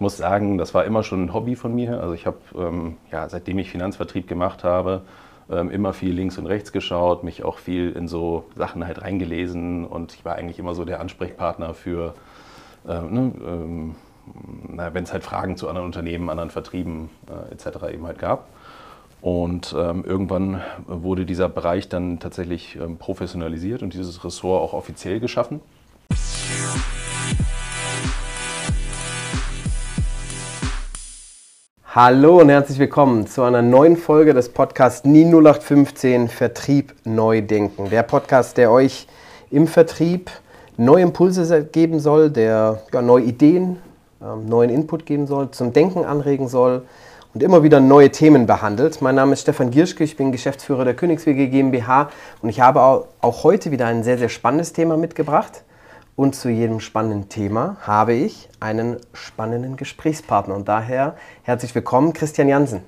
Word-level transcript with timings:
ich 0.00 0.02
muss 0.02 0.16
sagen, 0.16 0.56
das 0.56 0.72
war 0.72 0.86
immer 0.86 1.02
schon 1.02 1.24
ein 1.26 1.34
Hobby 1.34 1.56
von 1.56 1.74
mir. 1.74 2.00
Also 2.00 2.14
ich 2.14 2.24
habe, 2.24 2.38
ähm, 2.56 2.96
ja, 3.12 3.28
seitdem 3.28 3.58
ich 3.58 3.70
Finanzvertrieb 3.70 4.26
gemacht 4.26 4.64
habe, 4.64 5.02
ähm, 5.50 5.70
immer 5.70 5.92
viel 5.92 6.14
links 6.14 6.38
und 6.38 6.46
rechts 6.46 6.72
geschaut, 6.72 7.22
mich 7.22 7.44
auch 7.44 7.58
viel 7.58 7.92
in 7.92 8.08
so 8.08 8.44
Sachen 8.56 8.86
halt 8.86 9.02
reingelesen 9.02 9.84
und 9.84 10.14
ich 10.14 10.24
war 10.24 10.36
eigentlich 10.36 10.58
immer 10.58 10.74
so 10.74 10.86
der 10.86 11.00
Ansprechpartner 11.00 11.74
für, 11.74 12.14
äh, 12.88 12.98
ne, 12.98 13.32
ähm, 13.46 13.94
wenn 14.74 15.04
es 15.04 15.12
halt 15.12 15.22
Fragen 15.22 15.58
zu 15.58 15.68
anderen 15.68 15.84
Unternehmen, 15.84 16.30
anderen 16.30 16.48
Vertrieben 16.48 17.10
äh, 17.28 17.52
etc. 17.52 17.92
eben 17.92 18.06
halt 18.06 18.18
gab. 18.18 18.48
Und 19.20 19.76
ähm, 19.78 20.02
irgendwann 20.06 20.62
wurde 20.86 21.26
dieser 21.26 21.50
Bereich 21.50 21.90
dann 21.90 22.20
tatsächlich 22.20 22.76
ähm, 22.76 22.96
professionalisiert 22.96 23.82
und 23.82 23.92
dieses 23.92 24.24
Ressort 24.24 24.62
auch 24.62 24.72
offiziell 24.72 25.20
geschaffen. 25.20 25.60
Hallo 31.92 32.38
und 32.40 32.50
herzlich 32.50 32.78
willkommen 32.78 33.26
zu 33.26 33.42
einer 33.42 33.62
neuen 33.62 33.96
Folge 33.96 34.32
des 34.32 34.50
Podcasts 34.50 35.04
NI 35.04 35.24
0815 35.24 36.28
Vertrieb 36.28 36.94
neu 37.02 37.42
denken. 37.42 37.90
Der 37.90 38.04
Podcast, 38.04 38.56
der 38.58 38.70
euch 38.70 39.08
im 39.50 39.66
Vertrieb 39.66 40.30
neue 40.76 41.02
Impulse 41.02 41.64
geben 41.64 41.98
soll, 41.98 42.30
der 42.30 42.80
ja, 42.92 43.02
neue 43.02 43.24
Ideen, 43.24 43.78
ähm, 44.22 44.46
neuen 44.46 44.70
Input 44.70 45.04
geben 45.04 45.26
soll, 45.26 45.50
zum 45.50 45.72
Denken 45.72 46.04
anregen 46.04 46.46
soll 46.46 46.82
und 47.34 47.42
immer 47.42 47.64
wieder 47.64 47.80
neue 47.80 48.12
Themen 48.12 48.46
behandelt. 48.46 49.02
Mein 49.02 49.16
Name 49.16 49.32
ist 49.32 49.40
Stefan 49.40 49.72
Gierschke, 49.72 50.04
ich 50.04 50.16
bin 50.16 50.30
Geschäftsführer 50.30 50.84
der 50.84 50.94
Königswege 50.94 51.48
GmbH 51.48 52.10
und 52.40 52.50
ich 52.50 52.60
habe 52.60 52.82
auch 52.82 53.42
heute 53.42 53.72
wieder 53.72 53.86
ein 53.86 54.04
sehr, 54.04 54.16
sehr 54.16 54.28
spannendes 54.28 54.72
Thema 54.72 54.96
mitgebracht. 54.96 55.64
Und 56.16 56.34
zu 56.34 56.50
jedem 56.50 56.80
spannenden 56.80 57.28
Thema 57.28 57.76
habe 57.80 58.12
ich 58.12 58.48
einen 58.60 58.98
spannenden 59.12 59.76
Gesprächspartner. 59.76 60.54
Und 60.54 60.68
daher 60.68 61.16
herzlich 61.42 61.74
willkommen, 61.74 62.12
Christian 62.12 62.48
Jansen. 62.48 62.82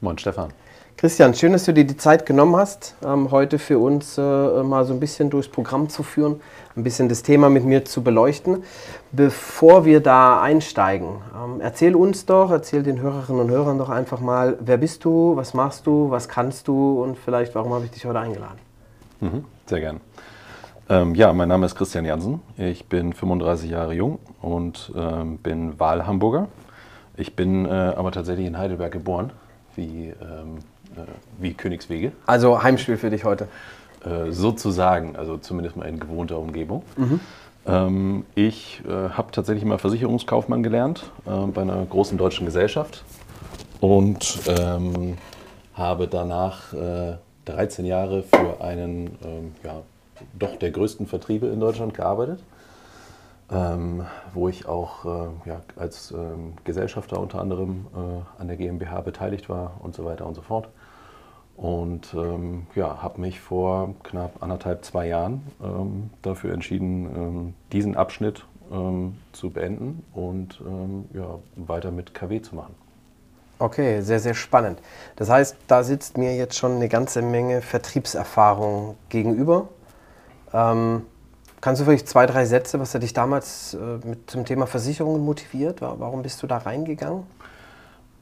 Moin, 0.00 0.18
Stefan. 0.18 0.52
Christian, 0.98 1.32
schön, 1.32 1.52
dass 1.52 1.64
du 1.64 1.72
dir 1.72 1.84
die 1.84 1.96
Zeit 1.96 2.26
genommen 2.26 2.56
hast, 2.56 2.96
ähm, 3.04 3.30
heute 3.30 3.60
für 3.60 3.78
uns 3.78 4.18
äh, 4.18 4.20
mal 4.20 4.84
so 4.84 4.92
ein 4.92 4.98
bisschen 4.98 5.30
durchs 5.30 5.48
Programm 5.48 5.88
zu 5.88 6.02
führen, 6.02 6.40
ein 6.74 6.82
bisschen 6.82 7.08
das 7.08 7.22
Thema 7.22 7.48
mit 7.48 7.64
mir 7.64 7.84
zu 7.84 8.02
beleuchten. 8.02 8.64
Bevor 9.12 9.84
wir 9.84 10.00
da 10.00 10.42
einsteigen, 10.42 11.22
ähm, 11.36 11.60
erzähl 11.60 11.94
uns 11.94 12.26
doch, 12.26 12.50
erzähl 12.50 12.82
den 12.82 13.00
Hörerinnen 13.00 13.42
und 13.42 13.50
Hörern 13.50 13.78
doch 13.78 13.90
einfach 13.90 14.18
mal, 14.18 14.58
wer 14.58 14.76
bist 14.76 15.04
du, 15.04 15.36
was 15.36 15.54
machst 15.54 15.86
du, 15.86 16.10
was 16.10 16.28
kannst 16.28 16.66
du 16.66 17.00
und 17.00 17.16
vielleicht, 17.16 17.54
warum 17.54 17.72
habe 17.74 17.84
ich 17.84 17.92
dich 17.92 18.04
heute 18.04 18.18
eingeladen? 18.18 18.58
Mhm, 19.20 19.44
sehr 19.66 19.78
gern. 19.78 20.00
Ähm, 20.90 21.14
ja, 21.14 21.32
mein 21.34 21.48
Name 21.48 21.66
ist 21.66 21.74
Christian 21.74 22.06
Jansen. 22.06 22.40
Ich 22.56 22.86
bin 22.86 23.12
35 23.12 23.70
Jahre 23.70 23.92
jung 23.92 24.18
und 24.40 24.90
ähm, 24.96 25.36
bin 25.36 25.78
Wahlhamburger. 25.78 26.48
Ich 27.18 27.36
bin 27.36 27.66
äh, 27.66 27.68
aber 27.68 28.10
tatsächlich 28.10 28.46
in 28.46 28.56
Heidelberg 28.56 28.92
geboren, 28.92 29.32
wie, 29.76 30.14
ähm, 30.22 30.58
äh, 30.96 31.00
wie 31.38 31.52
Königswege. 31.52 32.12
Also 32.24 32.62
Heimspiel 32.62 32.96
für 32.96 33.10
dich 33.10 33.24
heute? 33.24 33.48
Äh, 34.02 34.30
sozusagen, 34.30 35.16
also 35.16 35.36
zumindest 35.36 35.76
mal 35.76 35.84
in 35.84 36.00
gewohnter 36.00 36.38
Umgebung. 36.38 36.82
Mhm. 36.96 37.20
Ähm, 37.66 38.24
ich 38.34 38.80
äh, 38.88 39.10
habe 39.10 39.30
tatsächlich 39.30 39.66
mal 39.66 39.76
Versicherungskaufmann 39.76 40.62
gelernt 40.62 41.10
äh, 41.26 41.46
bei 41.48 41.62
einer 41.62 41.84
großen 41.84 42.16
deutschen 42.16 42.46
Gesellschaft 42.46 43.04
und 43.80 44.38
ähm, 44.48 45.18
habe 45.74 46.08
danach 46.08 46.72
13 47.44 47.84
äh, 47.84 47.88
Jahre 47.88 48.22
für 48.22 48.62
einen 48.62 49.18
ähm, 49.22 49.54
ja, 49.62 49.82
doch 50.38 50.56
der 50.56 50.70
größten 50.70 51.06
Vertriebe 51.06 51.46
in 51.46 51.60
Deutschland 51.60 51.94
gearbeitet, 51.94 52.42
ähm, 53.50 54.06
wo 54.34 54.48
ich 54.48 54.66
auch 54.66 55.04
äh, 55.04 55.48
ja, 55.48 55.60
als 55.76 56.10
ähm, 56.10 56.54
Gesellschafter 56.64 57.20
unter 57.20 57.40
anderem 57.40 57.86
äh, 57.94 58.40
an 58.40 58.48
der 58.48 58.56
GmbH 58.56 59.00
beteiligt 59.00 59.48
war 59.48 59.74
und 59.80 59.94
so 59.94 60.04
weiter 60.04 60.26
und 60.26 60.34
so 60.34 60.42
fort. 60.42 60.68
Und 61.56 62.14
ähm, 62.14 62.66
ja, 62.76 63.02
habe 63.02 63.20
mich 63.20 63.40
vor 63.40 63.94
knapp 64.04 64.42
anderthalb, 64.42 64.84
zwei 64.84 65.08
Jahren 65.08 65.42
ähm, 65.62 66.10
dafür 66.22 66.54
entschieden, 66.54 67.06
ähm, 67.16 67.54
diesen 67.72 67.96
Abschnitt 67.96 68.44
ähm, 68.70 69.16
zu 69.32 69.50
beenden 69.50 70.04
und 70.12 70.60
ja, 71.14 71.38
weiter 71.56 71.90
mit 71.90 72.14
KW 72.14 72.42
zu 72.42 72.54
machen. 72.54 72.74
Okay, 73.60 74.02
sehr, 74.02 74.20
sehr 74.20 74.34
spannend. 74.34 74.78
Das 75.16 75.28
heißt, 75.30 75.56
da 75.66 75.82
sitzt 75.82 76.16
mir 76.16 76.36
jetzt 76.36 76.56
schon 76.56 76.76
eine 76.76 76.88
ganze 76.88 77.22
Menge 77.22 77.60
Vertriebserfahrung 77.60 78.96
gegenüber. 79.08 79.68
Ähm, 80.52 81.02
kannst 81.60 81.80
du 81.80 81.84
vielleicht 81.84 82.08
zwei, 82.08 82.26
drei 82.26 82.44
Sätze, 82.44 82.80
was 82.80 82.94
hat 82.94 83.02
dich 83.02 83.12
damals 83.12 83.74
äh, 83.74 84.06
mit 84.06 84.30
zum 84.30 84.44
Thema 84.44 84.66
Versicherungen 84.66 85.24
motiviert? 85.24 85.80
Warum 85.80 86.22
bist 86.22 86.42
du 86.42 86.46
da 86.46 86.58
reingegangen? 86.58 87.24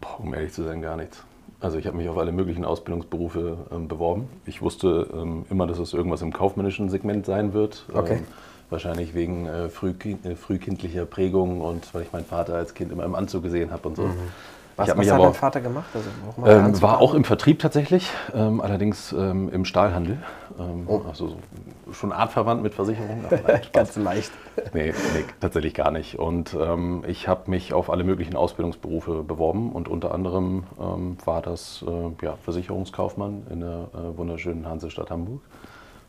Boah, 0.00 0.20
um 0.20 0.34
ehrlich 0.34 0.52
zu 0.52 0.62
sein, 0.62 0.82
gar 0.82 0.96
nichts. 0.96 1.22
Also 1.60 1.78
ich 1.78 1.86
habe 1.86 1.96
mich 1.96 2.08
auf 2.08 2.18
alle 2.18 2.32
möglichen 2.32 2.64
Ausbildungsberufe 2.64 3.56
ähm, 3.72 3.88
beworben. 3.88 4.28
Ich 4.44 4.60
wusste 4.60 5.08
ähm, 5.12 5.46
immer, 5.48 5.66
dass 5.66 5.78
es 5.78 5.94
irgendwas 5.94 6.20
im 6.22 6.32
kaufmännischen 6.32 6.90
Segment 6.90 7.24
sein 7.24 7.54
wird. 7.54 7.86
Okay. 7.92 8.16
Ähm, 8.16 8.24
wahrscheinlich 8.68 9.14
wegen 9.14 9.46
äh, 9.46 9.66
äh, 9.66 10.36
frühkindlicher 10.36 11.06
Prägung 11.06 11.60
und 11.60 11.94
weil 11.94 12.02
ich 12.02 12.12
meinen 12.12 12.24
Vater 12.24 12.54
als 12.54 12.74
Kind 12.74 12.92
immer 12.92 13.04
im 13.04 13.14
Anzug 13.14 13.42
gesehen 13.44 13.70
habe 13.70 13.88
und 13.88 13.96
so. 13.96 14.02
Mhm. 14.02 14.14
Was, 14.76 14.88
was 14.94 15.10
hat 15.10 15.20
dein 15.20 15.34
Vater 15.34 15.60
gemacht? 15.62 15.86
Also, 15.94 16.46
ähm, 16.46 16.82
war 16.82 17.00
auch 17.00 17.14
im 17.14 17.24
Vertrieb 17.24 17.60
tatsächlich, 17.60 18.10
ähm, 18.34 18.60
allerdings 18.60 19.10
ähm, 19.12 19.48
im 19.48 19.64
Stahlhandel. 19.64 20.18
Ähm, 20.58 20.84
oh. 20.86 21.00
Also 21.08 21.28
so, 21.28 21.36
schon 21.92 22.12
artverwandt 22.12 22.62
mit 22.62 22.74
Versicherungen. 22.74 23.24
Ganz 23.72 23.96
leicht. 23.96 24.32
Nee, 24.74 24.92
nee, 25.14 25.24
tatsächlich 25.40 25.72
gar 25.72 25.90
nicht. 25.90 26.18
Und 26.18 26.54
ähm, 26.60 27.04
ich 27.06 27.26
habe 27.26 27.50
mich 27.50 27.72
auf 27.72 27.88
alle 27.88 28.04
möglichen 28.04 28.36
Ausbildungsberufe 28.36 29.22
beworben 29.22 29.72
und 29.72 29.88
unter 29.88 30.12
anderem 30.12 30.64
ähm, 30.78 31.16
war 31.24 31.40
das 31.40 31.82
äh, 31.86 32.24
ja, 32.24 32.36
Versicherungskaufmann 32.42 33.46
in 33.50 33.60
der 33.60 33.88
äh, 33.94 34.18
wunderschönen 34.18 34.68
Hansestadt 34.68 35.10
Hamburg. 35.10 35.40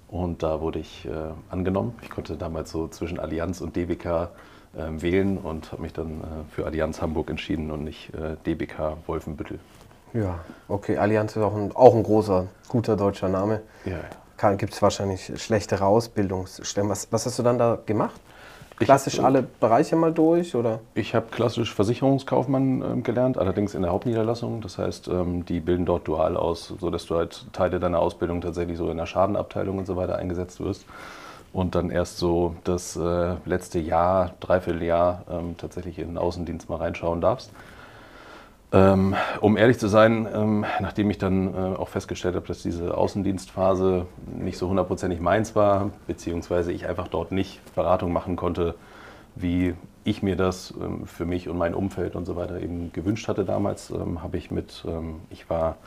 Und 0.10 0.44
da 0.44 0.60
wurde 0.60 0.80
ich 0.80 1.06
äh, 1.06 1.12
angenommen. 1.50 1.96
Ich 2.02 2.10
konnte 2.10 2.36
damals 2.36 2.72
so 2.72 2.88
zwischen 2.90 3.20
Allianz 3.20 3.62
und 3.62 3.76
DWK 3.76 4.30
wählen 4.74 5.38
und 5.38 5.72
habe 5.72 5.82
mich 5.82 5.94
dann 5.94 6.22
äh, 6.22 6.54
für 6.54 6.66
Allianz 6.66 7.02
Hamburg 7.02 7.30
entschieden 7.30 7.72
und 7.72 7.84
nicht 7.84 8.14
äh, 8.14 8.36
DBK 8.46 8.98
Wolfenbüttel. 9.08 9.60
Ja, 10.14 10.40
okay. 10.68 10.98
Allianz 10.98 11.36
ist 11.36 11.42
auch 11.42 11.56
ein, 11.56 11.76
auch 11.76 11.96
ein 11.96 12.04
großer, 12.04 12.48
guter 12.68 12.96
deutscher 12.96 13.30
Name. 13.30 13.62
Ja. 13.86 14.54
Gibt 14.54 14.74
es 14.74 14.82
wahrscheinlich 14.82 15.32
schlechtere 15.42 15.86
Ausbildungsstellen. 15.86 16.90
Was, 16.90 17.12
was 17.12 17.26
hast 17.26 17.40
du 17.40 17.44
dann 17.44 17.58
da 17.58 17.80
gemacht? 17.86 18.22
Klassisch 18.78 19.18
hab, 19.18 19.26
alle 19.26 19.42
Bereiche 19.42 19.96
mal 19.96 20.14
durch? 20.14 20.54
Oder? 20.54 20.80
Ich 20.94 21.16
habe 21.16 21.28
klassisch 21.32 21.74
Versicherungskaufmann 21.74 23.00
äh, 23.00 23.02
gelernt, 23.02 23.40
allerdings 23.40 23.74
in 23.74 23.82
der 23.82 23.92
Hauptniederlassung. 23.92 24.62
Das 24.62 24.78
heißt, 24.78 25.08
ähm, 25.08 25.46
die 25.46 25.60
bilden 25.60 25.86
dort 25.86 26.08
dual 26.08 26.38
aus, 26.38 26.74
sodass 26.80 27.08
du 27.08 27.16
halt 27.16 27.48
Teile 27.54 27.80
deiner 27.80 28.00
Ausbildung 28.00 28.42
tatsächlich 28.42 28.78
so 28.78 28.92
in 28.92 28.98
der 28.98 29.08
Schadenabteilung 29.08 29.80
und 29.80 29.88
so 29.88 29.96
weiter 29.96 30.18
eingesetzt 30.18 30.60
wirst 30.60 30.86
und 31.58 31.74
dann 31.74 31.90
erst 31.90 32.20
so 32.20 32.56
das 32.66 32.96
äh, 32.96 33.36
letzte 33.46 33.80
Jahr, 33.80 34.36
Dreivierteljahr 34.42 35.24
ähm, 35.28 35.56
tatsächlich 35.58 35.98
in 35.98 36.10
den 36.10 36.18
Außendienst 36.20 36.70
mal 36.70 36.76
reinschauen 36.76 37.20
darfst. 37.20 37.52
Ähm, 38.72 39.16
um 39.42 39.58
ehrlich 39.58 39.80
zu 39.80 39.88
sein, 39.88 40.28
ähm, 40.32 40.66
nachdem 40.80 41.10
ich 41.10 41.18
dann 41.18 41.56
äh, 41.56 41.76
auch 41.76 41.88
festgestellt 41.88 42.36
habe, 42.36 42.46
dass 42.46 42.62
diese 42.62 42.96
Außendienstphase 42.96 44.06
nicht 44.38 44.60
so 44.60 44.70
hundertprozentig 44.70 45.20
meins 45.20 45.56
war, 45.56 45.90
beziehungsweise 46.06 46.72
ich 46.72 46.88
einfach 46.88 47.08
dort 47.08 47.32
nicht 47.32 47.60
Beratung 47.74 48.14
machen 48.14 48.36
konnte, 48.36 48.76
wie 49.36 49.74
ich 50.04 50.22
mir 50.22 50.36
das 50.36 50.76
ähm, 50.80 51.08
für 51.08 51.26
mich 51.26 51.50
und 51.50 51.58
mein 51.58 51.74
Umfeld 51.74 52.16
und 52.16 52.26
so 52.26 52.36
weiter 52.36 52.62
eben 52.62 52.94
gewünscht 52.94 53.28
hatte 53.28 53.46
damals, 53.46 53.90
ähm, 53.90 54.22
habe 54.22 54.38
ich 54.38 54.52
mit, 54.52 54.86
ähm, 54.88 55.22
ich 55.32 55.50
war 55.50 55.78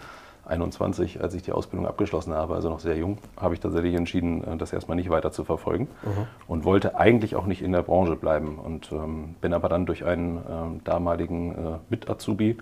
21, 0.47 1.23
als 1.23 1.35
ich 1.35 1.43
die 1.43 1.53
Ausbildung 1.53 1.87
abgeschlossen 1.87 2.33
habe, 2.35 2.55
also 2.55 2.69
noch 2.69 2.81
sehr 2.81 2.97
jung, 2.97 3.19
habe 3.37 3.55
ich 3.55 3.61
tatsächlich 3.61 3.95
entschieden, 3.95 4.45
äh, 4.45 4.57
das 4.57 4.73
erstmal 4.73 4.97
nicht 4.97 5.11
weiter 5.11 5.33
zu 5.33 5.45
verfolgen 5.45 5.89
mhm. 6.03 6.27
und 6.49 6.65
wollte 6.65 6.99
eigentlich 6.99 7.37
auch 7.37 7.47
nicht 7.47 7.63
in 7.63 7.73
der 7.73 7.83
Branche 7.83 8.17
bleiben 8.17 8.59
und 8.59 8.91
ähm, 8.93 9.35
bin 9.41 9.55
aber 9.55 9.69
dann 9.69 9.87
durch 9.87 10.05
einen 10.05 10.39
äh, 10.39 10.41
damaligen 10.85 11.53
äh, 11.53 11.79
Mit-Azubi 11.89 12.59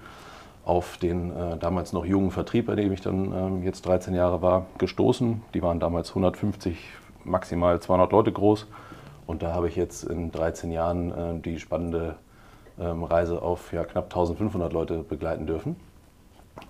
auf 0.64 0.98
den 0.98 1.34
äh, 1.34 1.56
damals 1.56 1.92
noch 1.92 2.04
jungen 2.04 2.30
Vertrieb, 2.30 2.66
bei 2.66 2.74
dem 2.74 2.92
ich 2.92 3.00
dann 3.00 3.32
ähm, 3.32 3.62
jetzt 3.62 3.86
13 3.86 4.14
Jahre 4.14 4.42
war, 4.42 4.66
gestoßen. 4.76 5.42
Die 5.54 5.62
waren 5.62 5.80
damals 5.80 6.10
150, 6.10 6.78
maximal 7.24 7.80
200 7.80 8.12
Leute 8.12 8.32
groß 8.32 8.66
und 9.26 9.42
da 9.42 9.54
habe 9.54 9.68
ich 9.68 9.76
jetzt 9.76 10.04
in 10.04 10.30
13 10.30 10.70
Jahren 10.70 11.10
äh, 11.10 11.40
die 11.40 11.58
spannende 11.58 12.16
ähm, 12.78 13.02
Reise 13.04 13.42
auf 13.42 13.72
ja, 13.72 13.84
knapp 13.84 14.04
1500 14.04 14.72
Leute 14.72 14.98
begleiten 14.98 15.46
dürfen. 15.46 15.76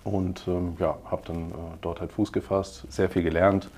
Und 0.03 0.47
ähm, 0.47 0.75
ja, 0.79 0.97
habe 1.05 1.21
dann 1.25 1.51
äh, 1.51 1.53
dort 1.81 2.01
halt 2.01 2.11
Fuß 2.11 2.31
gefasst, 2.31 2.85
sehr 2.89 3.09
viel 3.09 3.23
gelernt. 3.23 3.69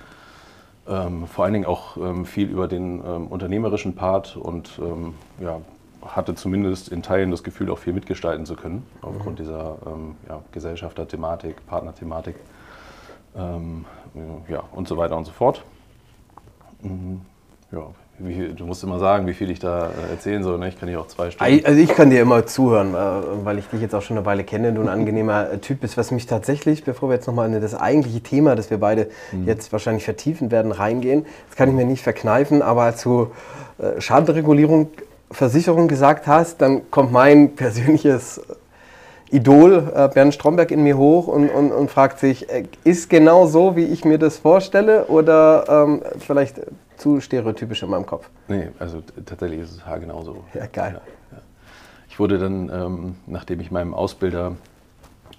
Ähm, 0.88 1.28
vor 1.28 1.46
allen 1.46 1.54
Dingen 1.54 1.66
auch 1.66 1.98
ähm, 1.98 2.26
viel 2.26 2.50
über 2.50 2.68
den 2.68 3.04
ähm, 3.06 3.28
unternehmerischen 3.28 3.96
Part 3.96 4.36
und 4.36 4.80
ähm, 4.80 5.14
ja, 5.40 5.62
hatte 6.04 6.34
zumindest 6.34 6.90
in 6.90 7.04
Teilen 7.04 7.30
das 7.30 7.44
Gefühl, 7.44 7.70
auch 7.70 7.78
viel 7.78 7.94
mitgestalten 7.94 8.46
zu 8.46 8.56
können, 8.56 8.86
aufgrund 9.02 9.38
mhm. 9.38 9.44
dieser 9.44 9.78
ähm, 9.86 10.16
ja, 10.28 10.42
Gesellschafter-Thematik, 10.52 11.66
Partner-Thematik 11.68 12.36
ja, 14.50 14.64
und 14.74 14.90
so 14.90 14.98
weiter 14.98 15.16
und 15.16 15.24
so 15.24 15.32
fort. 15.32 15.64
Mhm, 16.82 17.22
ja, 17.72 17.88
wie, 18.20 18.54
du 18.54 18.66
musst 18.66 18.84
immer 18.84 19.00
sagen, 19.00 19.28
wie 19.28 19.34
viel 19.34 19.50
ich 19.50 19.60
da 19.60 19.88
äh, 19.88 20.12
erzählen 20.12 20.44
soll. 20.44 20.58
Ne? 20.60 20.68
Ich 20.70 20.80
kann 20.80 20.88
dir 20.88 21.00
auch 21.00 21.08
zwei 21.08 21.32
Stunden. 21.32 21.66
Also 21.66 21.80
ich 21.80 21.90
kann 21.90 22.10
dir 22.10 22.22
immer 22.22 22.46
zuhören, 22.46 22.94
äh, 22.94 23.46
weil 23.46 23.58
ich 23.58 23.66
dich 23.68 23.82
jetzt 23.82 23.96
auch 23.96 24.02
schon 24.02 24.18
eine 24.18 24.26
Weile 24.26 24.44
kenne, 24.44 24.74
du 24.74 24.82
ein 24.82 24.90
angenehmer 24.90 25.60
Typ 25.62 25.82
bist. 25.82 25.98
Was 25.98 26.12
mich 26.12 26.28
tatsächlich, 26.28 26.84
bevor 26.84 27.10
wir 27.10 27.16
jetzt 27.16 27.28
nochmal 27.28 27.52
in 27.52 27.60
das 27.60 27.74
eigentliche 27.74 28.22
Thema, 28.22 28.56
das 28.56 28.70
wir 28.70 28.80
beide 28.80 29.10
mhm. 29.32 29.48
jetzt 29.48 29.72
wahrscheinlich 29.72 30.06
vertiefen 30.06 30.52
werden, 30.52 30.72
reingehen, 30.72 31.26
das 31.48 31.58
kann 31.58 31.70
ich 31.70 31.76
mir 31.76 31.86
nicht 31.86 32.04
verkneifen, 32.04 32.62
aber 32.62 32.96
zu 32.96 33.32
Schadenregulierung, 33.98 34.90
Versicherung 35.32 35.88
gesagt 35.88 36.28
hast, 36.28 36.62
dann 36.62 36.92
kommt 36.92 37.12
mein 37.12 37.56
persönliches 37.56 38.42
Idol 39.32 39.92
äh, 39.96 40.10
Bernd 40.10 40.34
Stromberg 40.34 40.72
in 40.72 40.84
mir 40.84 40.98
hoch 40.98 41.28
und, 41.28 41.50
und, 41.50 41.72
und 41.72 41.90
fragt 41.90 42.20
sich, 42.20 42.50
äh, 42.50 42.66
ist 42.84 43.10
genau 43.10 43.48
so, 43.48 43.76
wie 43.76 43.86
ich 43.86 44.06
mir 44.06 44.18
das 44.18 44.38
vorstelle 44.38 45.06
oder 45.06 45.66
ähm, 45.68 46.02
vielleicht 46.20 46.62
zu 46.98 47.22
stereotypisch 47.22 47.82
in 47.82 47.90
meinem 47.90 48.06
Kopf? 48.06 48.30
Nee, 48.48 48.70
also 48.78 49.02
tatsächlich 49.26 49.62
ist 49.62 49.72
es 49.72 49.86
haargenau 49.86 50.24
so. 50.24 50.44
Ja, 50.54 50.66
geil. 50.68 51.02
Ja, 51.32 51.38
ja. 51.38 51.44
Ich 52.10 52.20
wurde 52.20 52.38
dann, 52.38 52.70
ähm, 52.70 53.16
nachdem 53.26 53.62
ich 53.62 53.72
meinem 53.72 53.94
Ausbilder 53.94 54.54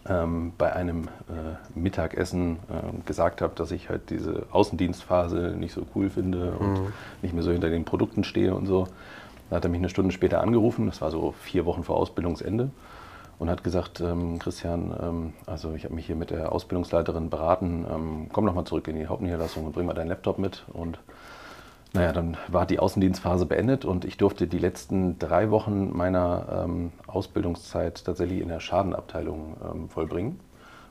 ähm, 0.09 0.53
bei 0.57 0.73
einem 0.73 1.05
äh, 1.29 1.79
Mittagessen 1.79 2.57
äh, 2.71 3.07
gesagt 3.07 3.43
habe, 3.43 3.53
dass 3.55 3.71
ich 3.71 3.91
halt 3.91 4.11
diese 4.11 4.47
Außendienstphase 4.51 5.55
nicht 5.57 5.75
so 5.75 5.83
cool 5.95 6.09
finde 6.11 6.53
und 6.53 6.73
mhm. 6.73 6.93
nicht 7.21 7.35
mehr 7.35 7.43
so 7.43 7.53
hinter 7.53 7.69
den 7.69 7.85
Produkten 7.85 8.25
stehe 8.25 8.55
und 8.55 8.67
so, 8.67 8.89
da 9.51 9.57
hat 9.57 9.65
er 9.65 9.71
mich 9.71 9.79
eine 9.79 9.91
Stunde 9.91 10.13
später 10.13 10.41
angerufen, 10.41 10.87
das 10.87 11.03
war 11.03 11.11
so 11.11 11.35
vier 11.43 11.67
Wochen 11.67 11.85
vor 11.85 11.97
Ausbildungsende 11.97 12.71
und 13.43 13.51
hat 13.51 13.65
gesagt, 13.65 14.01
ähm, 14.01 14.39
Christian, 14.39 14.95
ähm, 15.03 15.33
also 15.47 15.75
ich 15.75 15.83
habe 15.83 15.97
mich 15.97 16.07
hier 16.07 16.15
mit 16.15 16.31
der 16.31 16.53
Ausbildungsleiterin 16.53 17.29
beraten, 17.29 17.85
ähm, 17.93 18.27
komm 18.33 18.45
noch 18.45 18.55
mal 18.55 18.65
zurück 18.65 18.87
in 18.87 18.95
die 18.95 19.09
Hauptniederlassung 19.09 19.67
und 19.67 19.73
bring 19.73 19.85
mal 19.85 19.95
deinen 19.95 20.07
Laptop 20.07 20.39
mit. 20.39 20.65
Und 20.73 21.01
naja, 21.93 22.13
dann 22.13 22.37
war 22.47 22.67
die 22.67 22.79
Außendienstphase 22.79 23.45
beendet 23.47 23.85
und 23.85 24.05
ich 24.05 24.17
durfte 24.17 24.47
die 24.47 24.61
letzten 24.61 25.19
drei 25.19 25.51
Wochen 25.51 25.91
meiner 25.93 26.63
ähm, 26.67 26.93
Ausbildungszeit 27.09 28.05
tatsächlich 28.05 28.41
in 28.41 28.49
der 28.49 28.61
Schadenabteilung 28.61 29.57
ähm, 29.69 29.89
vollbringen. 29.89 30.39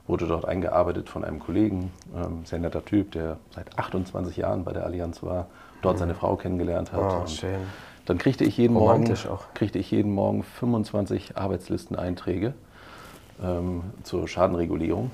Wurde 0.06 0.26
dort 0.26 0.44
eingearbeitet 0.44 1.08
von 1.08 1.24
einem 1.24 1.38
Kollegen, 1.38 1.90
ähm, 2.14 2.44
sehr 2.44 2.58
netter 2.58 2.84
Typ, 2.84 3.12
der 3.12 3.38
seit 3.54 3.78
28 3.78 4.36
Jahren 4.36 4.64
bei 4.64 4.74
der 4.74 4.84
Allianz 4.84 5.22
war, 5.22 5.46
dort 5.80 5.94
mhm. 5.94 6.00
seine 6.00 6.14
Frau 6.14 6.36
kennengelernt 6.36 6.92
hat. 6.92 7.00
Oh, 7.00 7.26
schön 7.26 7.62
dann 8.06 8.18
kriegte 8.18 8.44
ich 8.44 8.56
jeden 8.56 8.74
Morgen, 8.74 9.14
kriegte 9.54 9.78
ich 9.78 9.90
jeden 9.90 10.12
Morgen 10.12 10.42
25 10.42 11.36
Arbeitslisteneinträge 11.36 12.54
ähm, 13.42 13.82
zur 14.02 14.26
Schadenregulierung. 14.28 15.10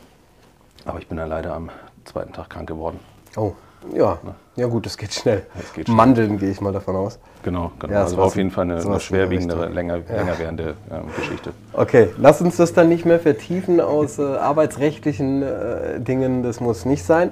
Aber 0.84 0.98
ich 0.98 1.06
bin 1.06 1.18
dann 1.18 1.28
leider 1.28 1.54
am 1.54 1.70
zweiten 2.04 2.32
Tag 2.32 2.50
krank 2.50 2.68
geworden. 2.68 2.98
Oh. 3.36 3.52
Ja, 3.94 4.18
ja 4.56 4.66
gut, 4.66 4.86
das 4.86 4.96
geht 4.96 5.14
schnell. 5.14 5.46
Das 5.56 5.72
geht 5.72 5.86
schnell. 5.86 5.96
Mandeln 5.96 6.38
gehe 6.38 6.50
ich 6.50 6.60
mal 6.60 6.72
davon 6.72 6.96
aus. 6.96 7.18
Genau, 7.44 7.70
genau. 7.78 7.92
Ja, 7.92 8.02
also 8.02 8.16
war 8.16 8.24
auf 8.24 8.34
jeden 8.34 8.50
Fall 8.50 8.64
eine, 8.64 8.80
eine 8.84 8.98
schwerwiegendere, 8.98 9.68
länger, 9.68 9.98
ja. 9.98 10.16
länger 10.16 10.38
währende 10.38 10.74
ähm, 10.90 11.04
Geschichte. 11.16 11.52
Okay, 11.72 12.08
lass 12.18 12.40
uns 12.40 12.56
das 12.56 12.72
dann 12.72 12.88
nicht 12.88 13.04
mehr 13.04 13.20
vertiefen 13.20 13.80
aus 13.80 14.18
äh, 14.18 14.22
arbeitsrechtlichen 14.22 15.42
äh, 15.42 16.00
Dingen. 16.00 16.42
Das 16.42 16.58
muss 16.58 16.84
nicht 16.84 17.04
sein. 17.04 17.30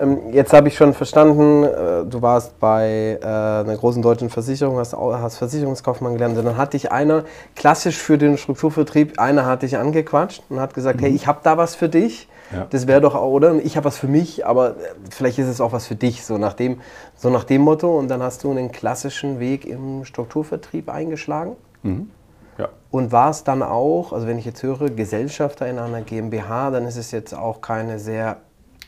Ähm, 0.00 0.18
jetzt 0.32 0.52
habe 0.52 0.68
ich 0.68 0.76
schon 0.76 0.94
verstanden, 0.94 1.64
äh, 1.64 2.04
du 2.08 2.22
warst 2.22 2.60
bei 2.60 3.18
äh, 3.20 3.26
einer 3.26 3.76
großen 3.76 4.00
deutschen 4.00 4.30
Versicherung, 4.30 4.78
hast, 4.78 4.94
hast 4.94 5.38
Versicherungskaufmann 5.38 6.14
gelernt. 6.14 6.38
Und 6.38 6.44
dann 6.44 6.56
hat 6.56 6.74
dich 6.74 6.92
einer, 6.92 7.24
klassisch 7.56 7.98
für 7.98 8.18
den 8.18 8.38
Strukturvertrieb, 8.38 9.18
einer 9.18 9.46
hat 9.46 9.62
dich 9.62 9.76
angequatscht 9.76 10.44
und 10.48 10.60
hat 10.60 10.74
gesagt, 10.74 11.00
mhm. 11.00 11.06
hey, 11.06 11.12
ich 11.12 11.26
habe 11.26 11.40
da 11.42 11.56
was 11.56 11.74
für 11.74 11.88
dich 11.88 12.28
ja. 12.52 12.66
Das 12.70 12.86
wäre 12.86 13.00
doch, 13.00 13.14
oder? 13.14 13.56
Ich 13.56 13.76
habe 13.76 13.84
was 13.84 13.98
für 13.98 14.08
mich, 14.08 14.46
aber 14.46 14.76
vielleicht 15.10 15.38
ist 15.38 15.48
es 15.48 15.60
auch 15.60 15.72
was 15.72 15.86
für 15.86 15.96
dich, 15.96 16.24
so 16.24 16.38
nach, 16.38 16.54
dem, 16.54 16.80
so 17.14 17.30
nach 17.30 17.44
dem 17.44 17.62
Motto. 17.62 17.98
Und 17.98 18.08
dann 18.08 18.22
hast 18.22 18.44
du 18.44 18.50
einen 18.50 18.72
klassischen 18.72 19.38
Weg 19.38 19.66
im 19.66 20.04
Strukturvertrieb 20.04 20.88
eingeschlagen. 20.88 21.56
Mhm. 21.82 22.10
Ja. 22.56 22.70
Und 22.90 23.12
war 23.12 23.30
es 23.30 23.44
dann 23.44 23.62
auch, 23.62 24.12
also 24.12 24.26
wenn 24.26 24.38
ich 24.38 24.44
jetzt 24.44 24.62
höre, 24.62 24.90
Gesellschafter 24.90 25.68
in 25.68 25.78
einer 25.78 26.00
GmbH, 26.00 26.70
dann 26.70 26.86
ist 26.86 26.96
es 26.96 27.12
jetzt 27.12 27.34
auch 27.34 27.60
keine 27.60 27.98
sehr 27.98 28.38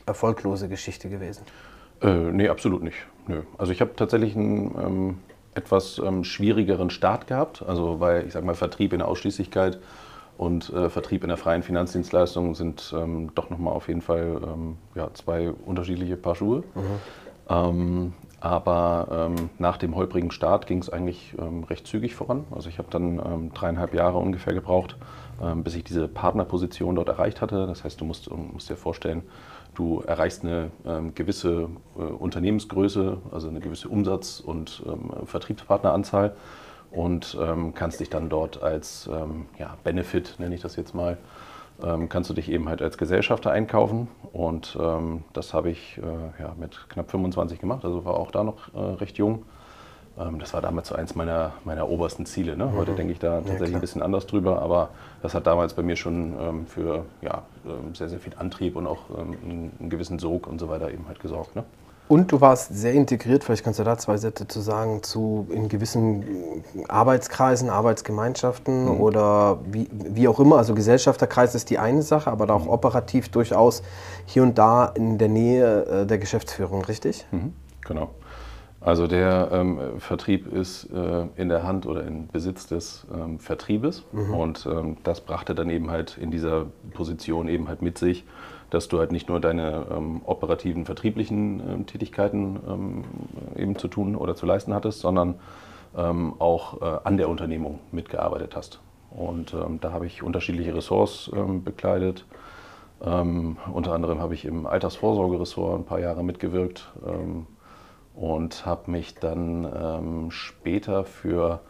erfolglose 0.06 0.68
Geschichte 0.68 1.08
gewesen. 1.08 1.42
Äh, 2.00 2.08
nee, 2.08 2.48
absolut 2.48 2.82
nicht. 2.82 2.96
Nö. 3.28 3.42
Also 3.58 3.72
ich 3.72 3.80
habe 3.80 3.94
tatsächlich 3.94 4.34
einen 4.34 4.74
ähm, 4.78 5.18
etwas 5.54 6.00
ähm, 6.04 6.24
schwierigeren 6.24 6.90
Start 6.90 7.26
gehabt. 7.26 7.62
Also 7.66 8.00
weil, 8.00 8.26
ich 8.26 8.32
sage 8.32 8.46
mal, 8.46 8.54
Vertrieb 8.54 8.92
in 8.92 9.00
der 9.00 9.08
Ausschließlichkeit 9.08 9.78
und 10.40 10.70
äh, 10.70 10.88
Vertrieb 10.88 11.22
in 11.22 11.28
der 11.28 11.37
freien 11.37 11.62
Finanzdienstleistung 11.62 12.54
sind 12.54 12.94
ähm, 12.96 13.31
doch 13.34 13.50
nochmal 13.50 13.75
auf 13.75 13.88
jeden 13.88 14.00
Fall 14.00 14.40
ähm, 14.42 14.78
ja, 14.94 15.12
zwei 15.12 15.50
unterschiedliche 15.50 16.16
Paar 16.16 16.34
Schuhe. 16.34 16.60
Mhm. 16.75 16.82
Ähm, 17.50 18.12
aber 18.40 19.28
ähm, 19.37 19.50
nach 19.58 19.76
dem 19.76 19.94
holprigen 19.94 20.31
Start 20.31 20.66
ging 20.66 20.78
es 20.78 20.88
eigentlich 20.88 21.34
ähm, 21.38 21.64
recht 21.64 21.87
zügig 21.87 22.14
voran. 22.14 22.44
Also 22.52 22.70
ich 22.70 22.78
habe 22.78 22.88
dann 22.90 23.19
ähm, 23.19 23.52
dreieinhalb 23.52 23.92
Jahre 23.92 24.16
ungefähr 24.16 24.54
gebraucht, 24.54 24.96
bis 25.56 25.75
ich 25.75 25.84
diese 25.84 26.06
Partnerposition 26.06 26.96
dort 26.96 27.08
erreicht 27.08 27.40
hatte. 27.40 27.66
Das 27.66 27.82
heißt, 27.82 27.98
du 28.00 28.04
musst, 28.04 28.31
musst 28.31 28.69
dir 28.69 28.76
vorstellen, 28.76 29.22
du 29.75 30.02
erreichst 30.06 30.44
eine 30.44 30.70
gewisse 31.14 31.70
äh, 31.98 32.02
Unternehmensgröße, 32.02 33.16
also 33.31 33.48
eine 33.48 33.60
gewisse 33.60 33.88
Umsatz- 33.88 34.40
und 34.40 34.82
Vertriebspartneranzahl 35.25 36.34
und 36.90 37.37
ähm, 37.40 37.75
kannst 37.75 38.00
dich 38.00 38.10
dann 38.10 38.28
dort 38.28 38.62
als 38.62 39.08
ähm, 39.12 39.46
ja, 39.58 39.76
Benefit, 39.84 40.37
nenne 40.38 40.54
ich 40.54 40.60
das 40.60 40.76
jetzt 40.76 40.94
mal, 40.94 41.19
ähm, 41.82 42.08
kannst 42.08 42.31
du 42.31 42.34
dich 42.34 42.50
eben 42.50 42.69
halt 42.69 42.82
als 42.82 42.98
Gesellschafter 42.98 43.50
einkaufen. 43.50 44.08
Und 44.32 44.76
ähm, 44.81 45.25
das 45.32 45.54
habe 45.54 45.70
ich 45.70 45.98
äh, 45.98 46.42
ja, 46.42 46.54
mit 46.58 46.88
knapp 46.88 47.10
25 47.10 47.60
gemacht, 47.60 47.84
also 47.84 48.04
war 48.04 48.14
auch 48.14 48.31
da 48.31 48.44
noch 48.44 48.75
äh, 48.75 48.78
recht 48.78 49.19
jung. 49.19 49.44
Ähm, 50.19 50.38
das 50.38 50.52
war 50.52 50.60
damals 50.60 50.88
so 50.88 50.94
eins 50.94 51.14
meiner, 51.14 51.52
meiner 51.64 51.88
obersten 51.88 52.26
Ziele. 52.26 52.56
Ne? 52.56 52.72
Heute 52.76 52.92
mhm. 52.92 52.96
denke 52.96 53.12
ich 53.12 53.19
da 53.19 53.37
tatsächlich 53.38 53.70
ja, 53.70 53.78
ein 53.78 53.81
bisschen 53.81 54.02
anders 54.02 54.26
drüber, 54.26 54.60
aber 54.60 54.90
das 55.22 55.34
hat 55.34 55.46
damals 55.46 55.75
bei 55.75 55.82
mir 55.82 55.96
schon 55.96 56.34
ähm, 56.40 56.66
für 56.66 57.04
ja, 57.22 57.42
sehr, 57.94 58.08
sehr 58.08 58.19
viel 58.19 58.34
Antrieb 58.37 58.76
und 58.76 58.87
auch 58.87 59.10
einen, 59.16 59.72
einen 59.78 59.90
gewissen 59.90 60.19
Sog 60.19 60.46
und 60.46 60.58
so 60.58 60.69
weiter 60.69 60.90
eben 60.90 61.06
halt 61.06 61.20
gesorgt. 61.20 61.54
Ne? 61.54 61.64
Und 62.10 62.32
du 62.32 62.40
warst 62.40 62.74
sehr 62.74 62.92
integriert, 62.92 63.44
vielleicht 63.44 63.62
kannst 63.62 63.78
du 63.78 63.84
da 63.84 63.96
zwei 63.96 64.16
Sätze 64.16 64.48
zu 64.48 64.58
sagen, 64.58 65.04
zu 65.04 65.46
in 65.48 65.68
gewissen 65.68 66.24
Arbeitskreisen, 66.88 67.70
Arbeitsgemeinschaften 67.70 68.86
mhm. 68.86 69.00
oder 69.00 69.60
wie, 69.70 69.86
wie 69.92 70.26
auch 70.26 70.40
immer. 70.40 70.56
Also 70.56 70.74
Gesellschafterkreis 70.74 71.54
ist 71.54 71.70
die 71.70 71.78
eine 71.78 72.02
Sache, 72.02 72.28
aber 72.28 72.48
da 72.48 72.54
auch 72.54 72.64
mhm. 72.64 72.70
operativ 72.70 73.28
durchaus 73.28 73.84
hier 74.26 74.42
und 74.42 74.58
da 74.58 74.86
in 74.86 75.18
der 75.18 75.28
Nähe 75.28 75.84
äh, 75.84 76.04
der 76.04 76.18
Geschäftsführung, 76.18 76.84
richtig? 76.84 77.26
Mhm. 77.30 77.52
Genau. 77.86 78.10
Also 78.80 79.06
der 79.06 79.50
ähm, 79.52 79.78
Vertrieb 79.98 80.52
ist 80.52 80.88
äh, 80.92 81.26
in 81.36 81.48
der 81.48 81.62
Hand 81.62 81.86
oder 81.86 82.04
in 82.04 82.26
Besitz 82.26 82.66
des 82.66 83.06
ähm, 83.14 83.38
Vertriebes 83.38 84.02
mhm. 84.10 84.34
und 84.34 84.66
ähm, 84.66 84.96
das 85.04 85.20
brachte 85.20 85.54
dann 85.54 85.70
eben 85.70 85.92
halt 85.92 86.18
in 86.20 86.32
dieser 86.32 86.66
Position 86.92 87.46
eben 87.46 87.68
halt 87.68 87.82
mit 87.82 87.99
sich, 87.99 88.25
dass 88.70 88.88
du 88.88 88.98
halt 88.98 89.12
nicht 89.12 89.28
nur 89.28 89.40
deine 89.40 89.86
ähm, 89.90 90.22
operativen, 90.24 90.84
vertrieblichen 90.86 91.60
ähm, 91.60 91.86
Tätigkeiten 91.86 92.58
ähm, 92.66 93.04
eben 93.56 93.76
zu 93.76 93.88
tun 93.88 94.16
oder 94.16 94.34
zu 94.34 94.46
leisten 94.46 94.72
hattest, 94.72 95.00
sondern 95.00 95.34
ähm, 95.96 96.34
auch 96.38 96.80
äh, 96.80 97.00
an 97.04 97.16
der 97.16 97.28
Unternehmung 97.28 97.80
mitgearbeitet 97.90 98.56
hast. 98.56 98.80
Und 99.10 99.54
ähm, 99.54 99.80
da 99.80 99.92
habe 99.92 100.06
ich 100.06 100.22
unterschiedliche 100.22 100.74
Ressorts 100.74 101.30
ähm, 101.34 101.64
bekleidet. 101.64 102.24
unter 103.00 103.94
anderem 103.94 104.20
habe 104.20 104.34
ich 104.34 104.44
im 104.44 104.66
Altersvorsorgeressort 104.66 105.80
ein 105.80 105.84
paar 105.86 106.00
Jahre 106.00 106.22
mitgewirkt 106.22 106.92
und 108.14 108.66
habe 108.66 108.90
mich 108.90 109.14
dann 109.14 110.28
später 110.30 111.04
für 111.04 111.60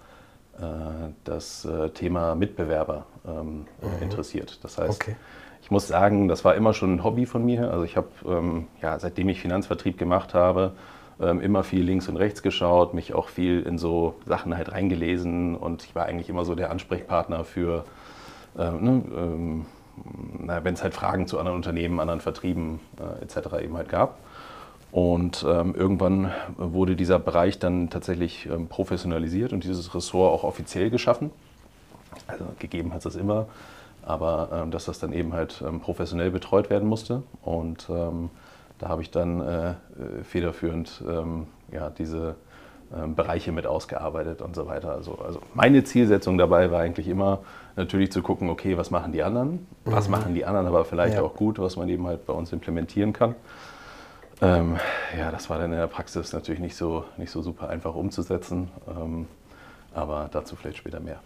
äh, 0.60 1.12
das 1.22 1.64
äh, 1.64 1.90
Thema 1.90 2.34
Mitbewerber 2.34 3.06
mhm. 3.24 3.66
interessiert. 4.02 4.58
Das 4.64 4.78
heißt, 4.78 5.00
okay 5.00 5.16
ich 5.62 5.70
muss 5.70 5.86
sagen, 5.86 6.28
das 6.28 6.44
war 6.44 6.54
immer 6.54 6.74
schon 6.74 6.94
ein 6.94 7.04
Hobby 7.04 7.26
von 7.26 7.44
mir. 7.44 7.70
Also 7.70 7.84
ich 7.84 7.96
habe, 7.96 8.08
ähm, 8.26 8.66
ja, 8.82 8.98
seitdem 8.98 9.28
ich 9.28 9.40
Finanzvertrieb 9.40 9.98
gemacht 9.98 10.34
habe, 10.34 10.72
ähm, 11.20 11.40
immer 11.40 11.62
viel 11.62 11.82
links 11.82 12.08
und 12.08 12.16
rechts 12.16 12.42
geschaut, 12.42 12.94
mich 12.94 13.14
auch 13.14 13.28
viel 13.28 13.62
in 13.62 13.78
so 13.78 14.14
Sachen 14.26 14.56
halt 14.56 14.72
reingelesen 14.72 15.54
und 15.54 15.84
ich 15.84 15.94
war 15.94 16.06
eigentlich 16.06 16.28
immer 16.28 16.44
so 16.44 16.54
der 16.54 16.70
Ansprechpartner 16.70 17.44
für, 17.44 17.84
ähm, 18.58 18.84
ne, 18.84 19.02
ähm, 19.14 19.66
wenn 20.62 20.74
es 20.74 20.82
halt 20.82 20.94
Fragen 20.94 21.26
zu 21.26 21.38
anderen 21.38 21.56
Unternehmen, 21.56 22.00
anderen 22.00 22.20
Vertrieben 22.20 22.80
äh, 22.98 23.22
etc. 23.22 23.62
eben 23.62 23.76
halt 23.76 23.90
gab. 23.90 24.18
Und 24.92 25.44
ähm, 25.48 25.74
irgendwann 25.74 26.32
wurde 26.56 26.96
dieser 26.96 27.18
Bereich 27.18 27.58
dann 27.58 27.90
tatsächlich 27.90 28.46
ähm, 28.46 28.66
professionalisiert 28.66 29.52
und 29.52 29.62
dieses 29.62 29.94
Ressort 29.94 30.32
auch 30.32 30.42
offiziell 30.42 30.90
geschaffen. 30.90 31.30
Also 32.26 32.44
gegeben 32.58 32.90
hat 32.90 32.98
es 32.98 33.04
das 33.04 33.16
immer 33.16 33.46
aber 34.02 34.48
ähm, 34.52 34.70
dass 34.70 34.86
das 34.86 34.98
dann 34.98 35.12
eben 35.12 35.32
halt 35.32 35.62
ähm, 35.66 35.80
professionell 35.80 36.30
betreut 36.30 36.70
werden 36.70 36.88
musste. 36.88 37.22
Und 37.42 37.88
ähm, 37.90 38.30
da 38.78 38.88
habe 38.88 39.02
ich 39.02 39.10
dann 39.10 39.40
äh, 39.40 39.70
äh 39.70 39.74
federführend 40.24 41.02
ja, 41.72 41.90
diese 41.90 42.34
Bereiche 43.14 43.52
mit 43.52 43.68
ausgearbeitet 43.68 44.42
und 44.42 44.56
so 44.56 44.66
weiter. 44.66 44.90
Also, 44.90 45.16
also, 45.24 45.40
meine 45.54 45.84
Zielsetzung 45.84 46.36
dabei 46.38 46.72
war 46.72 46.80
eigentlich 46.80 47.06
immer 47.06 47.38
natürlich 47.76 48.10
zu 48.10 48.20
gucken, 48.20 48.50
okay, 48.50 48.76
was 48.76 48.90
machen 48.90 49.12
die 49.12 49.22
anderen, 49.22 49.64
was 49.84 50.06
mhm. 50.06 50.10
machen 50.10 50.34
die 50.34 50.44
anderen 50.44 50.66
aber 50.66 50.84
vielleicht 50.84 51.14
ja. 51.14 51.22
auch 51.22 51.36
gut, 51.36 51.60
was 51.60 51.76
man 51.76 51.88
eben 51.88 52.04
halt 52.08 52.26
bei 52.26 52.32
uns 52.32 52.52
implementieren 52.52 53.12
kann. 53.12 53.36
Ähm, 54.42 54.78
ja, 55.18 55.30
das 55.30 55.50
war 55.50 55.58
dann 55.58 55.72
in 55.72 55.78
der 55.78 55.86
Praxis 55.86 56.32
natürlich 56.32 56.60
nicht 56.60 56.76
so, 56.76 57.04
nicht 57.16 57.30
so 57.30 57.42
super 57.42 57.68
einfach 57.68 57.94
umzusetzen, 57.94 58.70
ähm, 58.88 59.26
aber 59.94 60.28
dazu 60.32 60.56
vielleicht 60.56 60.78
später 60.78 61.00
mehr. 61.00 61.20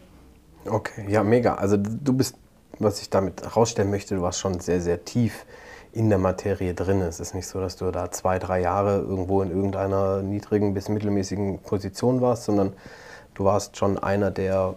Okay, 0.67 1.07
ja, 1.09 1.23
mega. 1.23 1.55
Also 1.55 1.77
du 1.77 2.13
bist, 2.13 2.37
was 2.79 3.01
ich 3.01 3.11
damit 3.11 3.43
herausstellen 3.43 3.91
möchte, 3.91 4.15
du 4.17 4.23
warst 4.23 4.41
schon 4.41 4.61
sehr, 4.61 4.81
sehr 4.81 5.05
tief 5.05 5.45
in 5.93 6.09
der 6.09 6.19
Materie 6.19 6.75
drin. 6.75 7.01
Es 7.01 7.21
ist 7.21 7.35
nicht 7.35 7.47
so, 7.47 7.61
dass 7.61 7.77
du 7.77 7.91
da 7.91 8.11
zwei, 8.11 8.39
drei 8.39 8.61
Jahre 8.61 8.99
irgendwo 8.99 9.43
in 9.43 9.51
irgendeiner 9.51 10.23
niedrigen 10.23 10.75
bis 10.75 10.89
mittelmäßigen 10.89 11.61
Position 11.61 12.21
warst, 12.21 12.45
sondern 12.45 12.73
du 13.35 13.45
warst 13.45 13.77
schon 13.77 13.99
einer 13.99 14.31
der 14.31 14.75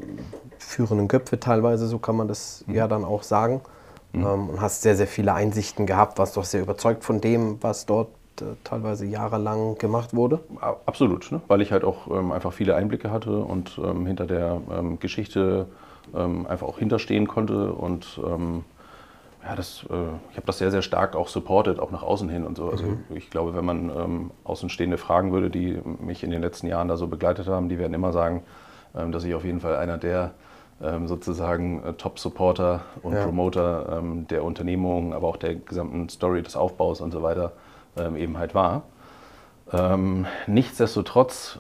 führenden 0.60 1.08
Köpfe 1.08 1.40
teilweise, 1.40 1.88
so 1.88 1.98
kann 1.98 2.16
man 2.16 2.28
das 2.28 2.64
mhm. 2.68 2.76
ja 2.76 2.88
dann 2.88 3.04
auch 3.04 3.24
sagen. 3.24 3.62
Mhm. 4.14 4.26
Ähm, 4.26 4.50
und 4.50 4.62
hast 4.62 4.84
sehr, 4.84 4.96
sehr 4.96 5.08
viele 5.08 5.34
Einsichten 5.34 5.86
gehabt, 5.86 6.20
warst 6.20 6.38
doch 6.38 6.46
sehr 6.46 6.62
überzeugt 6.62 7.04
von 7.04 7.20
dem, 7.20 7.58
was 7.62 7.88
dort 7.88 8.10
äh, 8.42 8.46
teilweise 8.64 9.06
jahrelang 9.06 9.78
gemacht 9.78 10.16
wurde? 10.16 10.40
Absolut, 10.86 11.32
ne? 11.32 11.42
weil 11.48 11.62
ich 11.62 11.72
halt 11.72 11.84
auch 11.84 12.08
ähm, 12.12 12.32
einfach 12.32 12.54
viele 12.54 12.76
Einblicke 12.76 13.12
hatte 13.12 13.40
und 13.40 13.80
ähm, 13.84 14.06
hinter 14.06 14.28
der 14.28 14.62
ähm, 14.72 15.00
Geschichte 15.00 15.68
ähm, 16.16 16.48
einfach 16.48 16.68
auch 16.68 16.80
hinterstehen 16.80 17.28
konnte 17.28 17.74
und 17.74 18.20
ähm, 18.26 18.64
ja, 19.48 19.56
das, 19.56 19.86
äh, 19.90 19.94
ich 20.32 20.38
habe 20.38 20.46
das 20.46 20.58
sehr, 20.58 20.72
sehr 20.72 20.82
stark 20.82 21.16
auch 21.16 21.30
supported, 21.30 21.80
auch 21.80 21.92
nach 21.92 22.04
außen 22.04 22.28
hin 22.28 22.46
und 22.46 22.58
so. 22.58 22.70
Also 22.70 22.86
mhm. 22.86 23.04
ich 23.16 23.30
glaube, 23.30 23.56
wenn 23.56 23.66
man 23.66 23.90
ähm, 23.90 24.32
Außenstehende 24.44 24.98
fragen 24.98 25.32
würde, 25.32 25.50
die 25.50 25.80
mich 26.00 26.24
in 26.24 26.32
den 26.32 26.42
letzten 26.42 26.68
Jahren 26.68 26.88
da 26.88 26.98
so 26.98 27.08
begleitet 27.08 27.48
haben, 27.48 27.70
die 27.70 27.80
werden 27.80 27.94
immer 27.94 28.12
sagen, 28.12 28.44
ähm, 28.96 29.12
dass 29.12 29.24
ich 29.24 29.34
auf 29.36 29.46
jeden 29.46 29.62
Fall 29.62 29.78
einer 29.78 29.98
der 29.98 30.32
ähm, 30.82 31.08
sozusagen 31.08 31.82
äh, 31.84 31.94
Top-Supporter 31.94 32.82
und 33.04 33.14
ja. 33.14 33.24
Promoter 33.24 34.00
ähm, 34.00 34.28
der 34.28 34.44
Unternehmung, 34.44 35.14
aber 35.14 35.28
auch 35.28 35.38
der 35.38 35.56
gesamten 35.56 36.10
Story 36.10 36.42
des 36.42 36.56
Aufbaus 36.56 37.02
und 37.02 37.12
so 37.12 37.24
weiter 37.24 37.54
eben 38.16 38.38
halt 38.38 38.54
war. 38.54 38.84
Nichtsdestotrotz 40.46 41.58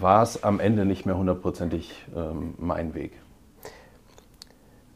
war 0.00 0.22
es 0.22 0.42
am 0.42 0.60
Ende 0.60 0.84
nicht 0.84 1.06
mehr 1.06 1.16
hundertprozentig 1.16 2.06
mein 2.58 2.94
Weg. 2.94 3.12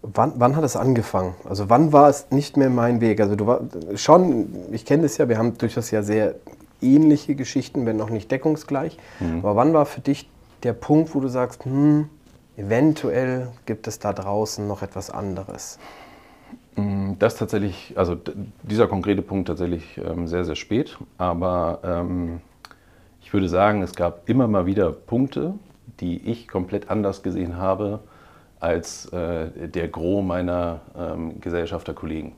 Wann, 0.02 0.32
wann, 0.36 0.56
hat 0.56 0.64
es 0.64 0.76
angefangen? 0.76 1.34
Also 1.46 1.68
wann 1.68 1.92
war 1.92 2.08
es 2.08 2.30
nicht 2.30 2.56
mehr 2.56 2.70
mein 2.70 3.02
Weg? 3.02 3.20
Also 3.20 3.36
du 3.36 3.46
war 3.46 3.60
schon, 3.96 4.48
ich 4.72 4.86
kenne 4.86 5.02
das 5.02 5.18
ja, 5.18 5.28
wir 5.28 5.36
haben 5.36 5.58
durchaus 5.58 5.90
ja 5.90 6.02
sehr 6.02 6.36
ähnliche 6.80 7.34
Geschichten, 7.34 7.84
wenn 7.84 7.96
noch 7.96 8.10
nicht 8.10 8.30
deckungsgleich. 8.30 8.96
Mhm. 9.20 9.40
Aber 9.40 9.56
wann 9.56 9.74
war 9.74 9.86
für 9.86 10.00
dich 10.00 10.28
der 10.62 10.72
Punkt, 10.72 11.14
wo 11.14 11.20
du 11.20 11.28
sagst, 11.28 11.64
hm, 11.64 12.08
eventuell 12.56 13.48
gibt 13.66 13.86
es 13.86 13.98
da 13.98 14.12
draußen 14.12 14.66
noch 14.66 14.82
etwas 14.82 15.10
anderes? 15.10 15.78
Mm, 16.76 17.12
das 17.18 17.36
tatsächlich, 17.36 17.94
also 17.96 18.16
dieser 18.62 18.86
konkrete 18.86 19.22
Punkt 19.22 19.48
tatsächlich 19.48 19.98
ähm, 19.98 20.26
sehr, 20.26 20.44
sehr 20.44 20.56
spät. 20.56 20.98
Aber 21.18 21.80
ähm, 21.84 22.40
ich 23.20 23.32
würde 23.32 23.48
sagen, 23.48 23.82
es 23.82 23.94
gab 23.94 24.28
immer 24.28 24.48
mal 24.48 24.66
wieder 24.66 24.92
Punkte, 24.92 25.54
die 26.00 26.30
ich 26.30 26.48
komplett 26.48 26.90
anders 26.90 27.22
gesehen 27.22 27.56
habe 27.56 28.00
als 28.58 29.06
äh, 29.06 29.68
der 29.68 29.88
Gros 29.88 30.24
meiner 30.24 30.80
ähm, 30.96 31.40
Gesellschafterkollegen. 31.40 32.32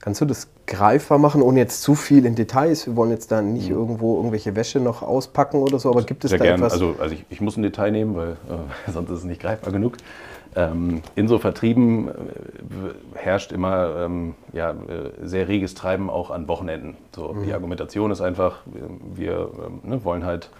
Kannst 0.00 0.20
du 0.20 0.24
das 0.24 0.48
greifbar 0.66 1.18
machen, 1.18 1.42
ohne 1.42 1.58
jetzt 1.58 1.82
zu 1.82 1.94
viel 1.94 2.24
in 2.24 2.34
Details? 2.34 2.86
Wir 2.86 2.96
wollen 2.96 3.10
jetzt 3.10 3.32
da 3.32 3.42
nicht 3.42 3.68
mhm. 3.68 3.76
irgendwo 3.76 4.16
irgendwelche 4.16 4.54
Wäsche 4.54 4.80
noch 4.80 5.02
auspacken 5.02 5.58
oder 5.58 5.78
so, 5.78 5.90
aber 5.90 6.02
gibt 6.02 6.24
es 6.24 6.30
Sehr 6.30 6.38
da 6.38 6.44
gern. 6.44 6.56
etwas? 6.56 6.74
Also, 6.74 6.94
also 7.00 7.14
ich, 7.14 7.24
ich, 7.28 7.40
muss 7.40 7.56
ein 7.56 7.62
Detail 7.62 7.90
nehmen, 7.90 8.14
weil 8.16 8.32
äh, 8.32 8.90
sonst 8.92 9.10
ist 9.10 9.18
es 9.18 9.24
nicht 9.24 9.40
greifbar 9.40 9.72
genug. 9.72 9.94
Ähm, 10.56 11.02
in 11.14 11.28
so 11.28 11.38
Vertrieben 11.38 12.08
äh, 12.08 12.12
herrscht 13.14 13.52
immer 13.52 13.96
ähm, 13.96 14.34
ja, 14.52 14.70
äh, 14.70 14.74
sehr 15.22 15.48
reges 15.48 15.74
Treiben 15.74 16.10
auch 16.10 16.30
an 16.30 16.48
Wochenenden. 16.48 16.96
So, 17.14 17.32
mhm. 17.32 17.44
Die 17.44 17.52
Argumentation 17.52 18.10
ist 18.10 18.20
einfach, 18.20 18.60
wir 19.14 19.50
ähm, 19.64 19.80
ne, 19.82 20.04
wollen 20.04 20.24
halt 20.24 20.50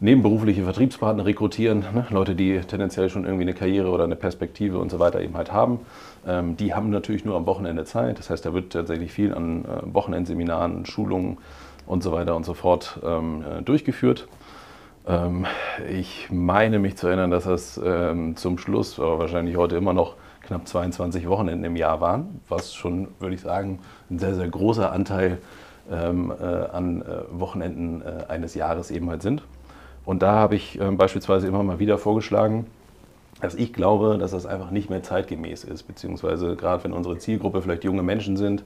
nebenberufliche 0.00 0.64
Vertriebspartner 0.64 1.24
rekrutieren, 1.24 1.84
ne? 1.94 2.06
Leute, 2.10 2.34
die 2.34 2.60
tendenziell 2.60 3.08
schon 3.08 3.24
irgendwie 3.24 3.44
eine 3.44 3.54
Karriere 3.54 3.88
oder 3.88 4.04
eine 4.04 4.16
Perspektive 4.16 4.78
und 4.78 4.90
so 4.90 4.98
weiter 4.98 5.20
eben 5.20 5.36
halt 5.36 5.52
haben. 5.52 5.78
Ähm, 6.26 6.56
die 6.56 6.74
haben 6.74 6.90
natürlich 6.90 7.24
nur 7.24 7.36
am 7.36 7.46
Wochenende 7.46 7.84
Zeit. 7.84 8.18
Das 8.18 8.28
heißt, 8.28 8.44
da 8.44 8.52
wird 8.52 8.72
tatsächlich 8.72 9.12
viel 9.12 9.32
an 9.32 9.64
äh, 9.64 9.94
Wochenendseminaren, 9.94 10.86
Schulungen 10.86 11.38
und 11.86 12.02
so 12.02 12.10
weiter 12.10 12.34
und 12.34 12.44
so 12.44 12.54
fort 12.54 13.00
ähm, 13.04 13.44
äh, 13.44 13.62
durchgeführt. 13.62 14.26
Ähm, 15.06 15.46
ich 15.90 16.28
meine 16.30 16.78
mich 16.78 16.96
zu 16.96 17.08
erinnern, 17.08 17.30
dass 17.30 17.44
das 17.44 17.80
ähm, 17.84 18.36
zum 18.36 18.58
Schluss, 18.58 18.98
aber 18.98 19.18
wahrscheinlich 19.18 19.56
heute 19.56 19.76
immer 19.76 19.92
noch, 19.92 20.16
knapp 20.42 20.66
22 20.66 21.28
Wochenenden 21.28 21.64
im 21.64 21.76
Jahr 21.76 22.00
waren, 22.00 22.40
was 22.48 22.74
schon, 22.74 23.08
würde 23.20 23.34
ich 23.36 23.40
sagen, 23.40 23.78
ein 24.10 24.18
sehr, 24.18 24.34
sehr 24.34 24.48
großer 24.48 24.90
Anteil 24.90 25.38
ähm, 25.90 26.32
äh, 26.32 26.44
an 26.44 27.02
äh, 27.02 27.04
Wochenenden 27.30 28.02
äh, 28.02 28.24
eines 28.28 28.54
Jahres 28.54 28.90
eben 28.90 29.08
halt 29.08 29.22
sind. 29.22 29.42
Und 30.04 30.22
da 30.22 30.32
habe 30.32 30.56
ich 30.56 30.80
beispielsweise 30.96 31.46
immer 31.46 31.62
mal 31.62 31.78
wieder 31.78 31.96
vorgeschlagen, 31.96 32.66
dass 33.40 33.54
ich 33.54 33.72
glaube, 33.72 34.18
dass 34.18 34.32
das 34.32 34.46
einfach 34.46 34.72
nicht 34.72 34.90
mehr 34.90 35.04
zeitgemäß 35.04 35.62
ist, 35.62 35.84
beziehungsweise 35.84 36.56
gerade 36.56 36.82
wenn 36.82 36.92
unsere 36.92 37.18
Zielgruppe 37.18 37.62
vielleicht 37.62 37.84
junge 37.84 38.02
Menschen 38.02 38.36
sind, 38.36 38.64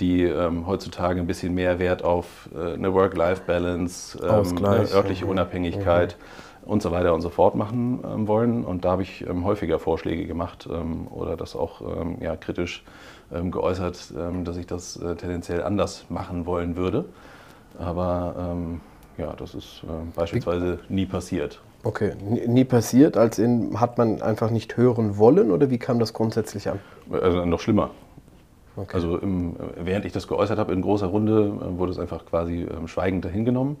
die 0.00 0.22
ähm, 0.22 0.66
heutzutage 0.66 1.20
ein 1.20 1.26
bisschen 1.26 1.54
mehr 1.54 1.78
Wert 1.78 2.04
auf 2.04 2.48
äh, 2.54 2.74
eine 2.74 2.92
Work-Life-Balance, 2.92 4.18
ähm, 4.22 4.64
eine 4.64 4.90
örtliche 4.90 5.24
mhm. 5.24 5.32
Unabhängigkeit 5.32 6.16
mhm. 6.64 6.70
und 6.70 6.82
so 6.82 6.90
weiter 6.90 7.14
und 7.14 7.22
so 7.22 7.30
fort 7.30 7.54
machen 7.54 8.00
ähm, 8.04 8.28
wollen. 8.28 8.64
Und 8.64 8.84
da 8.84 8.92
habe 8.92 9.02
ich 9.02 9.26
ähm, 9.26 9.44
häufiger 9.44 9.78
Vorschläge 9.78 10.26
gemacht 10.26 10.68
ähm, 10.70 11.08
oder 11.08 11.36
das 11.36 11.56
auch 11.56 11.80
ähm, 11.80 12.18
ja, 12.20 12.36
kritisch 12.36 12.84
geäußert, 13.28 14.12
dass 14.44 14.56
ich 14.56 14.68
das 14.68 14.96
äh, 14.98 15.16
tendenziell 15.16 15.64
anders 15.64 16.04
machen 16.08 16.46
wollen 16.46 16.76
würde. 16.76 17.06
Aber 17.76 18.54
ja, 19.18 19.32
das 19.34 19.54
ist 19.54 19.82
äh, 19.84 19.86
beispielsweise 20.14 20.78
nie 20.88 21.06
passiert. 21.06 21.60
Okay, 21.82 22.12
nie 22.20 22.64
passiert, 22.64 23.16
als 23.16 23.38
in 23.38 23.80
hat 23.80 23.96
man 23.96 24.20
einfach 24.20 24.50
nicht 24.50 24.76
hören 24.76 25.18
wollen 25.18 25.50
oder 25.50 25.70
wie 25.70 25.78
kam 25.78 25.98
das 25.98 26.12
grundsätzlich 26.12 26.68
an? 26.68 26.80
Also 27.10 27.44
noch 27.44 27.60
schlimmer. 27.60 27.90
Okay. 28.76 28.94
Also 28.94 29.18
im, 29.18 29.56
während 29.76 30.04
ich 30.04 30.12
das 30.12 30.28
geäußert 30.28 30.58
habe 30.58 30.72
in 30.72 30.82
großer 30.82 31.06
Runde, 31.06 31.52
äh, 31.60 31.78
wurde 31.78 31.92
es 31.92 31.98
einfach 31.98 32.26
quasi 32.26 32.62
ähm, 32.62 32.88
schweigend 32.88 33.24
dahingenommen. 33.24 33.78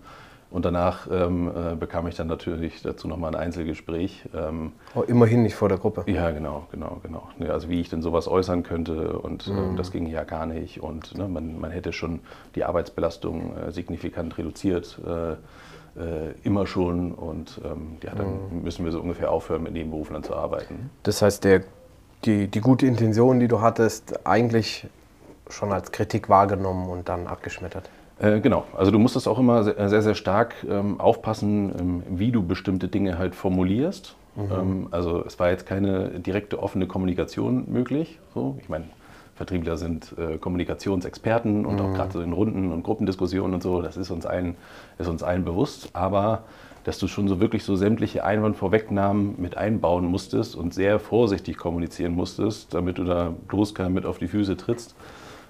Und 0.48 0.64
danach 0.64 1.08
ähm, 1.10 1.48
äh, 1.48 1.74
bekam 1.74 2.06
ich 2.06 2.14
dann 2.14 2.28
natürlich 2.28 2.80
dazu 2.80 3.08
nochmal 3.08 3.34
ein 3.34 3.40
Einzelgespräch. 3.40 4.26
Ähm, 4.34 4.72
oh, 4.94 5.02
immerhin 5.02 5.42
nicht 5.42 5.56
vor 5.56 5.68
der 5.68 5.78
Gruppe. 5.78 6.04
Ja, 6.06 6.30
genau, 6.30 6.66
genau, 6.70 7.00
genau. 7.02 7.28
Ja, 7.38 7.48
also 7.48 7.68
wie 7.68 7.80
ich 7.80 7.88
denn 7.88 8.00
sowas 8.00 8.28
äußern 8.28 8.62
könnte 8.62 9.18
und 9.18 9.48
mhm. 9.48 9.58
ähm, 9.58 9.76
das 9.76 9.90
ging 9.90 10.06
ja 10.06 10.22
gar 10.22 10.46
nicht. 10.46 10.80
Und 10.80 11.18
ne, 11.18 11.28
man, 11.28 11.58
man 11.58 11.72
hätte 11.72 11.92
schon 11.92 12.20
die 12.54 12.64
Arbeitsbelastung 12.64 13.56
äh, 13.56 13.72
signifikant 13.72 14.38
reduziert, 14.38 15.00
äh, 15.04 15.32
äh 15.32 15.36
immer 16.44 16.68
schon. 16.68 17.12
Und 17.12 17.60
ähm, 17.64 17.98
ja, 18.04 18.14
dann 18.14 18.56
mhm. 18.56 18.62
müssen 18.62 18.84
wir 18.84 18.92
so 18.92 19.00
ungefähr 19.00 19.32
aufhören, 19.32 19.64
mit 19.64 19.72
Nebenberuflern 19.72 20.22
zu 20.22 20.36
arbeiten. 20.36 20.90
Das 21.02 21.22
heißt, 21.22 21.42
der, 21.42 21.64
die, 22.26 22.48
die 22.48 22.60
gute 22.60 22.86
Intention, 22.86 23.40
die 23.40 23.48
du 23.48 23.60
hattest, 23.60 24.26
eigentlich 24.26 24.86
schon 25.48 25.72
als 25.72 25.92
Kritik 25.92 26.28
wahrgenommen 26.28 26.88
und 26.88 27.08
dann 27.08 27.26
abgeschmettert. 27.26 27.88
Äh, 28.18 28.40
genau, 28.40 28.64
also 28.76 28.90
du 28.90 28.98
musstest 28.98 29.28
auch 29.28 29.38
immer 29.38 29.62
sehr, 29.62 29.88
sehr, 29.88 30.02
sehr 30.02 30.14
stark 30.14 30.54
ähm, 30.68 31.00
aufpassen, 31.00 31.72
ähm, 31.78 32.02
wie 32.08 32.32
du 32.32 32.42
bestimmte 32.42 32.88
Dinge 32.88 33.18
halt 33.18 33.34
formulierst. 33.34 34.16
Mhm. 34.34 34.42
Ähm, 34.52 34.88
also 34.90 35.24
es 35.24 35.38
war 35.38 35.50
jetzt 35.50 35.66
keine 35.66 36.20
direkte 36.20 36.62
offene 36.62 36.86
Kommunikation 36.86 37.64
möglich. 37.70 38.18
So, 38.34 38.56
ich 38.60 38.68
meine, 38.68 38.84
Vertriebler 39.34 39.76
sind 39.76 40.14
äh, 40.18 40.38
Kommunikationsexperten 40.38 41.66
und 41.66 41.76
mhm. 41.76 41.80
auch 41.80 41.94
gerade 41.94 42.12
so 42.12 42.20
in 42.22 42.32
Runden 42.32 42.72
und 42.72 42.82
Gruppendiskussionen 42.82 43.54
und 43.54 43.62
so, 43.62 43.82
das 43.82 43.98
ist 43.98 44.10
uns 44.10 44.24
allen, 44.24 44.56
ist 44.98 45.08
uns 45.08 45.22
allen 45.22 45.44
bewusst. 45.44 45.90
Aber 45.92 46.44
dass 46.86 46.98
du 46.98 47.08
schon 47.08 47.26
so 47.26 47.40
wirklich 47.40 47.64
so 47.64 47.74
sämtliche 47.74 48.24
Einwandvorwegnahmen 48.24 49.34
mit 49.38 49.56
einbauen 49.56 50.04
musstest 50.04 50.54
und 50.54 50.72
sehr 50.72 51.00
vorsichtig 51.00 51.56
kommunizieren 51.56 52.12
musstest, 52.12 52.72
damit 52.74 52.98
du 52.98 53.04
da 53.04 53.34
bloß 53.48 53.74
keiner 53.74 53.90
mit 53.90 54.06
auf 54.06 54.18
die 54.18 54.28
Füße 54.28 54.56
trittst 54.56 54.94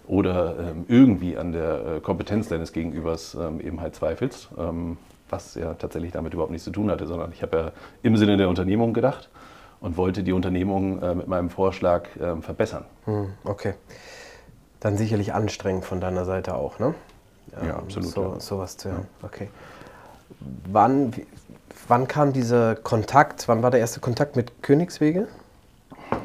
oder 0.07 0.57
ähm, 0.59 0.87
irgendwie 0.89 1.37
an 1.37 1.53
der 1.53 1.97
äh, 1.97 2.01
Kompetenz 2.01 2.49
deines 2.49 2.73
Gegenübers 2.73 3.35
ähm, 3.39 3.61
eben 3.61 3.83
halt 3.83 3.95
zweifelst, 3.95 4.49
ähm, 4.57 4.97
was 5.29 5.57
ja 5.57 5.75
tatsächlich 5.75 6.13
damit 6.13 6.33
überhaupt 6.33 6.53
nichts 6.53 6.65
zu 6.65 6.71
tun 6.71 6.91
hatte, 6.91 7.07
sondern 7.07 7.33
ich 7.33 7.43
habe 7.43 7.57
ja 7.59 7.73
im 8.03 8.17
Sinne 8.17 8.39
der 8.39 8.49
Unternehmung 8.49 8.95
gedacht 8.95 9.29
und 9.81 9.99
wollte 9.99 10.23
die 10.23 10.33
Unternehmung 10.33 11.03
äh, 11.03 11.15
mit 11.15 11.29
meinem 11.29 11.51
Vorschlag 11.51 12.09
äh, 12.17 12.41
verbessern. 12.41 12.87
Hm, 13.05 13.35
okay. 13.45 13.75
Dann 14.81 14.97
sicherlich 14.97 15.35
anstrengend 15.35 15.85
von 15.85 16.01
deiner 16.01 16.25
Seite 16.25 16.55
auch, 16.55 16.79
ne? 16.79 16.95
Ja, 17.61 17.67
ja 17.67 17.77
absolut. 17.77 18.09
So, 18.09 18.23
ja. 18.23 18.41
Sowas 18.41 18.79
zu 18.79 18.91
hören. 18.91 19.07
Ja. 19.21 19.27
Okay. 19.27 19.49
Wann, 20.71 21.13
wann 21.89 22.09
kam 22.09 22.33
dieser 22.33 22.75
Kontakt, 22.75 23.49
wann 23.49 23.63
war 23.63 23.71
der 23.71 23.81
erste 23.81 24.01
Kontakt 24.01 24.37
mit 24.37 24.63
Königswege? 24.63 25.29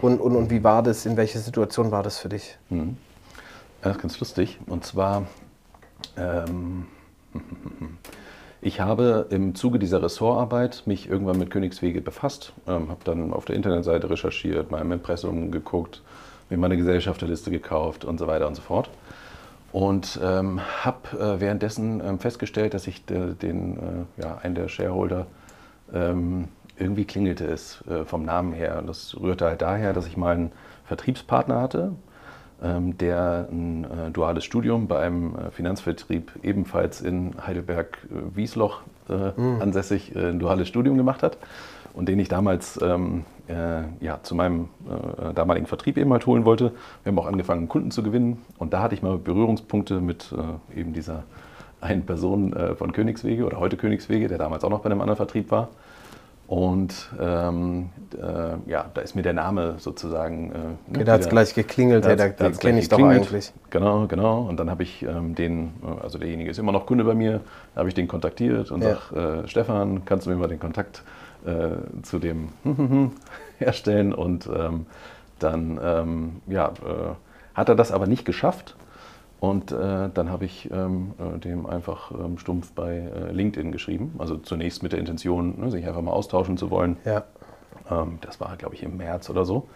Und, 0.01 0.19
und, 0.19 0.35
und 0.35 0.49
wie 0.49 0.63
war 0.63 0.83
das, 0.83 1.05
in 1.05 1.17
welcher 1.17 1.39
Situation 1.39 1.91
war 1.91 2.03
das 2.03 2.19
für 2.19 2.29
dich? 2.29 2.57
Hm. 2.69 2.97
Das 3.81 3.95
ist 3.95 4.01
ganz 4.01 4.19
lustig. 4.19 4.59
Und 4.67 4.85
zwar, 4.85 5.25
ähm, 6.17 6.85
ich 8.61 8.79
habe 8.79 9.27
im 9.31 9.55
Zuge 9.55 9.79
dieser 9.79 10.01
Ressortarbeit 10.03 10.83
mich 10.85 11.09
irgendwann 11.09 11.39
mit 11.39 11.49
Königswege 11.49 12.01
befasst, 12.01 12.53
ähm, 12.67 12.89
habe 12.89 13.01
dann 13.03 13.33
auf 13.33 13.45
der 13.45 13.55
Internetseite 13.55 14.09
recherchiert, 14.09 14.71
mal 14.71 14.81
im 14.81 14.91
Impressum 14.91 15.51
geguckt, 15.51 16.01
mir 16.49 16.57
meine 16.57 16.77
Gesellschafterliste 16.77 17.49
gekauft 17.49 18.05
und 18.05 18.19
so 18.19 18.27
weiter 18.27 18.47
und 18.47 18.55
so 18.55 18.61
fort. 18.61 18.89
Und 19.71 20.19
ähm, 20.21 20.59
habe 20.83 21.17
äh, 21.17 21.39
währenddessen 21.39 22.01
ähm, 22.05 22.19
festgestellt, 22.19 22.73
dass 22.73 22.87
ich 22.87 23.05
de, 23.05 23.35
den, 23.35 23.77
äh, 23.77 24.21
ja, 24.21 24.37
einen 24.41 24.55
der 24.55 24.67
Shareholder 24.67 25.27
ähm, 25.93 26.49
irgendwie 26.77 27.05
klingelte 27.05 27.45
es 27.45 27.83
äh, 27.87 28.03
vom 28.05 28.23
Namen 28.23 28.53
her. 28.53 28.79
Und 28.79 28.87
das 28.87 29.15
rührte 29.19 29.45
halt 29.45 29.61
daher, 29.61 29.93
dass 29.93 30.07
ich 30.07 30.17
mal 30.17 30.35
einen 30.35 30.51
Vertriebspartner 30.85 31.61
hatte, 31.61 31.93
ähm, 32.61 32.97
der 32.97 33.47
ein 33.49 33.85
äh, 33.85 34.11
duales 34.11 34.43
Studium 34.43 34.87
bei 34.87 34.99
einem 34.99 35.35
äh, 35.35 35.51
Finanzvertrieb 35.51 36.31
ebenfalls 36.43 37.01
in 37.01 37.35
Heidelberg-Wiesloch 37.45 38.81
äh, 39.09 39.31
mhm. 39.39 39.61
ansässig 39.61 40.15
ein 40.15 40.39
duales 40.39 40.67
Studium 40.67 40.97
gemacht 40.97 41.23
hat 41.23 41.37
und 41.93 42.07
den 42.07 42.19
ich 42.19 42.27
damals 42.27 42.79
ähm, 42.81 43.25
äh, 43.40 43.40
ja, 43.99 44.19
zu 44.23 44.35
meinem 44.35 44.69
äh, 44.87 45.33
damaligen 45.33 45.67
Vertrieb 45.67 45.97
eben 45.97 46.11
halt 46.11 46.25
holen 46.25 46.45
wollte. 46.45 46.71
Wir 47.03 47.11
haben 47.11 47.19
auch 47.19 47.27
angefangen, 47.27 47.67
Kunden 47.67 47.91
zu 47.91 48.03
gewinnen 48.03 48.41
und 48.57 48.73
da 48.73 48.81
hatte 48.81 48.95
ich 48.95 49.01
mal 49.01 49.17
Berührungspunkte 49.17 50.01
mit 50.01 50.33
äh, 50.75 50.79
eben 50.79 50.93
dieser 50.93 51.23
einen 51.81 52.05
Person 52.05 52.53
äh, 52.53 52.75
von 52.75 52.91
Königswege 52.91 53.45
oder 53.45 53.59
heute 53.59 53.77
Königswege, 53.77 54.27
der 54.27 54.37
damals 54.37 54.63
auch 54.63 54.69
noch 54.69 54.81
bei 54.81 54.89
einem 54.89 55.01
anderen 55.01 55.17
Vertrieb 55.17 55.51
war. 55.51 55.69
Und 56.47 57.09
ähm, 57.17 57.91
äh, 58.13 58.69
ja, 58.69 58.85
da 58.93 58.99
ist 58.99 59.15
mir 59.15 59.21
der 59.21 59.31
Name 59.31 59.75
sozusagen. 59.77 60.51
Äh, 60.51 60.95
okay, 60.95 61.03
da 61.05 61.13
hat 61.13 61.21
es 61.21 61.29
gleich 61.29 61.53
geklingelt, 61.53 62.03
da, 62.03 62.17
da, 62.17 62.27
da 62.27 62.49
kenne 62.49 62.79
ich 62.79 62.89
doch 62.89 62.99
eigentlich. 62.99 63.53
Genau, 63.69 64.05
genau. 64.07 64.41
Und 64.41 64.59
dann 64.59 64.69
habe 64.69 64.83
ich 64.83 65.01
ähm, 65.01 65.33
den, 65.33 65.71
also 66.03 66.17
derjenige 66.17 66.49
ist 66.49 66.59
immer 66.59 66.73
noch 66.73 66.85
Kunde 66.85 67.05
bei 67.05 67.13
mir, 67.13 67.39
da 67.73 67.79
habe 67.79 67.87
ich 67.87 67.95
den 67.95 68.09
kontaktiert 68.09 68.69
und 68.69 68.83
ja. 68.83 68.97
sage, 69.11 69.43
äh, 69.43 69.47
Stefan, 69.47 70.03
kannst 70.03 70.25
du 70.25 70.29
mir 70.29 70.35
mal 70.35 70.49
den 70.49 70.59
Kontakt 70.59 70.97
äh, 70.97 71.21
zu 72.03 72.19
dem 72.19 72.49
herstellen. 73.57 74.13
Und 74.13 74.49
ähm, 74.53 74.85
dann 75.39 75.79
ähm, 75.81 76.41
ja, 76.47 76.69
äh, 76.69 77.15
hat 77.53 77.69
er 77.69 77.75
das 77.75 77.91
aber 77.91 78.07
nicht 78.07 78.25
geschafft. 78.25 78.75
Und 79.39 79.71
äh, 79.71 80.09
dann 80.13 80.29
habe 80.29 80.45
ich 80.45 80.69
ähm, 80.71 81.13
äh, 81.17 81.39
dem 81.39 81.65
einfach 81.65 82.11
ähm, 82.11 82.37
stumpf 82.37 82.73
bei 82.73 82.97
äh, 82.97 83.31
LinkedIn 83.31 83.71
geschrieben. 83.71 84.13
Also 84.19 84.37
zunächst 84.37 84.83
mit 84.83 84.91
der 84.91 84.99
Intention, 84.99 85.59
ne, 85.59 85.71
sich 85.71 85.87
einfach 85.87 86.03
mal 86.03 86.11
austauschen 86.11 86.57
zu 86.57 86.69
wollen. 86.69 86.97
Ja. 87.05 87.23
Ähm, 87.89 88.19
das 88.21 88.39
war, 88.39 88.55
glaube 88.57 88.75
ich, 88.75 88.83
im 88.83 88.97
März 88.97 89.31
oder 89.31 89.43
so. 89.43 89.67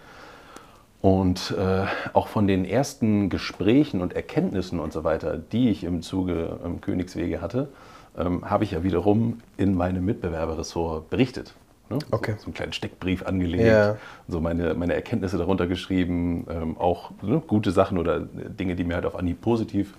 Und 1.02 1.56
äh, 1.58 1.86
auch 2.14 2.28
von 2.28 2.46
den 2.46 2.64
ersten 2.64 3.30
Gesprächen 3.30 4.02
und 4.02 4.14
Erkenntnissen 4.14 4.80
und 4.80 4.94
so 4.94 5.04
weiter, 5.04 5.36
die 5.38 5.70
ich 5.70 5.84
im 5.84 6.04
Zuge 6.04 6.60
ähm, 6.64 6.80
Königswege 6.80 7.42
hatte, 7.42 7.70
ähm, 8.18 8.50
habe 8.50 8.64
ich 8.64 8.72
ja 8.72 8.84
wiederum 8.84 9.40
in 9.58 9.76
meinem 9.76 10.06
Mitbewerberressort 10.06 11.10
berichtet. 11.10 11.54
Ne? 11.90 12.00
Okay. 12.12 12.32
So, 12.32 12.38
so, 12.38 12.46
einen 12.46 12.54
kleinen 12.54 12.74
Steckbrief 12.74 13.24
angelegt, 13.24 13.66
ja. 13.66 13.98
so 14.28 14.42
meine, 14.42 14.74
meine 14.74 14.94
Erkenntnisse 14.94 15.38
darunter 15.38 15.68
geschrieben, 15.68 16.48
ähm, 16.50 16.78
auch 16.78 17.12
ne, 17.22 17.42
gute 17.46 17.72
Sachen 17.72 17.98
oder 17.98 18.20
Dinge, 18.20 18.76
die 18.76 18.84
mir 18.84 18.96
halt 18.96 19.06
auf 19.06 19.16
Anhieb 19.16 19.42
positiv 19.42 19.94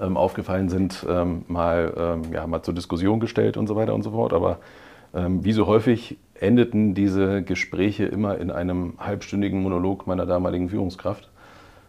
ähm, 0.00 0.16
aufgefallen 0.16 0.68
sind, 0.68 1.04
ähm, 1.08 1.44
mal, 1.48 1.92
ähm, 1.96 2.32
ja, 2.32 2.46
mal 2.46 2.62
zur 2.62 2.74
Diskussion 2.74 3.20
gestellt 3.20 3.56
und 3.56 3.66
so 3.66 3.76
weiter 3.76 3.94
und 3.94 4.02
so 4.02 4.12
fort. 4.12 4.32
Aber 4.32 4.58
ähm, 5.14 5.44
wie 5.44 5.52
so 5.52 5.66
häufig 5.66 6.18
endeten 6.34 6.94
diese 6.94 7.42
Gespräche 7.42 8.04
immer 8.04 8.38
in 8.38 8.50
einem 8.50 8.94
halbstündigen 8.98 9.62
Monolog 9.62 10.06
meiner 10.06 10.26
damaligen 10.26 10.68
Führungskraft. 10.68 11.30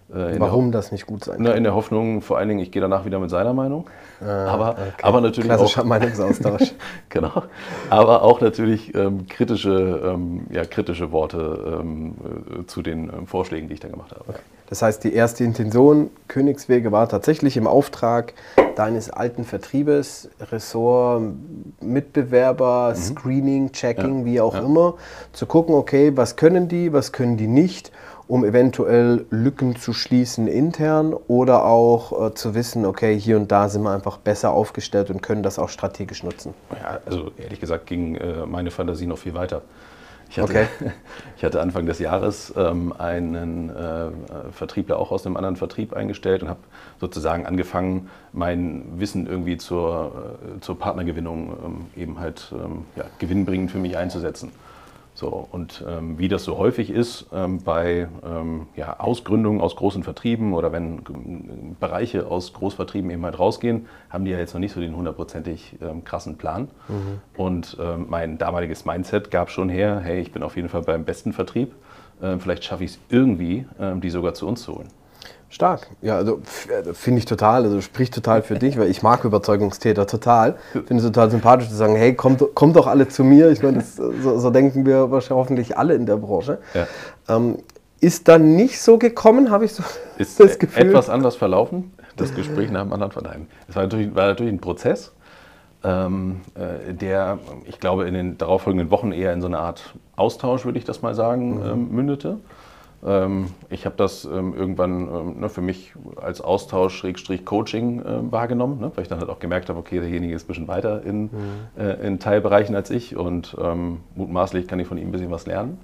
Äh, 0.10 0.40
Warum 0.40 0.72
das 0.72 0.94
nicht 0.94 1.06
gut 1.06 1.26
sein 1.26 1.44
kann? 1.44 1.58
in 1.58 1.64
der 1.64 1.76
Hoffnung, 1.76 2.22
vor 2.22 2.38
allen 2.38 2.48
Dingen, 2.48 2.62
ich 2.62 2.72
gehe 2.72 2.82
danach 2.82 3.04
wieder 3.04 3.20
mit 3.20 3.30
seiner 3.30 3.54
Meinung. 3.54 3.90
Ah, 4.22 4.46
aber, 4.48 4.72
okay. 4.72 5.04
aber 5.04 5.20
natürlich 5.20 5.50
Klassischer 5.50 5.82
auch, 5.82 5.86
Meinungsaustausch. 5.86 6.74
genau. 7.10 7.44
Aber 7.90 8.24
auch 8.24 8.40
natürlich 8.40 8.96
ähm, 8.96 9.28
kritische, 9.28 10.02
ähm, 10.06 10.48
ja, 10.50 10.64
kritische 10.64 11.12
Worte 11.12 11.80
ähm, 11.82 12.16
äh, 12.62 12.66
zu 12.68 12.82
den 12.82 13.10
ähm, 13.10 13.28
Vorschlägen, 13.28 13.68
die 13.68 13.74
ich 13.74 13.80
da 13.82 13.90
gemacht 13.90 14.12
habe. 14.12 14.24
Okay. 14.30 14.40
Das 14.70 14.82
heißt, 14.82 15.04
die 15.04 15.14
erste 15.14 15.44
Intention 15.44 16.10
Königswege 16.28 16.92
war 16.92 17.08
tatsächlich 17.10 17.58
im 17.58 17.68
Auftrag 17.68 18.34
deines 18.76 19.10
alten 19.10 19.44
Vertriebes, 19.44 20.30
Ressort, 20.52 21.22
Mitbewerber, 21.82 22.94
mhm. 22.96 23.02
Screening, 23.02 23.72
Checking, 23.74 24.20
ja. 24.20 24.26
wie 24.26 24.42
auch 24.42 24.54
ja. 24.54 24.62
immer, 24.62 24.96
zu 25.34 25.46
gucken, 25.48 25.76
okay, 25.76 26.12
was 26.16 26.38
können 26.38 26.70
die, 26.70 26.94
was 26.94 27.12
können 27.12 27.36
die 27.38 27.48
nicht 27.48 27.92
um 28.28 28.44
eventuell 28.44 29.26
Lücken 29.30 29.76
zu 29.76 29.94
schließen 29.94 30.48
intern 30.48 31.14
oder 31.14 31.66
auch 31.66 32.28
äh, 32.28 32.34
zu 32.34 32.56
wissen, 32.56 32.86
okay, 32.86 33.18
hier 33.18 33.38
und 33.38 33.52
da 33.52 33.70
sind 33.70 33.84
wir 33.84 33.92
einfach 33.92 34.18
besser 34.18 34.52
aufgestellt 34.52 35.10
und 35.10 35.22
können 35.22 35.44
das 35.44 35.60
auch 35.60 35.70
strategisch 35.70 36.24
nutzen? 36.24 36.54
Ja, 36.72 37.00
also 37.06 37.32
ehrlich 37.38 37.60
gesagt 37.60 37.86
ging 37.86 38.16
äh, 38.16 38.46
meine 38.46 38.72
Fantasie 38.72 39.08
noch 39.08 39.18
viel 39.18 39.34
weiter. 39.34 39.62
Ich 40.30 40.40
hatte, 40.40 40.52
okay. 40.52 40.68
ich 41.38 41.44
hatte 41.44 41.62
Anfang 41.62 41.86
des 41.86 42.00
Jahres 42.00 42.54
ähm, 42.58 42.94
einen 42.98 43.70
äh, 43.70 44.10
Vertriebler 44.52 45.00
auch 45.00 45.12
aus 45.12 45.26
einem 45.26 45.38
anderen 45.38 45.56
Vertrieb 45.56 45.94
eingestellt 45.94 46.44
und 46.44 46.50
habe 46.50 46.60
sozusagen 47.00 47.46
angefangen, 47.46 48.10
mein 48.34 48.84
Wissen 48.98 49.28
irgendwie 49.28 49.58
zur, 49.58 50.12
äh, 50.58 50.60
zur 50.60 50.78
Partnergewinnung 50.78 51.58
ähm, 51.66 52.02
eben 52.02 52.20
halt 52.20 52.52
ähm, 52.54 52.86
ja, 52.96 53.06
gewinnbringend 53.20 53.72
für 53.72 53.80
mich 53.80 53.98
einzusetzen. 53.98 54.52
So, 55.18 55.48
und 55.52 55.84
ähm, 55.90 56.20
wie 56.20 56.28
das 56.28 56.44
so 56.44 56.60
häufig 56.60 56.92
ist 56.92 57.26
ähm, 57.34 57.64
bei 57.64 58.08
ähm, 58.24 58.68
ja, 58.76 59.00
Ausgründungen 59.00 59.62
aus 59.62 59.76
großen 59.76 60.04
Vertrieben 60.04 60.54
oder 60.54 60.72
wenn 60.72 61.02
ähm, 61.10 61.76
Bereiche 61.80 62.28
aus 62.28 62.54
Großvertrieben 62.54 63.10
eben 63.10 63.26
halt 63.26 63.40
rausgehen, 63.40 63.88
haben 64.12 64.26
die 64.26 64.32
ja 64.32 64.38
jetzt 64.38 64.54
noch 64.54 64.60
nicht 64.60 64.74
so 64.74 64.80
den 64.80 64.96
hundertprozentig 64.96 65.78
ähm, 65.82 66.04
krassen 66.04 66.38
Plan. 66.38 66.68
Mhm. 66.88 67.22
Und 67.36 67.78
ähm, 67.82 68.06
mein 68.08 68.38
damaliges 68.38 68.86
Mindset 68.86 69.32
gab 69.32 69.50
schon 69.50 69.70
her, 69.70 70.02
hey, 70.04 70.20
ich 70.20 70.32
bin 70.32 70.44
auf 70.44 70.56
jeden 70.56 70.70
Fall 70.70 70.84
beim 70.84 71.04
besten 71.04 71.34
Vertrieb, 71.34 71.74
vielleicht 72.40 72.64
schaffe 72.64 72.84
ich 72.84 72.92
es 72.92 73.00
irgendwie, 73.10 73.68
die 74.02 74.10
sogar 74.10 74.34
zu 74.34 74.48
uns 74.48 74.64
zu 74.64 74.74
holen. 74.74 74.88
Stark. 75.50 75.88
Ja, 76.02 76.18
also 76.18 76.42
finde 76.94 77.20
ich 77.20 77.26
total, 77.26 77.64
also 77.64 77.80
spricht 77.80 78.14
total 78.14 78.42
für 78.42 78.56
dich, 78.56 78.78
weil 78.78 78.90
ich 78.90 79.02
mag 79.02 79.24
Überzeugungstäter 79.24 80.06
total. 80.06 80.58
Finde 80.74 80.98
es 80.98 81.04
total 81.04 81.32
sympathisch 81.32 81.70
zu 81.70 81.76
sagen, 81.76 81.96
hey, 81.96 82.16
kommt, 82.16 82.44
kommt 82.54 82.76
doch 82.76 82.88
alle 82.88 83.08
zu 83.08 83.24
mir. 83.24 83.50
Ich 83.50 83.64
meine, 83.64 83.82
so, 83.82 84.40
so, 84.40 84.50
denken 84.50 84.86
wir 84.86 85.10
wahrscheinlich 85.10 85.44
hoffentlich 85.44 85.78
alle 85.78 85.94
in 85.96 86.06
der 86.06 86.18
Branche. 86.18 86.58
Ja. 86.74 86.88
Ähm, 87.34 87.60
ist 88.00 88.28
dann 88.28 88.56
nicht 88.56 88.82
so 88.82 88.98
gekommen, 88.98 89.50
habe 89.50 89.66
ich 89.66 89.74
so 89.74 89.84
ist 90.18 90.40
das 90.40 90.60
Gefühl. 90.60 90.88
etwas 90.90 91.10
anders 91.10 91.36
verlaufen, 91.36 91.94
das 92.16 92.36
Gespräch 92.36 92.70
nach 92.70 92.84
dem 92.84 92.94
anderen 92.94 93.12
Verteilen. 93.12 93.48
Es 93.68 93.76
war 93.76 93.84
natürlich, 93.84 94.14
war 94.14 94.28
natürlich 94.28 94.54
ein 94.54 94.60
Prozess, 94.60 95.14
ähm, 95.84 96.42
äh, 96.56 96.94
der, 96.94 97.40
ich 97.66 97.80
glaube, 97.80 98.08
in 98.08 98.14
den 98.14 98.38
darauffolgenden 98.38 98.92
Wochen 98.92 99.12
eher 99.12 99.34
in 99.34 99.42
so 99.42 99.48
eine 99.48 99.60
Art 99.60 99.96
Austausch, 100.16 100.66
würde 100.66 100.78
ich 100.78 100.86
das 100.86 101.02
mal 101.02 101.16
sagen, 101.16 101.60
mhm. 101.60 101.66
ähm, 101.66 101.92
mündete. 101.92 102.38
Ähm, 103.06 103.48
ich 103.70 103.86
habe 103.86 103.96
das 103.96 104.26
ähm, 104.26 104.56
irgendwann 104.56 105.08
ähm, 105.08 105.40
ne, 105.40 105.50
für 105.50 105.62
mich 105.62 105.94
als 106.20 106.42
Austausch, 106.42 107.06
Coaching 107.46 108.02
äh, 108.02 108.32
wahrgenommen, 108.32 108.80
ne, 108.80 108.92
weil 108.96 109.04
ich 109.04 109.08
dann 109.08 109.20
halt 109.20 109.30
auch 109.30 109.40
gemerkt 109.40 109.70
habe, 109.70 109.80
okay, 109.80 110.00
derjenige 110.00 110.34
ist 110.34 110.46
ein 110.46 110.48
bisschen 110.48 110.68
weiter 110.68 111.04
in, 111.04 111.24
mhm. 111.24 111.30
äh, 111.78 111.94
in 112.06 112.20
Teilbereichen 112.20 112.76
als 112.76 112.90
ich 112.90 113.16
und 113.16 113.56
ähm, 113.62 114.00
mutmaßlich 114.16 114.68
kann 114.68 114.80
ich 114.80 114.88
von 114.88 114.98
ihm 114.98 115.10
ein 115.10 115.12
bisschen 115.12 115.32
was 115.32 115.46
lernen. 115.46 115.78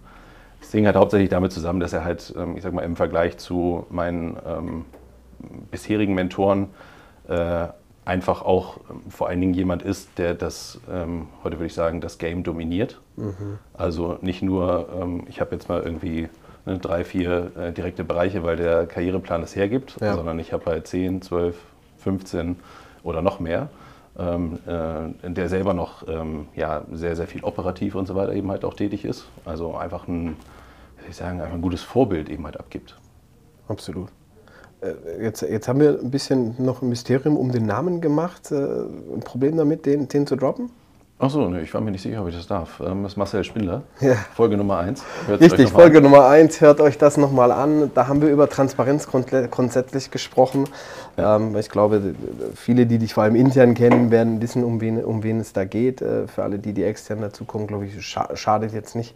Das 0.59 0.71
hing 0.71 0.85
halt 0.85 0.95
hauptsächlich 0.95 1.29
damit 1.29 1.51
zusammen, 1.51 1.79
dass 1.79 1.93
er 1.93 2.03
halt, 2.03 2.33
ähm, 2.37 2.57
ich 2.57 2.63
sag 2.63 2.73
mal, 2.73 2.81
im 2.81 2.95
Vergleich 2.95 3.37
zu 3.37 3.85
meinen 3.89 4.37
ähm, 4.47 4.85
bisherigen 5.69 6.15
Mentoren 6.15 6.69
äh, 7.27 7.67
einfach 8.05 8.41
auch 8.41 8.79
vor 9.07 9.29
allen 9.29 9.39
Dingen 9.39 9.53
jemand 9.53 9.81
ist, 9.81 10.17
der 10.17 10.33
das, 10.33 10.77
heute 11.41 11.55
würde 11.55 11.67
ich 11.67 11.73
sagen, 11.73 12.01
das 12.01 12.17
Game 12.17 12.43
dominiert. 12.43 12.99
Mhm. 13.15 13.59
Also 13.73 14.17
nicht 14.19 14.41
nur, 14.41 15.23
ich 15.29 15.39
habe 15.39 15.55
jetzt 15.55 15.69
mal 15.69 15.81
irgendwie 15.81 16.27
ne, 16.65 16.79
drei, 16.79 17.03
vier 17.03 17.51
äh, 17.57 17.71
direkte 17.71 18.03
Bereiche, 18.03 18.43
weil 18.43 18.57
der 18.57 18.85
Karriereplan 18.85 19.43
es 19.43 19.55
hergibt, 19.55 19.97
ja. 20.01 20.15
sondern 20.15 20.39
ich 20.39 20.53
habe 20.53 20.65
halt 20.65 20.87
10, 20.87 21.21
12, 21.21 21.55
15 21.99 22.57
oder 23.03 23.21
noch 23.21 23.39
mehr. 23.39 23.69
Ähm, 24.17 24.59
äh, 24.67 25.31
der 25.31 25.49
selber 25.49 25.73
noch 25.73 26.07
ähm, 26.07 26.47
ja, 26.55 26.83
sehr, 26.91 27.15
sehr 27.15 27.25
viel 27.25 27.43
operativ 27.43 27.95
und 27.95 28.07
so 28.07 28.13
weiter 28.13 28.33
eben 28.33 28.51
halt 28.51 28.63
auch 28.63 28.75
tätig 28.75 29.05
ist. 29.05 29.25
Also 29.43 29.75
einfach 29.75 30.07
ein, 30.07 30.35
wie 31.03 31.09
ich 31.09 31.15
sagen, 31.15 31.41
einfach 31.41 31.55
ein 31.55 31.63
gutes 31.63 31.81
Vorbild 31.81 32.29
eben 32.29 32.45
halt 32.45 32.59
abgibt. 32.59 32.95
Absolut. 33.67 34.09
Äh, 34.81 35.23
jetzt, 35.23 35.41
jetzt 35.41 35.67
haben 35.67 35.79
wir 35.79 35.99
ein 35.99 36.11
bisschen 36.11 36.55
noch 36.63 36.83
ein 36.83 36.89
Mysterium 36.89 37.37
um 37.37 37.51
den 37.51 37.65
Namen 37.65 38.01
gemacht. 38.01 38.51
Äh, 38.51 38.55
ein 38.55 39.21
Problem 39.23 39.57
damit, 39.57 39.87
den, 39.87 40.07
den 40.07 40.27
zu 40.27 40.35
droppen? 40.35 40.69
Achso, 41.19 41.47
ne, 41.47 41.61
ich 41.61 41.73
war 41.73 41.79
mir 41.79 41.91
nicht 41.91 42.01
sicher, 42.01 42.21
ob 42.21 42.27
ich 42.27 42.35
das 42.35 42.47
darf. 42.47 42.81
Ähm, 42.81 43.03
das 43.03 43.13
ist 43.13 43.17
Marcel 43.17 43.43
Spindler, 43.43 43.83
ja. 44.01 44.15
Folge 44.35 44.57
Nummer 44.57 44.79
1. 44.79 45.03
Richtig, 45.39 45.69
Folge 45.69 45.99
an. 45.99 46.03
Nummer 46.03 46.27
1, 46.27 46.59
hört 46.59 46.81
euch 46.81 46.97
das 46.97 47.17
nochmal 47.17 47.51
an. 47.51 47.91
Da 47.93 48.07
haben 48.07 48.21
wir 48.21 48.29
über 48.29 48.49
Transparenz 48.49 49.07
grundsätzlich 49.07 50.11
gesprochen. 50.11 50.65
Ja. 51.15 51.37
Ähm, 51.37 51.55
ich 51.55 51.69
glaube, 51.69 52.15
viele, 52.55 52.85
die 52.87 52.97
dich 52.97 53.13
vor 53.13 53.23
allem 53.23 53.35
intern 53.35 53.73
kennen, 53.73 54.11
werden 54.11 54.41
wissen, 54.41 54.63
um 54.63 54.81
wen, 54.81 55.03
um 55.03 55.23
wen 55.23 55.39
es 55.39 55.53
da 55.53 55.63
geht. 55.63 56.01
Äh, 56.01 56.27
für 56.27 56.43
alle, 56.43 56.59
die, 56.59 56.73
die 56.73 56.83
extern 56.83 57.21
dazukommen, 57.21 57.67
glaube 57.67 57.85
ich, 57.85 58.05
scha 58.05 58.35
schadet 58.35 58.73
jetzt 58.73 58.95
nicht, 58.95 59.15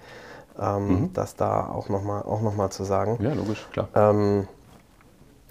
ähm, 0.61 0.87
mhm. 0.87 1.09
das 1.13 1.35
da 1.35 1.67
auch 1.67 1.89
nochmal 1.89 2.21
auch 2.21 2.41
noch 2.41 2.69
zu 2.69 2.83
sagen. 2.83 3.17
Ja, 3.21 3.33
logisch, 3.33 3.67
klar. 3.73 3.89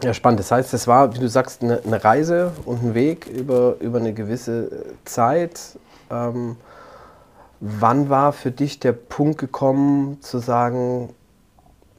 Ja, 0.02 0.12
spannend. 0.12 0.40
Das 0.40 0.50
heißt, 0.50 0.74
es 0.74 0.86
war, 0.86 1.14
wie 1.14 1.18
du 1.18 1.28
sagst, 1.28 1.62
eine, 1.62 1.80
eine 1.82 2.04
Reise 2.04 2.52
und 2.66 2.82
ein 2.82 2.94
Weg 2.94 3.26
über, 3.26 3.76
über 3.80 3.98
eine 3.98 4.12
gewisse 4.12 4.70
Zeit 5.06 5.78
ähm, 6.10 6.56
wann 7.60 8.08
war 8.08 8.32
für 8.32 8.50
dich 8.50 8.80
der 8.80 8.92
Punkt 8.92 9.38
gekommen, 9.38 10.20
zu 10.20 10.38
sagen, 10.38 11.10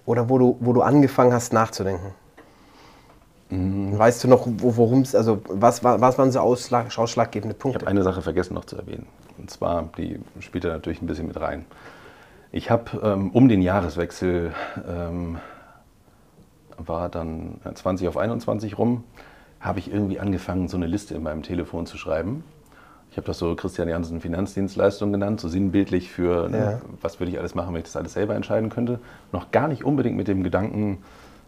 oder 0.06 0.30
wo 0.30 0.38
du, 0.38 0.58
wo 0.60 0.74
du 0.74 0.82
angefangen 0.82 1.34
hast 1.34 1.54
nachzudenken? 1.54 2.14
Mhm. 3.50 3.98
Weißt 3.98 4.24
du 4.24 4.28
noch, 4.28 4.46
worum 4.46 5.02
es, 5.02 5.16
also 5.16 5.42
was, 5.48 5.84
was 5.84 6.18
waren 6.18 6.32
so 6.32 6.40
Ausschlag, 6.40 6.98
ausschlaggebende 6.98 7.56
Punkte? 7.56 7.80
Ich 7.80 7.86
habe 7.86 7.92
eine 7.92 8.04
Sache 8.04 8.22
vergessen 8.22 8.54
noch 8.54 8.66
zu 8.66 8.78
erwähnen. 8.78 9.08
Und 9.38 9.50
zwar, 9.50 9.90
die 9.98 10.20
spielt 10.40 10.64
da 10.64 10.70
natürlich 10.70 11.02
ein 11.02 11.08
bisschen 11.08 11.28
mit 11.28 11.40
rein. 11.40 11.66
Ich 12.52 12.72
habe 12.72 13.00
ähm, 13.04 13.32
um 13.32 13.48
den 13.48 13.62
Jahreswechsel, 13.62 14.54
ähm, 14.88 15.38
war 16.78 17.10
dann 17.10 17.60
20 17.74 18.08
auf 18.08 18.18
21 18.18 18.78
rum, 18.78 19.04
habe 19.60 19.80
ich 19.80 19.92
irgendwie 19.92 20.20
angefangen, 20.20 20.68
so 20.68 20.78
eine 20.78 20.86
Liste 20.86 21.16
in 21.16 21.24
meinem 21.24 21.44
Telefon 21.44 21.86
zu 21.86 21.98
schreiben. 21.98 22.44
Ich 23.18 23.20
habe 23.20 23.26
das 23.26 23.40
so 23.40 23.56
Christian 23.56 23.90
Jansen 23.90 24.22
Finanzdienstleistung 24.22 25.12
genannt, 25.12 25.40
so 25.40 25.48
sinnbildlich 25.48 26.12
für, 26.12 26.50
ne, 26.50 26.58
ja. 26.58 26.82
was 27.02 27.20
würde 27.20 27.32
ich 27.32 27.40
alles 27.40 27.56
machen, 27.56 27.74
wenn 27.74 27.80
ich 27.80 27.86
das 27.86 27.96
alles 27.96 28.14
selber 28.14 28.36
entscheiden 28.36 28.70
könnte. 28.70 29.00
Noch 29.32 29.50
gar 29.50 29.68
nicht 29.68 29.84
unbedingt 29.84 30.16
mit 30.16 30.28
dem 30.28 30.44
Gedanken, 30.44 31.00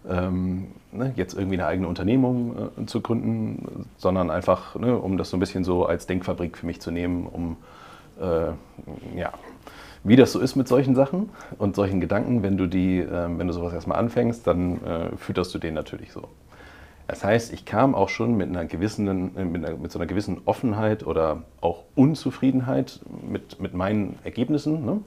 ähm, 0.10 0.70
ne, 0.92 1.14
jetzt 1.16 1.36
irgendwie 1.36 1.58
eine 1.58 1.68
eigene 1.68 1.88
Unternehmung 1.88 2.72
äh, 2.76 2.86
zu 2.88 3.02
gründen, 3.02 3.86
sondern 3.98 4.32
einfach, 4.32 4.78
ne, 4.78 4.98
um 4.98 5.20
das 5.20 5.30
so 5.30 5.38
ein 5.38 5.40
bisschen 5.40 5.64
so 5.64 5.86
als 5.86 6.08
Denkfabrik 6.08 6.58
für 6.58 6.66
mich 6.66 6.82
zu 6.82 6.90
nehmen, 6.90 7.28
um 7.28 7.58
äh, 8.20 8.48
ja, 9.16 9.32
wie 10.04 10.16
das 10.16 10.32
so 10.32 10.40
ist 10.40 10.56
mit 10.56 10.68
solchen 10.68 10.96
Sachen 10.96 11.30
und 11.60 11.76
solchen 11.76 12.02
Gedanken, 12.02 12.42
wenn 12.42 12.58
du 12.58 12.66
die, 12.66 12.98
äh, 12.98 13.28
wenn 13.38 13.46
du 13.46 13.54
sowas 13.54 13.74
erstmal 13.74 14.00
anfängst, 14.00 14.48
dann 14.48 14.84
äh, 14.84 15.16
fütterst 15.18 15.54
du 15.54 15.60
den 15.60 15.76
natürlich 15.76 16.14
so. 16.14 16.30
Das 17.10 17.24
heißt, 17.24 17.52
ich 17.54 17.66
kam 17.66 17.96
auch 17.96 18.10
schon 18.10 18.38
mit 18.38 18.50
einer 18.50 18.66
gewissen, 18.66 19.36
äh, 19.36 19.44
mit, 19.44 19.66
einer, 19.66 19.78
mit 19.78 19.92
so 19.92 20.00
einer 20.00 20.06
gewissen 20.06 20.42
Offenheit 20.46 21.06
oder 21.06 21.44
auch 21.60 21.84
Unzufriedenheit 21.96 23.00
mit, 23.28 23.60
mit 23.60 23.74
meinen 23.74 24.20
Ergebnissen. 24.24 24.86
Ne? 24.86 25.02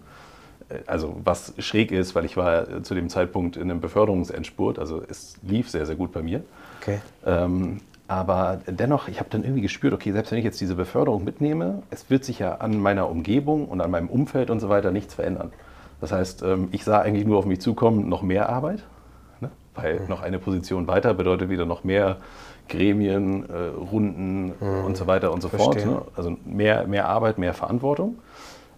also 0.86 1.16
was 1.24 1.54
schräg 1.58 1.92
ist, 1.92 2.14
weil 2.14 2.24
ich 2.24 2.36
war 2.36 2.82
zu 2.82 2.94
dem 2.94 3.08
Zeitpunkt 3.08 3.56
in 3.56 3.70
einem 3.70 3.80
Beförderungsendspurt, 3.80 4.78
also 4.78 5.02
es 5.06 5.36
lief 5.42 5.68
sehr, 5.68 5.86
sehr 5.86 5.96
gut 5.96 6.12
bei 6.12 6.22
mir. 6.22 6.42
Okay. 6.80 7.00
Ähm, 7.26 7.80
aber 8.08 8.60
dennoch, 8.66 9.08
ich 9.08 9.20
habe 9.20 9.30
dann 9.30 9.42
irgendwie 9.42 9.62
gespürt, 9.62 9.94
okay, 9.94 10.12
selbst 10.12 10.32
wenn 10.32 10.38
ich 10.38 10.44
jetzt 10.44 10.60
diese 10.60 10.74
Beförderung 10.74 11.24
mitnehme, 11.24 11.82
es 11.90 12.10
wird 12.10 12.24
sich 12.24 12.38
ja 12.38 12.56
an 12.56 12.78
meiner 12.78 13.08
Umgebung 13.08 13.68
und 13.68 13.80
an 13.80 13.90
meinem 13.90 14.08
Umfeld 14.08 14.50
und 14.50 14.60
so 14.60 14.68
weiter 14.68 14.90
nichts 14.90 15.14
verändern. 15.14 15.52
Das 16.00 16.12
heißt, 16.12 16.42
ähm, 16.42 16.68
ich 16.72 16.84
sah 16.84 17.00
eigentlich 17.00 17.26
nur 17.26 17.38
auf 17.38 17.46
mich 17.46 17.60
zukommen, 17.60 18.08
noch 18.08 18.22
mehr 18.22 18.48
Arbeit? 18.48 18.82
Weil 19.74 20.00
mhm. 20.00 20.08
noch 20.08 20.22
eine 20.22 20.38
Position 20.38 20.86
weiter 20.86 21.14
bedeutet 21.14 21.48
wieder 21.48 21.66
noch 21.66 21.84
mehr 21.84 22.18
Gremien, 22.68 23.48
äh, 23.48 23.54
Runden 23.78 24.54
mhm. 24.60 24.84
und 24.84 24.96
so 24.96 25.06
weiter 25.06 25.32
und 25.32 25.40
so 25.40 25.48
Verstehen. 25.48 25.90
fort. 25.90 26.06
Ne? 26.06 26.12
Also 26.16 26.36
mehr, 26.44 26.86
mehr 26.86 27.06
Arbeit, 27.06 27.38
mehr 27.38 27.54
Verantwortung. 27.54 28.18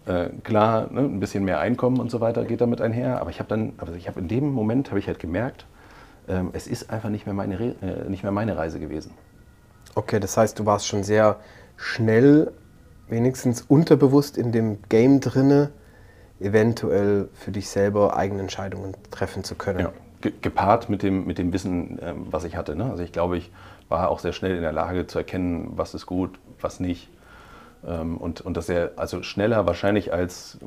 Äh, 0.05 0.29
klar, 0.43 0.87
ne, 0.91 1.01
ein 1.01 1.19
bisschen 1.19 1.43
mehr 1.43 1.59
Einkommen 1.59 1.99
und 1.99 2.11
so 2.11 2.21
weiter 2.21 2.45
geht 2.45 2.61
damit 2.61 2.79
einher, 2.79 3.19
aber 3.21 3.31
ich 3.31 3.39
habe 3.39 3.49
dann, 3.49 3.73
also 3.77 3.93
ich 3.93 4.07
habe 4.07 4.19
in 4.19 4.27
dem 4.27 4.51
Moment 4.51 4.89
habe 4.89 4.99
ich 4.99 5.07
halt 5.07 5.19
gemerkt, 5.19 5.65
ähm, 6.27 6.49
es 6.53 6.67
ist 6.67 6.89
einfach 6.89 7.09
nicht 7.09 7.25
mehr, 7.25 7.33
meine 7.33 7.59
Re 7.59 7.75
äh, 7.81 8.09
nicht 8.09 8.23
mehr 8.23 8.31
meine 8.31 8.57
Reise 8.57 8.79
gewesen. 8.79 9.11
Okay, 9.95 10.19
das 10.19 10.37
heißt, 10.37 10.59
du 10.59 10.65
warst 10.65 10.87
schon 10.87 11.03
sehr 11.03 11.37
schnell, 11.77 12.51
wenigstens 13.07 13.61
unterbewusst 13.61 14.37
in 14.37 14.51
dem 14.51 14.77
Game 14.89 15.21
drinne, 15.21 15.71
eventuell 16.39 17.29
für 17.33 17.51
dich 17.51 17.69
selber 17.69 18.17
eigene 18.17 18.41
Entscheidungen 18.41 18.95
treffen 19.09 19.43
zu 19.43 19.55
können. 19.55 19.79
Ja, 19.79 19.93
gepaart 20.31 20.89
mit 20.89 21.03
dem, 21.03 21.25
mit 21.25 21.37
dem 21.37 21.53
Wissen, 21.53 21.99
ähm, 22.01 22.27
was 22.29 22.43
ich 22.43 22.55
hatte. 22.55 22.75
Ne? 22.75 22.89
Also 22.89 23.03
ich 23.03 23.11
glaube, 23.11 23.37
ich 23.37 23.51
war 23.89 24.09
auch 24.09 24.19
sehr 24.19 24.33
schnell 24.33 24.55
in 24.55 24.61
der 24.61 24.71
Lage 24.71 25.07
zu 25.07 25.17
erkennen, 25.17 25.73
was 25.75 25.93
ist 25.93 26.05
gut, 26.05 26.39
was 26.59 26.79
nicht. 26.79 27.09
Ähm, 27.87 28.17
und, 28.17 28.41
und 28.41 28.57
dass 28.57 28.69
er 28.69 28.93
also 28.95 29.21
schneller 29.23 29.67
wahrscheinlich 29.67 30.11
als, 30.11 30.57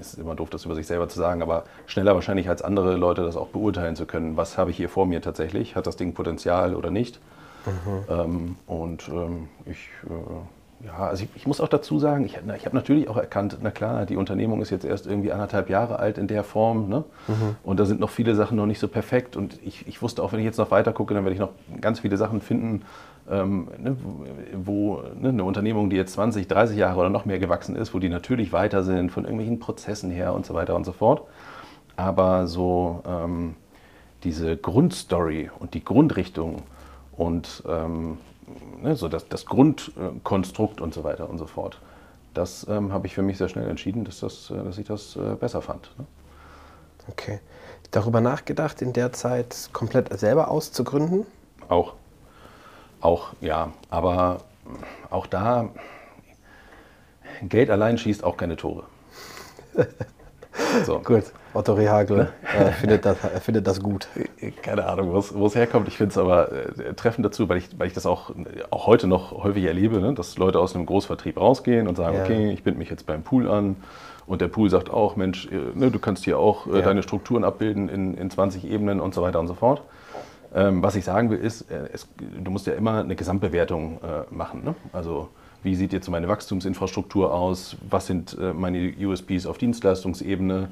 ist 0.00 0.18
immer 0.18 0.34
doof, 0.34 0.50
das 0.50 0.64
über 0.64 0.74
sich 0.74 0.86
selber 0.86 1.08
zu 1.08 1.18
sagen, 1.18 1.42
aber 1.42 1.64
schneller 1.86 2.14
wahrscheinlich 2.14 2.48
als 2.48 2.62
andere 2.62 2.96
Leute 2.96 3.22
das 3.22 3.36
auch 3.36 3.48
beurteilen 3.48 3.96
zu 3.96 4.06
können. 4.06 4.36
Was 4.36 4.58
habe 4.58 4.70
ich 4.70 4.76
hier 4.76 4.88
vor 4.88 5.06
mir 5.06 5.20
tatsächlich? 5.20 5.76
Hat 5.76 5.86
das 5.86 5.96
Ding 5.96 6.14
Potenzial 6.14 6.74
oder 6.74 6.90
nicht? 6.90 7.20
Mhm. 7.66 8.04
Ähm, 8.08 8.56
und 8.66 9.08
ähm, 9.08 9.48
ich, 9.64 9.88
äh, 10.04 10.10
ja, 10.86 11.08
also 11.08 11.24
ich, 11.24 11.30
ich, 11.34 11.46
muss 11.46 11.60
auch 11.60 11.68
dazu 11.68 11.98
sagen, 11.98 12.24
ich, 12.24 12.36
ich 12.36 12.64
habe 12.64 12.76
natürlich 12.76 13.08
auch 13.08 13.16
erkannt, 13.16 13.58
na 13.60 13.70
klar, 13.70 14.06
die 14.06 14.16
Unternehmung 14.16 14.62
ist 14.62 14.70
jetzt 14.70 14.84
erst 14.84 15.06
irgendwie 15.06 15.32
anderthalb 15.32 15.68
Jahre 15.68 15.98
alt 15.98 16.16
in 16.16 16.28
der 16.28 16.44
Form. 16.44 16.88
Ne? 16.88 17.04
Mhm. 17.26 17.56
Und 17.64 17.80
da 17.80 17.86
sind 17.86 17.98
noch 17.98 18.10
viele 18.10 18.34
Sachen 18.34 18.56
noch 18.56 18.66
nicht 18.66 18.78
so 18.78 18.86
perfekt. 18.86 19.36
Und 19.36 19.58
ich, 19.64 19.86
ich 19.88 20.00
wusste 20.00 20.22
auch, 20.22 20.32
wenn 20.32 20.38
ich 20.38 20.44
jetzt 20.44 20.58
noch 20.58 20.70
weiter 20.70 20.92
gucke, 20.92 21.12
dann 21.14 21.24
werde 21.24 21.34
ich 21.34 21.40
noch 21.40 21.50
ganz 21.80 22.00
viele 22.00 22.16
Sachen 22.16 22.40
finden, 22.40 22.82
ähm, 23.28 23.68
ne, 23.78 23.96
wo 24.54 25.02
ne, 25.18 25.30
eine 25.30 25.44
Unternehmung, 25.44 25.90
die 25.90 25.96
jetzt 25.96 26.12
20, 26.12 26.46
30 26.46 26.76
Jahre 26.76 27.00
oder 27.00 27.10
noch 27.10 27.24
mehr 27.24 27.40
gewachsen 27.40 27.74
ist, 27.74 27.92
wo 27.92 27.98
die 27.98 28.08
natürlich 28.08 28.52
weiter 28.52 28.84
sind 28.84 29.10
von 29.10 29.24
irgendwelchen 29.24 29.58
Prozessen 29.58 30.10
her 30.10 30.34
und 30.34 30.46
so 30.46 30.54
weiter 30.54 30.76
und 30.76 30.84
so 30.84 30.92
fort. 30.92 31.22
Aber 31.96 32.46
so 32.46 33.02
ähm, 33.06 33.56
diese 34.22 34.56
Grundstory 34.56 35.50
und 35.58 35.74
die 35.74 35.84
Grundrichtung 35.84 36.62
und 37.16 37.64
ähm, 37.68 38.18
ne, 38.82 38.96
so 38.96 39.08
das, 39.08 39.28
das, 39.28 39.46
Grundkonstrukt 39.46 40.80
und 40.80 40.94
so 40.94 41.04
weiter 41.04 41.28
und 41.28 41.38
so 41.38 41.46
fort, 41.46 41.80
das 42.34 42.66
ähm, 42.68 42.92
habe 42.92 43.06
ich 43.06 43.14
für 43.14 43.22
mich 43.22 43.38
sehr 43.38 43.48
schnell 43.48 43.68
entschieden, 43.68 44.04
dass, 44.04 44.20
das, 44.20 44.50
äh, 44.50 44.62
dass 44.62 44.78
ich 44.78 44.86
das 44.86 45.16
äh, 45.16 45.34
besser 45.34 45.62
fand. 45.62 45.90
Ne? 45.98 46.06
Okay. 47.08 47.40
Darüber 47.90 48.20
nachgedacht, 48.20 48.82
in 48.82 48.92
der 48.92 49.12
Zeit 49.12 49.70
komplett 49.72 50.18
selber 50.18 50.50
auszugründen? 50.50 51.24
Auch. 51.68 51.94
Auch, 53.00 53.32
ja, 53.40 53.72
aber 53.90 54.38
auch 55.10 55.26
da, 55.26 55.70
Geld 57.42 57.70
allein 57.70 57.98
schießt 57.98 58.24
auch 58.24 58.36
keine 58.36 58.56
Tore. 58.56 58.84
So. 60.84 61.00
Gut, 61.00 61.24
Otto 61.54 61.74
Rehagel 61.74 62.28
äh, 62.42 62.72
findet, 62.72 63.04
das, 63.04 63.18
findet 63.40 63.66
das 63.66 63.82
gut. 63.82 64.08
Keine 64.62 64.86
Ahnung, 64.86 65.12
wo 65.12 65.46
es 65.46 65.54
herkommt. 65.54 65.88
Ich 65.88 65.96
finde 65.96 66.12
es 66.12 66.18
aber 66.18 66.52
äh, 66.52 66.94
treffend 66.94 67.24
dazu, 67.24 67.48
weil 67.48 67.58
ich, 67.58 67.78
weil 67.78 67.86
ich 67.86 67.94
das 67.94 68.06
auch, 68.06 68.32
auch 68.70 68.86
heute 68.86 69.06
noch 69.06 69.32
häufig 69.32 69.64
erlebe, 69.64 70.00
ne? 70.00 70.14
dass 70.14 70.38
Leute 70.38 70.58
aus 70.60 70.74
einem 70.74 70.86
Großvertrieb 70.86 71.40
rausgehen 71.40 71.88
und 71.88 71.96
sagen, 71.96 72.16
ja. 72.16 72.24
okay, 72.24 72.50
ich 72.52 72.62
binde 72.62 72.78
mich 72.78 72.90
jetzt 72.90 73.06
beim 73.06 73.22
Pool 73.22 73.48
an. 73.48 73.76
Und 74.26 74.40
der 74.40 74.48
Pool 74.48 74.68
sagt 74.70 74.90
auch, 74.90 75.16
Mensch, 75.16 75.46
äh, 75.46 75.78
ne, 75.78 75.90
du 75.90 75.98
kannst 75.98 76.24
hier 76.24 76.38
auch 76.38 76.66
äh, 76.66 76.78
ja. 76.78 76.82
deine 76.82 77.02
Strukturen 77.02 77.44
abbilden 77.44 77.88
in, 77.88 78.14
in 78.14 78.30
20 78.30 78.64
Ebenen 78.68 79.00
und 79.00 79.14
so 79.14 79.22
weiter 79.22 79.38
und 79.38 79.46
so 79.46 79.54
fort. 79.54 79.82
Ähm, 80.54 80.82
was 80.82 80.96
ich 80.96 81.04
sagen 81.04 81.30
will, 81.30 81.38
ist, 81.38 81.70
äh, 81.70 81.88
es, 81.92 82.08
du 82.18 82.50
musst 82.50 82.66
ja 82.66 82.74
immer 82.74 83.00
eine 83.00 83.14
Gesamtbewertung 83.14 84.00
äh, 84.02 84.34
machen. 84.34 84.64
Ne? 84.64 84.74
Also 84.92 85.28
wie 85.66 85.74
sieht 85.74 85.92
jetzt 85.92 86.08
meine 86.08 86.28
Wachstumsinfrastruktur 86.28 87.34
aus? 87.34 87.76
Was 87.90 88.06
sind 88.06 88.38
äh, 88.40 88.52
meine 88.52 88.94
USPs 88.98 89.46
auf 89.46 89.58
Dienstleistungsebene? 89.58 90.68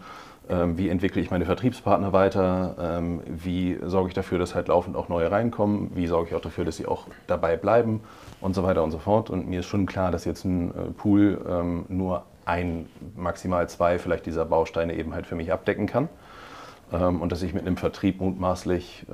Ähm, 0.49 0.79
wie 0.79 0.89
entwickle 0.89 1.21
ich 1.21 1.33
meine 1.33 1.47
Vertriebspartner 1.47 2.13
weiter? 2.13 2.77
Ähm, 2.79 3.21
wie 3.27 3.77
sorge 3.83 4.09
ich 4.09 4.15
dafür, 4.15 4.39
dass 4.39 4.55
halt 4.55 4.69
laufend 4.69 4.97
auch 4.97 5.09
neue 5.09 5.33
reinkommen? 5.33 5.91
Wie 5.97 6.07
sorge 6.07 6.29
ich 6.29 6.37
auch 6.37 6.41
dafür, 6.41 6.65
dass 6.65 6.77
sie 6.77 6.87
auch 6.87 7.09
dabei 7.27 7.57
bleiben? 7.57 8.03
Und 8.41 8.55
so 8.55 8.63
weiter 8.63 8.85
und 8.85 8.93
so 8.93 8.99
fort. 8.99 9.31
Und 9.31 9.49
mir 9.49 9.61
ist 9.61 9.67
schon 9.67 9.87
klar, 9.87 10.13
dass 10.13 10.25
jetzt 10.25 10.45
ein 10.45 10.71
äh, 10.71 10.73
Pool 10.97 11.45
ähm, 11.49 11.87
nur 11.89 12.23
ein, 12.45 12.87
maximal 13.17 13.69
zwei 13.69 13.99
vielleicht 13.99 14.27
dieser 14.27 14.45
Bausteine 14.45 14.95
eben 14.95 15.13
halt 15.13 15.27
für 15.27 15.35
mich 15.35 15.53
abdecken 15.53 15.87
kann 15.87 16.09
und 16.91 17.33
dass 17.33 17.43
ich 17.43 17.55
mit 17.55 17.67
einem 17.67 17.79
Vertrieb 17.79 18.21
mutmaßlich 18.21 19.07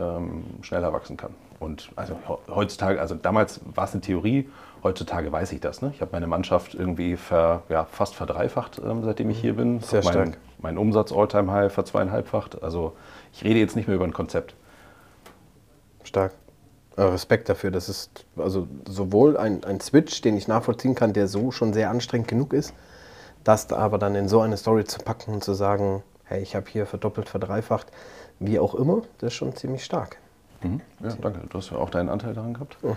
schneller 0.62 0.93
wachsen 0.93 1.16
kann. 1.16 1.31
Und 1.61 1.93
also 1.95 2.19
heutzutage, 2.49 3.01
also 3.01 3.14
damals 3.14 3.61
war 3.73 3.85
es 3.85 3.93
eine 3.93 4.01
Theorie, 4.01 4.49
heutzutage 4.83 5.31
weiß 5.31 5.53
ich 5.53 5.61
das. 5.61 5.83
Ne? 5.83 5.90
Ich 5.95 6.01
habe 6.01 6.12
meine 6.12 6.27
Mannschaft 6.27 6.75
irgendwie 6.75 7.16
ver, 7.16 7.62
ja, 7.69 7.85
fast 7.85 8.14
verdreifacht, 8.14 8.81
ähm, 8.85 9.05
seitdem 9.05 9.31
ich 9.31 9.40
hier 9.40 9.55
bin. 9.55 9.81
Sehr 9.81 10.03
mein, 10.05 10.12
stark. 10.12 10.38
Mein 10.59 10.79
Umsatz 10.79 11.12
Alltime 11.12 11.53
High 11.53 11.73
verzweieinhalbfacht. 11.73 12.62
Also 12.62 12.95
ich 13.33 13.45
rede 13.45 13.59
jetzt 13.59 13.77
nicht 13.77 13.88
mehr 13.88 13.97
über 13.97 14.05
ein 14.05 14.12
Konzept. 14.12 14.55
Stark. 16.05 16.33
Äh, 16.97 17.03
Respekt 17.03 17.49
dafür. 17.49 17.71
Das 17.71 17.88
ist 17.88 18.27
also 18.37 18.69
sowohl 18.87 19.37
ein, 19.37 19.64
ein 19.64 19.81
Switch, 19.81 20.21
den 20.23 20.37
ich 20.37 20.49
nachvollziehen 20.49 20.95
kann, 20.95 21.12
der 21.12 21.29
so 21.29 21.51
schon 21.51 21.73
sehr 21.73 21.90
anstrengend 21.90 22.29
genug 22.29 22.53
ist, 22.53 22.75
das 23.45 23.73
aber 23.73 23.99
dann 23.99 24.14
in 24.14 24.29
so 24.29 24.40
eine 24.40 24.57
Story 24.57 24.85
zu 24.85 24.99
packen 24.99 25.35
und 25.35 25.45
zu 25.45 25.55
sagen, 25.55 26.03
hey, 26.25 26.43
ich 26.43 26.55
habe 26.55 26.66
hier 26.69 26.87
verdoppelt, 26.87 27.29
verdreifacht, 27.29 27.87
wie 28.38 28.59
auch 28.59 28.75
immer, 28.75 29.03
das 29.19 29.29
ist 29.29 29.35
schon 29.35 29.55
ziemlich 29.55 29.85
stark. 29.85 30.19
Mhm. 30.62 30.81
Ja, 31.03 31.11
danke. 31.20 31.40
Du 31.49 31.59
hast 31.59 31.70
ja 31.70 31.79
auch 31.79 31.90
deinen 31.90 32.09
Anteil 32.09 32.35
daran 32.35 32.55
gehabt. 32.55 32.77
Oh. 32.83 32.96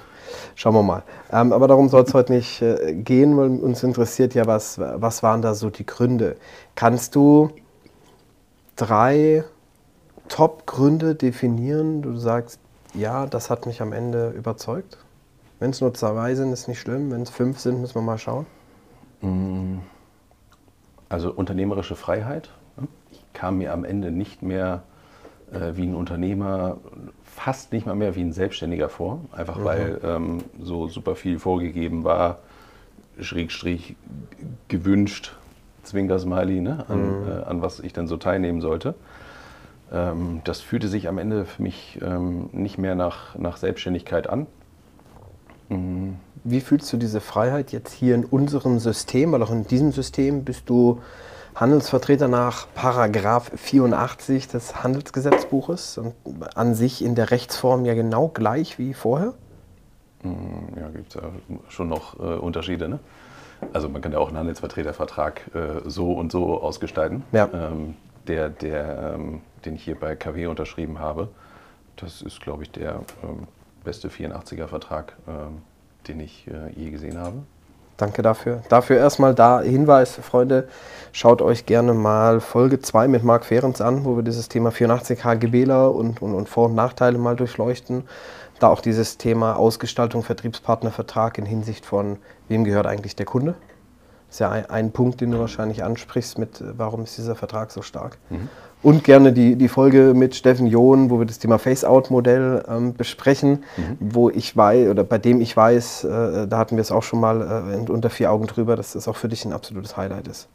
Schauen 0.56 0.73
wir 0.73 0.84
mal. 0.84 1.04
Ähm, 1.32 1.54
aber 1.54 1.67
darum 1.67 1.89
soll 1.89 2.04
es 2.04 2.13
heute 2.13 2.34
nicht 2.34 2.62
äh, 2.62 2.93
gehen, 2.93 3.38
weil 3.38 3.49
uns 3.49 3.84
interessiert 3.84 4.34
ja, 4.34 4.45
was, 4.45 4.80
was 4.80 5.23
waren 5.23 5.41
da 5.41 5.54
so 5.54 5.69
die 5.69 5.86
Gründe. 5.86 6.36
Kannst 6.76 7.15
du 7.15 7.52
drei 8.76 9.43
Top-Gründe 10.28 11.15
definieren? 11.15 12.02
Du 12.02 12.17
sagst, 12.17 12.60
ja, 12.93 13.26
das 13.26 13.49
hat 13.49 13.65
mich 13.65 13.82
am 13.82 13.93
Ende 13.93 14.30
überzeugt. 14.30 14.97
Wenn 15.60 15.69
es 15.69 15.80
nur 15.80 15.93
zwei 15.93 16.36
sind, 16.36 16.52
ist 16.52 16.67
nicht 16.67 16.80
schlimm. 16.80 17.12
Wenn 17.12 17.21
es 17.21 17.30
fünf 17.30 17.60
sind, 17.60 17.80
müssen 17.80 17.95
wir 17.95 18.02
mal 18.02 18.17
schauen. 18.17 18.45
Mm. 19.21 19.78
Also 21.08 21.32
unternehmerische 21.32 21.95
Freiheit 21.95 22.49
kam 23.34 23.60
mir 23.60 23.73
am 23.73 23.84
Ende 23.84 24.12
nicht 24.12 24.41
mehr 24.41 24.84
wie 25.75 25.83
ein 25.83 25.95
Unternehmer, 25.95 26.77
fast 27.23 27.73
nicht 27.73 27.85
mal 27.85 27.95
mehr 27.95 28.15
wie 28.15 28.21
ein 28.21 28.33
Selbstständiger 28.33 28.89
vor, 28.89 29.21
einfach 29.31 29.57
mhm. 29.57 29.63
weil 29.63 29.99
ähm, 30.03 30.43
so 30.61 30.87
super 30.87 31.15
viel 31.15 31.39
vorgegeben 31.39 32.03
war, 32.03 32.39
Schrägstrich 33.19 33.95
gewünscht, 34.67 35.35
Zwinker-Smiley, 35.83 36.61
ne, 36.61 36.85
an, 36.87 37.21
mhm. 37.21 37.27
äh, 37.27 37.43
an 37.43 37.61
was 37.61 37.79
ich 37.79 37.93
dann 37.93 38.07
so 38.07 38.17
teilnehmen 38.17 38.61
sollte. 38.61 38.95
Ähm, 39.91 40.41
das 40.43 40.61
fühlte 40.61 40.87
sich 40.87 41.07
am 41.07 41.17
Ende 41.17 41.45
für 41.45 41.61
mich 41.61 41.99
ähm, 42.01 42.49
nicht 42.51 42.77
mehr 42.77 42.95
nach, 42.95 43.35
nach 43.35 43.57
Selbstständigkeit 43.57 44.29
an. 44.29 44.47
Mhm. 45.69 46.15
Wie 46.43 46.61
fühlst 46.61 46.91
du 46.91 46.97
diese 46.97 47.21
Freiheit 47.21 47.71
jetzt 47.71 47.93
hier 47.93 48.15
in 48.15 48.25
unserem 48.25 48.79
System, 48.79 49.31
weil 49.31 49.41
auch 49.43 49.51
in 49.51 49.65
diesem 49.65 49.91
System 49.91 50.43
bist 50.43 50.69
du 50.69 51.01
Handelsvertreter 51.55 52.27
nach 52.27 52.67
Paragraph 52.73 53.51
84 53.55 54.47
des 54.47 54.83
Handelsgesetzbuches 54.83 55.99
und 55.99 56.13
an 56.55 56.73
sich 56.73 57.03
in 57.03 57.15
der 57.15 57.31
Rechtsform 57.31 57.85
ja 57.85 57.93
genau 57.93 58.27
gleich 58.27 58.79
wie 58.79 58.93
vorher? 58.93 59.33
Mhm, 60.23 60.77
ja, 60.79 60.89
gibt 60.89 61.09
es 61.09 61.15
ja 61.15 61.29
schon 61.69 61.89
noch 61.89 62.19
äh, 62.19 62.23
Unterschiede. 62.23 62.89
Ne? 62.89 62.99
Also 63.71 63.87
man 63.87 64.01
kann 64.01 64.11
ja 64.11 64.17
auch 64.17 64.29
einen 64.29 64.37
Handelsvertretervertrag 64.37 65.51
äh, 65.53 65.81
so 65.85 66.13
und 66.13 66.31
so 66.31 66.61
ausgestalten. 66.61 67.23
Ja. 67.31 67.49
Ähm, 67.53 67.95
der, 68.27 68.49
der, 68.49 69.13
ähm, 69.15 69.41
den 69.65 69.75
ich 69.75 69.83
hier 69.83 69.99
bei 69.99 70.15
KW 70.15 70.47
unterschrieben 70.47 70.99
habe, 70.99 71.29
das 71.97 72.21
ist, 72.21 72.41
glaube 72.41 72.63
ich, 72.63 72.71
der 72.71 73.01
ähm, 73.21 73.47
beste 73.83 74.09
84er-Vertrag, 74.09 75.13
ähm, 75.27 75.61
den 76.07 76.19
ich 76.19 76.47
äh, 76.47 76.71
je 76.75 76.89
gesehen 76.89 77.19
habe. 77.19 77.43
Danke 77.97 78.21
dafür. 78.21 78.62
Dafür 78.69 78.97
erstmal 78.97 79.36
da 79.36 79.62
Hinweis, 79.62 80.15
Freunde, 80.15 80.67
schaut 81.12 81.41
euch 81.41 81.65
gerne 81.65 81.93
mal 81.93 82.39
Folge 82.39 82.79
2 82.79 83.08
mit 83.08 83.23
Marc 83.23 83.45
Fehrens 83.45 83.82
an, 83.82 84.03
wo 84.03 84.15
wir 84.15 84.23
dieses 84.23 84.49
Thema 84.49 84.71
84 84.71 85.23
HGBler 85.23 85.93
und, 85.93 86.21
und, 86.21 86.34
und 86.34 86.49
Vor- 86.49 86.65
und 86.65 86.75
Nachteile 86.75 87.17
mal 87.17 87.36
durchleuchten. 87.36 88.03
Da 88.60 88.69
auch 88.69 88.82
dieses 88.82 89.17
Thema 89.17 89.56
Ausgestaltung, 89.56 90.23
Vertriebspartnervertrag 90.23 91.38
in 91.38 91.45
Hinsicht 91.45 91.86
von, 91.86 92.17
wem 92.47 92.63
gehört 92.63 92.88
eigentlich 92.88 93.15
der 93.15 93.25
Kunde? 93.25 93.56
Das 94.34 94.38
ist 94.38 94.39
ja 94.39 94.50
ein, 94.50 94.67
ein 94.67 94.91
Punkt, 94.91 95.22
den 95.22 95.30
du 95.30 95.38
wahrscheinlich 95.38 95.84
ansprichst 95.84 96.39
mit, 96.39 96.63
warum 96.76 97.04
ist 97.04 97.15
dieser 97.19 97.36
Vertrag 97.36 97.69
so 97.69 97.84
stark. 97.84 98.17
Mhm. 98.32 98.50
Und 98.82 99.04
gerne 99.04 99.32
die, 99.32 99.56
die 99.56 99.67
Folge 99.67 100.15
mit 100.15 100.34
Steffen 100.34 100.65
John, 100.65 101.12
wo 101.12 101.19
wir 101.19 101.28
das 101.28 101.38
Thema 101.38 101.60
Face-Out-Modell 101.60 102.65
ähm, 102.67 102.96
besprechen, 102.96 103.63
mhm. 103.78 103.98
wo 104.00 104.32
ich 104.32 104.58
weiß, 104.58 104.89
oder 104.89 105.04
bei 105.04 105.19
dem 105.19 105.39
ich 105.39 105.56
weiß, 105.56 106.06
äh, 106.06 106.48
da 106.48 106.58
hatten 106.58 106.78
wir 106.78 106.82
es 106.82 106.91
auch 106.91 107.04
schon 107.04 107.19
mal 107.19 107.86
äh, 107.88 107.91
unter 107.91 108.10
vier 108.10 108.32
Augen 108.32 108.48
drüber, 108.48 108.76
dass 108.76 108.93
das 108.93 109.08
auch 109.08 109.17
für 109.17 109.30
dich 109.30 109.46
ein 109.46 109.54
absolutes 109.54 109.98
Highlight 109.98 110.28
ist. 110.28 110.48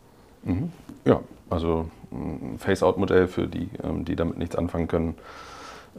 Mhm. 0.43 0.73
Ja, 1.05 1.21
also 1.49 1.87
ein 2.11 2.59
Face-Out-Modell 2.59 3.29
für 3.29 3.47
die, 3.47 3.69
ähm, 3.85 4.05
die 4.05 4.17
damit 4.17 4.39
nichts 4.39 4.57
anfangen 4.57 4.89
können. 4.89 5.15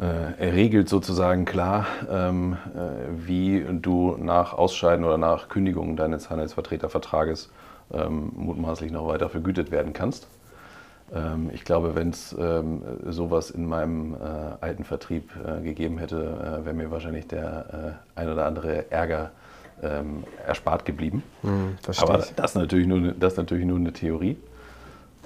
Äh, 0.01 0.47
er 0.47 0.53
regelt 0.53 0.89
sozusagen 0.89 1.45
klar, 1.45 1.85
ähm, 2.11 2.57
äh, 2.75 3.25
wie 3.25 3.65
du 3.71 4.17
nach 4.19 4.51
Ausscheiden 4.51 5.05
oder 5.05 5.17
nach 5.17 5.47
Kündigung 5.47 5.95
deines 5.95 6.29
Handelsvertretervertrages 6.29 7.49
ähm, 7.93 8.31
mutmaßlich 8.35 8.91
noch 8.91 9.07
weiter 9.07 9.29
vergütet 9.29 9.71
werden 9.71 9.93
kannst. 9.93 10.27
Ähm, 11.13 11.49
ich 11.53 11.63
glaube, 11.63 11.95
wenn 11.95 12.09
es 12.09 12.35
ähm, 12.39 12.81
sowas 13.07 13.51
in 13.51 13.65
meinem 13.65 14.13
äh, 14.13 14.17
alten 14.61 14.83
Vertrieb 14.83 15.31
äh, 15.45 15.61
gegeben 15.61 15.97
hätte, 15.97 16.17
äh, 16.61 16.65
wäre 16.65 16.75
mir 16.75 16.91
wahrscheinlich 16.91 17.27
der 17.27 17.97
äh, 18.15 18.19
ein 18.19 18.29
oder 18.29 18.45
andere 18.45 18.91
Ärger 18.91 19.31
ähm, 19.81 20.23
erspart 20.45 20.85
geblieben. 20.85 21.23
Hm, 21.41 21.77
Aber 21.97 22.23
das 22.35 22.55
natürlich 22.55 22.87
nur, 22.87 22.99
ne, 22.99 23.15
das 23.17 23.33
ist 23.33 23.37
natürlich 23.37 23.65
nur 23.65 23.77
eine 23.77 23.93
Theorie. 23.93 24.37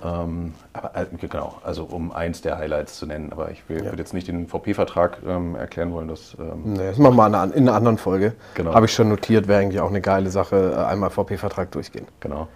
Ähm, 0.03 0.53
aber 0.73 0.95
äh, 0.95 1.06
genau, 1.19 1.56
also 1.63 1.84
um 1.84 2.12
eins 2.12 2.41
der 2.41 2.58
Highlights 2.58 2.97
zu 2.97 3.06
nennen. 3.06 3.32
Aber 3.32 3.51
ich 3.51 3.67
will, 3.69 3.77
ja. 3.79 3.86
würde 3.86 3.99
jetzt 3.99 4.13
nicht 4.13 4.27
den 4.27 4.47
VP-Vertrag 4.47 5.19
ähm, 5.27 5.56
erklären 5.56 5.91
wollen. 5.93 6.08
Das, 6.08 6.36
ähm 6.39 6.73
nee, 6.73 6.88
das 6.88 6.97
machen 6.97 7.15
wir 7.15 7.27
in 7.27 7.36
einer 7.36 7.73
anderen 7.73 7.97
Folge. 7.97 8.34
Genau. 8.56 8.73
Habe 8.73 8.86
ich 8.88 8.93
schon 8.93 9.10
notiert, 9.10 9.47
wäre 9.47 9.62
eigentlich 9.62 9.82
auch 9.82 9.89
eine 9.89 10.01
geile 10.01 10.29
Sache, 10.29 10.73
äh, 10.75 10.84
einmal 10.86 11.10
VP-Vertrag 11.10 11.71
durchgehen. 11.71 12.08
Genau. 12.19 12.47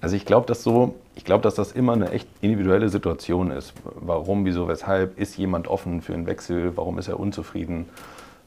Also 0.00 0.16
ich 0.16 0.26
glaube, 0.26 0.46
dass 0.46 0.62
so, 0.62 0.96
ich 1.14 1.24
glaube, 1.24 1.42
dass 1.42 1.54
das 1.54 1.72
immer 1.72 1.94
eine 1.94 2.10
echt 2.10 2.28
individuelle 2.42 2.90
Situation 2.90 3.50
ist. 3.50 3.72
Warum, 3.94 4.44
wieso, 4.44 4.68
weshalb 4.68 5.18
ist 5.18 5.38
jemand 5.38 5.66
offen 5.66 6.02
für 6.02 6.12
einen 6.12 6.26
Wechsel? 6.26 6.76
Warum 6.76 6.98
ist 6.98 7.08
er 7.08 7.18
unzufrieden? 7.18 7.88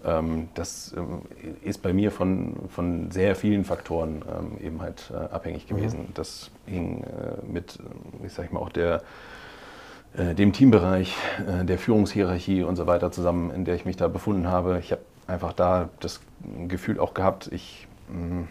Ähm, 0.07 0.49
das 0.55 0.95
ähm, 0.97 1.21
ist 1.61 1.81
bei 1.81 1.93
mir 1.93 2.11
von, 2.11 2.55
von 2.69 3.11
sehr 3.11 3.35
vielen 3.35 3.65
Faktoren 3.65 4.23
ähm, 4.27 4.65
eben 4.65 4.81
halt 4.81 5.11
äh, 5.13 5.17
abhängig 5.17 5.69
mhm. 5.69 5.75
gewesen. 5.75 5.99
Mhm. 5.99 6.13
Das 6.13 6.49
hing 6.65 7.03
äh, 7.03 7.45
mit, 7.45 7.77
ich 8.25 8.33
sag 8.33 8.51
mal, 8.53 8.59
auch 8.59 8.69
der, 8.69 9.03
äh, 10.15 10.33
dem 10.33 10.53
Teambereich, 10.53 11.15
der 11.63 11.77
Führungshierarchie 11.77 12.63
und 12.63 12.77
so 12.77 12.87
weiter 12.87 13.11
zusammen, 13.11 13.51
in 13.51 13.65
der 13.65 13.75
ich 13.75 13.85
mich 13.85 13.97
da 13.97 14.07
befunden 14.07 14.47
habe. 14.47 14.79
Ich 14.79 14.91
habe 14.91 15.01
einfach 15.27 15.53
da 15.53 15.89
das 15.99 16.21
Gefühl 16.67 16.99
auch 16.99 17.13
gehabt, 17.13 17.49
ich 17.51 17.87
mm, 18.09 18.43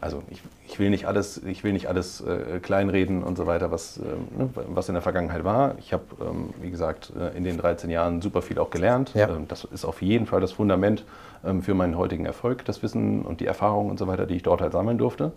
also 0.00 0.22
ich, 0.30 0.42
ich, 0.66 0.78
will 0.78 0.90
nicht 0.90 1.06
alles, 1.06 1.42
ich 1.44 1.62
will 1.62 1.72
nicht 1.72 1.86
alles 1.86 2.20
äh, 2.22 2.58
kleinreden 2.60 3.22
und 3.22 3.36
so 3.36 3.46
weiter, 3.46 3.70
was, 3.70 3.98
äh, 3.98 4.02
ne, 4.38 4.48
was 4.68 4.88
in 4.88 4.94
der 4.94 5.02
Vergangenheit 5.02 5.44
war. 5.44 5.74
Ich 5.78 5.92
habe, 5.92 6.04
ähm, 6.20 6.50
wie 6.60 6.70
gesagt, 6.70 7.12
äh, 7.18 7.36
in 7.36 7.44
den 7.44 7.58
13 7.58 7.90
Jahren 7.90 8.22
super 8.22 8.40
viel 8.40 8.58
auch 8.58 8.70
gelernt. 8.70 9.12
Ja. 9.14 9.28
Ähm, 9.28 9.46
das 9.48 9.64
ist 9.64 9.84
auf 9.84 10.00
jeden 10.00 10.26
Fall 10.26 10.40
das 10.40 10.52
Fundament 10.52 11.04
ähm, 11.44 11.62
für 11.62 11.74
meinen 11.74 11.98
heutigen 11.98 12.24
Erfolg, 12.24 12.64
das 12.64 12.82
Wissen 12.82 13.22
und 13.22 13.40
die 13.40 13.46
Erfahrungen 13.46 13.90
und 13.90 13.98
so 13.98 14.06
weiter, 14.06 14.26
die 14.26 14.36
ich 14.36 14.42
dort 14.42 14.62
halt 14.62 14.72
sammeln 14.72 14.96
durfte. 14.96 15.32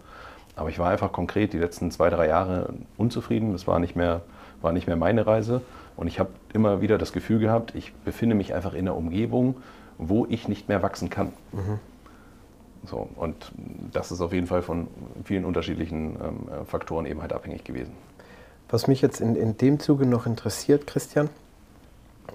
Aber 0.56 0.70
ich 0.70 0.80
war 0.80 0.90
einfach 0.90 1.12
konkret 1.12 1.52
die 1.54 1.58
letzten 1.58 1.92
zwei, 1.92 2.10
drei 2.10 2.28
Jahre 2.28 2.74
unzufrieden. 2.96 3.52
Das 3.52 3.68
war 3.68 3.80
nicht 3.80 3.96
mehr, 3.96 4.22
war 4.62 4.72
nicht 4.72 4.88
mehr 4.88 4.96
meine 4.96 5.26
Reise. 5.26 5.62
Und 5.98 6.08
ich 6.08 6.20
habe 6.20 6.30
immer 6.54 6.82
wieder 6.82 6.98
das 6.98 7.12
Gefühl 7.12 7.40
gehabt, 7.40 7.76
ich 7.76 7.94
befinde 8.06 8.36
mich 8.36 8.54
einfach 8.54 8.74
in 8.74 8.88
einer 8.88 8.96
Umgebung, 8.96 9.56
wo 9.98 10.26
ich 10.30 10.48
nicht 10.48 10.70
mehr 10.70 10.82
wachsen 10.82 11.10
kann. 11.10 11.34
Mhm. 11.52 11.80
So, 12.86 13.08
und 13.16 13.52
das 13.92 14.12
ist 14.12 14.22
auf 14.22 14.34
jeden 14.34 14.48
Fall 14.48 14.62
von 14.62 14.88
vielen 15.24 15.46
unterschiedlichen 15.46 16.16
ähm, 16.16 16.62
äh, 16.62 16.66
Faktoren 16.66 17.06
eben 17.06 17.22
halt 17.22 17.34
abhängig 17.34 17.64
gewesen. 17.64 17.94
Was 18.70 18.88
mich 18.88 19.02
jetzt 19.02 19.22
in, 19.22 19.36
in 19.36 19.58
dem 19.58 19.80
Zuge 19.80 20.06
noch 20.06 20.26
interessiert, 20.26 20.88
Christian, 20.88 21.30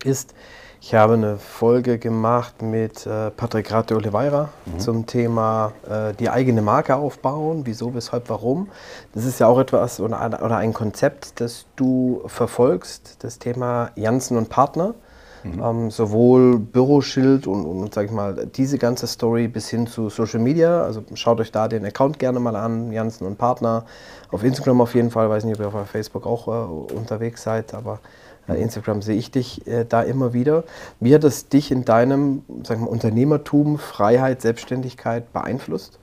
ist, 0.05 0.35
ich 0.81 0.95
habe 0.95 1.15
eine 1.15 1.37
Folge 1.39 1.99
gemacht 1.99 2.63
mit 2.63 3.05
äh, 3.05 3.31
Patrick 3.31 3.73
Rate 3.73 3.97
Oliveira 3.97 4.51
mhm. 4.65 4.79
zum 4.79 5.07
Thema 5.07 5.73
äh, 5.89 6.15
die 6.15 6.31
eigene 6.31 6.63
Marke 6.63 6.95
aufbauen, 6.95 7.63
wieso, 7.65 7.95
weshalb, 7.95 8.31
warum. 8.31 8.69
Das 9.13 9.25
ist 9.25 9.41
ja 9.41 9.49
auch 9.49 9.59
etwas 9.59 9.99
oder, 9.99 10.41
oder 10.43 10.57
ein 10.57 10.73
Konzept, 10.73 11.41
das 11.41 11.67
du 11.75 12.23
verfolgst, 12.27 13.17
das 13.25 13.39
Thema 13.41 13.91
Janssen 13.97 14.37
und 14.37 14.49
Partner. 14.49 14.95
Mhm. 15.45 15.63
Ähm, 15.63 15.91
sowohl 15.91 16.59
Büroschild 16.59 17.47
und, 17.47 17.65
und, 17.65 17.95
sag 17.95 18.07
ich 18.07 18.11
mal, 18.11 18.47
diese 18.47 18.79
ganze 18.79 19.07
Story 19.07 19.49
bis 19.49 19.69
hin 19.69 19.87
zu 19.87 20.09
Social 20.09 20.41
Media. 20.41 20.83
Also 20.83 21.03
schaut 21.15 21.41
euch 21.41 21.53
da 21.53 21.69
den 21.69 21.85
Account 21.85 22.19
gerne 22.19 22.41
mal 22.41 22.57
an, 22.57 22.93
Janssen 22.93 23.27
und 23.27 23.39
Partner. 23.39 23.85
Auf 24.31 24.43
Instagram 24.43 24.81
auf 24.81 24.95
jeden 24.95 25.11
Fall, 25.11 25.31
weiß 25.31 25.45
nicht, 25.45 25.61
ob 25.61 25.73
ihr 25.73 25.81
auf 25.81 25.89
Facebook 25.89 26.27
auch 26.27 26.49
äh, 26.49 26.95
unterwegs 26.95 27.43
seid, 27.43 27.75
aber 27.75 28.01
äh, 28.49 28.55
mhm. 28.55 28.63
Instagram 28.63 29.03
sehe 29.03 29.17
ich 29.17 29.31
dich 29.31 29.67
äh, 29.67 29.85
da 29.85 30.03
immer 30.03 30.33
wieder. 30.33 30.65
Wie 31.01 31.15
hat 31.15 31.25
das 31.25 31.49
dich 31.49 31.71
in 31.71 31.85
deinem 31.85 32.43
sag 32.65 32.81
mal, 32.81 32.87
Unternehmertum, 32.87 33.79
Freiheit, 33.79 34.43
Selbstständigkeit 34.43 35.33
beeinflusst? 35.33 35.99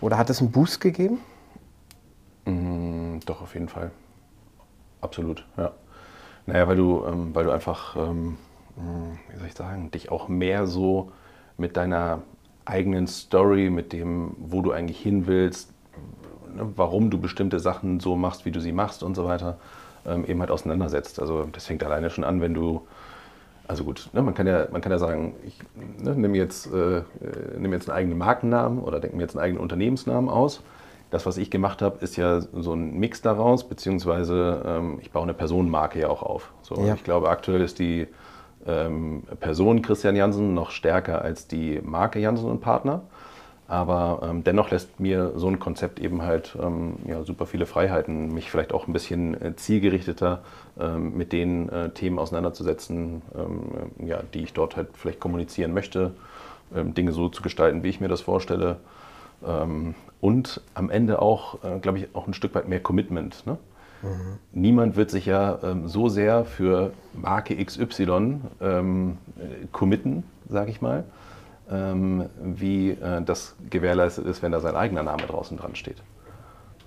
Oder 0.00 0.18
hat 0.18 0.30
es 0.30 0.40
einen 0.40 0.50
Boost 0.50 0.80
gegeben? 0.80 1.18
Mm, 2.44 3.18
doch, 3.26 3.42
auf 3.42 3.54
jeden 3.54 3.68
Fall. 3.68 3.90
Absolut, 5.00 5.44
ja. 5.56 5.72
Naja, 6.46 6.66
weil 6.66 6.76
du, 6.76 7.04
ähm, 7.06 7.34
weil 7.34 7.44
du 7.44 7.50
einfach 7.50 7.94
ähm, 7.96 8.02
hm, 8.06 8.36
wie 9.30 9.36
soll 9.36 9.46
ich 9.46 9.54
sagen, 9.54 9.90
dich 9.90 10.10
auch 10.10 10.28
mehr 10.28 10.66
so 10.66 11.12
mit 11.56 11.76
deiner 11.76 12.22
eigenen 12.64 13.06
Story, 13.06 13.70
mit 13.70 13.92
dem, 13.92 14.36
wo 14.38 14.62
du 14.62 14.72
eigentlich 14.72 15.00
hin 15.00 15.26
willst, 15.26 15.72
ne, 16.54 16.70
warum 16.76 17.10
du 17.10 17.18
bestimmte 17.18 17.60
Sachen 17.60 18.00
so 18.00 18.16
machst, 18.16 18.44
wie 18.44 18.50
du 18.50 18.60
sie 18.60 18.72
machst 18.72 19.02
und 19.02 19.14
so 19.14 19.24
weiter, 19.24 19.58
ähm, 20.06 20.24
eben 20.24 20.40
halt 20.40 20.50
auseinandersetzt. 20.50 21.20
Also 21.20 21.44
das 21.50 21.66
fängt 21.66 21.82
alleine 21.82 22.10
schon 22.10 22.24
an, 22.24 22.40
wenn 22.40 22.54
du, 22.54 22.86
also 23.66 23.84
gut, 23.84 24.10
ne, 24.12 24.22
man, 24.22 24.34
kann 24.34 24.46
ja, 24.46 24.68
man 24.70 24.80
kann 24.80 24.92
ja 24.92 24.98
sagen, 24.98 25.34
ich 25.46 25.58
ne, 26.02 26.14
nehme 26.14 26.36
jetzt, 26.36 26.72
äh, 26.72 27.02
nimm 27.58 27.72
jetzt 27.72 27.88
einen 27.88 27.98
eigenen 27.98 28.18
Markennamen 28.18 28.80
oder 28.80 29.00
denke 29.00 29.16
mir 29.16 29.22
jetzt 29.22 29.36
einen 29.36 29.44
eigenen 29.44 29.62
Unternehmensnamen 29.62 30.28
aus. 30.28 30.62
Das, 31.10 31.24
was 31.24 31.38
ich 31.38 31.50
gemacht 31.50 31.80
habe, 31.80 32.04
ist 32.04 32.16
ja 32.16 32.40
so 32.40 32.74
ein 32.74 32.98
Mix 32.98 33.22
daraus, 33.22 33.66
beziehungsweise 33.66 34.62
ähm, 34.66 34.98
ich 35.00 35.10
baue 35.10 35.22
eine 35.22 35.32
Personenmarke 35.32 35.98
ja 35.98 36.08
auch 36.08 36.22
auf. 36.22 36.52
So, 36.60 36.74
ja. 36.84 36.94
Ich 36.94 37.02
glaube, 37.02 37.30
aktuell 37.30 37.62
ist 37.62 37.78
die 37.78 38.08
ähm, 38.68 39.22
Person 39.40 39.82
Christian 39.82 40.14
Jansen 40.14 40.54
noch 40.54 40.70
stärker 40.70 41.22
als 41.22 41.48
die 41.48 41.80
Marke 41.82 42.20
Jansen 42.20 42.50
und 42.50 42.60
Partner. 42.60 43.02
Aber 43.68 44.20
ähm, 44.22 44.44
dennoch 44.44 44.70
lässt 44.70 44.98
mir 44.98 45.32
so 45.36 45.46
ein 45.46 45.58
Konzept 45.58 46.00
eben 46.00 46.22
halt 46.22 46.56
ähm, 46.60 46.94
ja, 47.06 47.22
super 47.22 47.44
viele 47.44 47.66
Freiheiten, 47.66 48.32
mich 48.32 48.50
vielleicht 48.50 48.72
auch 48.72 48.86
ein 48.88 48.94
bisschen 48.94 49.40
äh, 49.42 49.56
zielgerichteter 49.56 50.42
ähm, 50.80 51.14
mit 51.14 51.34
den 51.34 51.68
äh, 51.68 51.90
Themen 51.90 52.18
auseinanderzusetzen, 52.18 53.20
ähm, 53.36 54.06
ja, 54.06 54.20
die 54.32 54.42
ich 54.42 54.54
dort 54.54 54.76
halt 54.76 54.88
vielleicht 54.94 55.20
kommunizieren 55.20 55.74
möchte, 55.74 56.12
ähm, 56.74 56.94
Dinge 56.94 57.12
so 57.12 57.28
zu 57.28 57.42
gestalten, 57.42 57.82
wie 57.82 57.90
ich 57.90 58.00
mir 58.00 58.08
das 58.08 58.22
vorstelle. 58.22 58.76
Ähm, 59.46 59.94
und 60.22 60.62
am 60.72 60.88
Ende 60.88 61.20
auch, 61.20 61.62
äh, 61.62 61.78
glaube 61.78 61.98
ich, 61.98 62.08
auch 62.14 62.26
ein 62.26 62.32
Stück 62.34 62.54
weit 62.54 62.68
mehr 62.68 62.80
Commitment. 62.80 63.46
Ne? 63.46 63.58
Niemand 64.52 64.96
wird 64.96 65.10
sich 65.10 65.26
ja 65.26 65.58
ähm, 65.62 65.88
so 65.88 66.08
sehr 66.08 66.44
für 66.44 66.92
Marke 67.14 67.56
XY 67.64 68.40
ähm, 68.60 69.18
committen, 69.72 70.22
sage 70.48 70.70
ich 70.70 70.80
mal, 70.80 71.04
ähm, 71.70 72.26
wie 72.42 72.90
äh, 72.90 73.22
das 73.22 73.56
gewährleistet 73.70 74.26
ist, 74.26 74.42
wenn 74.42 74.52
da 74.52 74.60
sein 74.60 74.76
eigener 74.76 75.02
Name 75.02 75.22
draußen 75.24 75.56
dran 75.56 75.74
steht. 75.74 75.96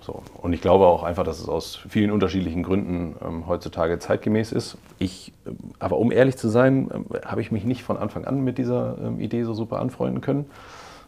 So. 0.00 0.22
Und 0.40 0.52
ich 0.52 0.60
glaube 0.60 0.86
auch 0.86 1.04
einfach, 1.04 1.22
dass 1.22 1.38
es 1.38 1.48
aus 1.48 1.76
vielen 1.88 2.10
unterschiedlichen 2.10 2.64
Gründen 2.64 3.14
ähm, 3.24 3.46
heutzutage 3.46 3.98
zeitgemäß 3.98 4.50
ist. 4.50 4.76
Ich, 4.98 5.32
äh, 5.46 5.50
aber 5.78 5.98
um 5.98 6.10
ehrlich 6.10 6.36
zu 6.36 6.48
sein, 6.48 6.90
äh, 6.90 7.20
habe 7.24 7.40
ich 7.40 7.52
mich 7.52 7.64
nicht 7.64 7.84
von 7.84 7.96
Anfang 7.96 8.24
an 8.24 8.42
mit 8.42 8.58
dieser 8.58 8.98
ähm, 8.98 9.20
Idee 9.20 9.44
so 9.44 9.54
super 9.54 9.78
anfreunden 9.78 10.20
können, 10.20 10.46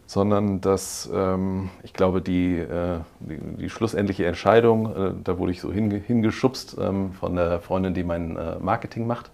sondern 0.06 0.60
dass 0.60 1.08
ähm, 1.12 1.70
ich 1.82 1.92
glaube, 1.92 2.20
die, 2.20 2.58
äh, 2.58 2.98
die, 3.20 3.38
die, 3.38 3.70
schlussendliche 3.70 4.26
Entscheidung, 4.26 4.94
äh, 4.94 5.12
da 5.22 5.38
wurde 5.38 5.52
ich 5.52 5.60
so 5.60 5.72
hinge, 5.72 5.96
hingeschubst 5.96 6.76
ähm, 6.80 7.12
von 7.12 7.36
der 7.36 7.60
Freundin, 7.60 7.94
die 7.94 8.04
mein 8.04 8.36
äh, 8.36 8.56
Marketing 8.60 9.06
macht 9.06 9.30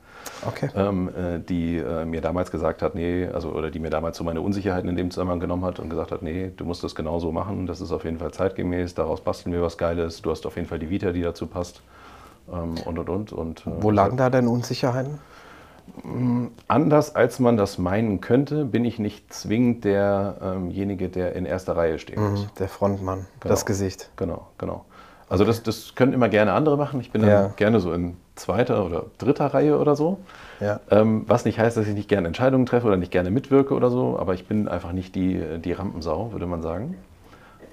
okay. 0.47 0.69
ähm, 0.75 1.09
äh, 1.09 1.39
die 1.41 1.79
äh, 1.79 2.05
mir 2.05 2.21
damals 2.21 2.51
gesagt 2.51 2.83
hat, 2.83 2.95
nee, 2.95 3.27
also 3.27 3.51
oder 3.51 3.71
die 3.71 3.79
mir 3.79 3.91
damals 3.91 4.17
so 4.17 4.25
meine 4.25 4.41
Unsicherheiten 4.41 4.89
in 4.89 4.97
dem 4.97 5.11
Zusammenhang 5.11 5.41
genommen 5.41 5.65
hat 5.65 5.79
und 5.79 5.91
gesagt 5.91 6.13
hat, 6.13 6.23
nee, 6.23 6.51
du 6.57 6.65
musst 6.65 6.85
das 6.85 6.95
genauso 6.95 7.33
machen, 7.33 7.67
das 7.67 7.81
ist 7.81 7.93
auf 7.93 8.05
jeden 8.05 8.19
Fall 8.19 8.33
zeitgemäß, 8.33 8.95
daraus 8.95 9.21
basteln 9.21 9.53
wir 9.53 9.63
was 9.63 9.79
Geiles, 9.79 10.23
du 10.23 10.31
hast 10.31 10.47
auf 10.47 10.57
jeden 10.57 10.69
Fall 10.69 10.79
die 10.79 10.91
Vita, 10.91 11.13
die 11.13 11.23
dazu 11.23 11.47
passt 11.47 11.83
ähm, 12.53 12.75
und 12.85 12.99
und 12.99 13.09
und. 13.09 13.33
und 13.33 13.67
äh, 13.67 13.83
Wo 13.83 13.91
lagen 13.91 14.17
da 14.17 14.31
deine 14.31 14.49
Unsicherheiten? 14.51 15.19
Mm, 16.03 16.47
anders 16.69 17.15
als 17.15 17.39
man 17.39 17.57
das 17.57 17.79
meinen 17.79 18.21
könnte, 18.21 18.65
bin 18.65 18.85
ich 18.85 18.99
nicht 18.99 19.33
zwingend 19.33 19.85
derjenige, 19.85 21.09
der 21.09 21.35
in 21.35 21.47
erster 21.47 21.77
Reihe 21.77 21.99
stehen 21.99 22.23
mhm, 22.23 22.31
muss. 22.31 22.55
der 22.55 22.69
Frontmann, 22.69 23.27
genau. 23.41 23.53
das 23.53 23.67
Gesicht. 23.67 24.11
Genau, 24.17 24.49
genau. 24.59 24.85
Also 25.29 25.45
das, 25.45 25.63
das 25.63 25.95
können 25.95 26.13
immer 26.13 26.29
gerne 26.29 26.53
andere 26.53 26.77
machen. 26.77 27.01
Ich 27.01 27.13
bin 27.13 27.23
dann 27.23 27.31
ja. 27.31 27.47
gerne 27.55 27.79
so 27.79 27.93
in 27.93 28.17
zweiter 28.35 28.85
oder 28.85 29.07
dritter 29.19 29.47
Reihe 29.47 29.79
oder 29.79 29.95
so. 29.95 30.19
Ja. 30.59 30.81
Ähm, 30.91 31.25
was 31.29 31.45
nicht 31.45 31.59
heißt, 31.59 31.77
dass 31.77 31.87
ich 31.87 31.95
nicht 31.95 32.09
gerne 32.09 32.27
Entscheidungen 32.27 32.67
treffe 32.67 32.89
oder 32.89 32.97
nicht 32.97 33.13
gerne 33.13 33.31
mitwirke 33.31 33.75
oder 33.75 33.91
so, 33.91 34.19
aber 34.19 34.35
ich 34.35 34.49
bin 34.49 34.67
einfach 34.67 34.91
nicht 34.91 35.15
die, 35.15 35.41
die 35.59 35.73
Rampensau, 35.73 36.33
würde 36.33 36.47
man 36.47 36.63
sagen. 36.63 36.97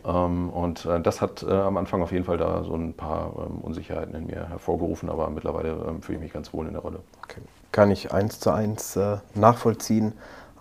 Ähm, 0.05 0.49
und 0.49 0.85
äh, 0.85 1.01
das 1.01 1.21
hat 1.21 1.43
äh, 1.43 1.51
am 1.51 1.77
Anfang 1.77 2.01
auf 2.01 2.11
jeden 2.11 2.25
Fall 2.25 2.37
da 2.37 2.63
so 2.63 2.75
ein 2.75 2.93
paar 2.93 3.33
ähm, 3.37 3.57
Unsicherheiten 3.61 4.13
in 4.15 4.27
mir 4.27 4.47
hervorgerufen, 4.49 5.09
aber 5.09 5.29
mittlerweile 5.29 5.69
ähm, 5.87 6.01
fühle 6.01 6.19
ich 6.19 6.23
mich 6.23 6.33
ganz 6.33 6.53
wohl 6.53 6.67
in 6.67 6.73
der 6.73 6.81
Rolle. 6.81 6.99
Okay. 7.23 7.41
Kann 7.71 7.91
ich 7.91 8.11
eins 8.11 8.39
zu 8.39 8.51
eins 8.51 8.95
äh, 8.95 9.17
nachvollziehen. 9.35 10.13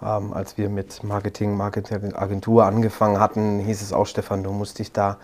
Ähm, 0.03 0.33
als 0.33 0.59
wir 0.59 0.69
mit 0.69 1.03
Marketing, 1.05 1.57
Marketingagentur 1.57 2.64
angefangen 2.64 3.19
hatten, 3.19 3.61
hieß 3.61 3.81
es 3.83 3.92
auch, 3.92 4.07
Stefan, 4.07 4.42
du 4.42 4.53
musst 4.53 4.79
dich 4.79 4.92
da 4.92 5.16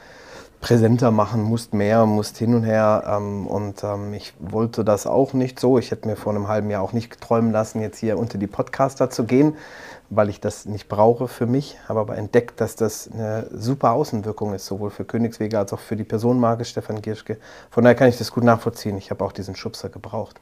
präsenter 0.62 1.11
machen, 1.11 1.42
musst 1.42 1.75
mehr, 1.75 2.07
musst 2.07 2.38
hin 2.38 2.55
und 2.55 2.62
her. 2.62 3.03
Ähm, 3.07 3.47
und 3.47 3.83
ähm, 3.85 4.14
ich 4.14 4.33
wollte 4.38 4.85
das 4.85 5.07
auch 5.07 5.35
nicht 5.35 5.61
so. 5.61 5.77
Ich 5.77 5.90
hätte 5.90 6.09
mir 6.09 6.16
vor 6.16 6.33
einem 6.33 6.49
halben 6.49 6.71
Jahr 6.71 6.83
auch 6.83 6.92
nicht 6.92 7.21
träumen 7.21 7.51
lassen, 7.51 7.83
jetzt 7.83 7.99
hier 7.99 8.16
unter 8.16 8.38
die 8.38 8.47
Podcaster 8.47 9.11
zu 9.11 9.25
gehen, 9.25 9.57
weil 10.09 10.29
ich 10.31 10.40
das 10.40 10.64
nicht 10.64 10.88
brauche 10.88 11.27
für 11.27 11.47
mich. 11.47 11.77
Habe 11.88 12.01
aber 12.01 12.16
entdeckt, 12.16 12.61
dass 12.61 12.77
das 12.77 13.11
eine 13.12 13.49
super 13.53 13.90
Außenwirkung 13.90 14.55
ist, 14.55 14.64
sowohl 14.66 14.90
für 14.90 15.05
Königswege 15.05 15.59
als 15.59 15.73
auch 15.73 15.81
für 15.81 15.97
die 15.97 16.05
Personenmarke 16.05 16.64
Stefan 16.64 17.03
Gierschke. 17.03 17.38
Von 17.71 17.83
daher 17.83 17.97
kann 17.97 18.09
ich 18.09 18.18
das 18.18 18.31
gut 18.31 18.45
nachvollziehen. 18.45 18.97
Ich 18.97 19.11
habe 19.11 19.25
auch 19.25 19.33
diesen 19.33 19.57
Schubser 19.57 19.88
gebraucht. 19.88 20.40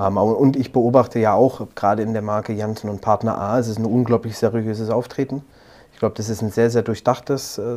Ähm, 0.00 0.16
und 0.16 0.56
ich 0.56 0.72
beobachte 0.72 1.18
ja 1.18 1.34
auch, 1.34 1.66
gerade 1.74 2.02
in 2.02 2.12
der 2.12 2.22
Marke 2.22 2.52
Janssen 2.52 2.88
und 2.88 3.00
Partner 3.00 3.38
A, 3.38 3.58
es 3.58 3.68
ist 3.68 3.78
ein 3.78 3.84
unglaublich 3.84 4.38
seriöses 4.38 4.90
Auftreten. 4.90 5.44
Ich 5.92 5.98
glaube, 5.98 6.14
das 6.16 6.30
ist 6.30 6.40
ein 6.40 6.50
sehr, 6.50 6.70
sehr 6.70 6.82
durchdachtes 6.82 7.58
äh, 7.58 7.62
äh, 7.62 7.76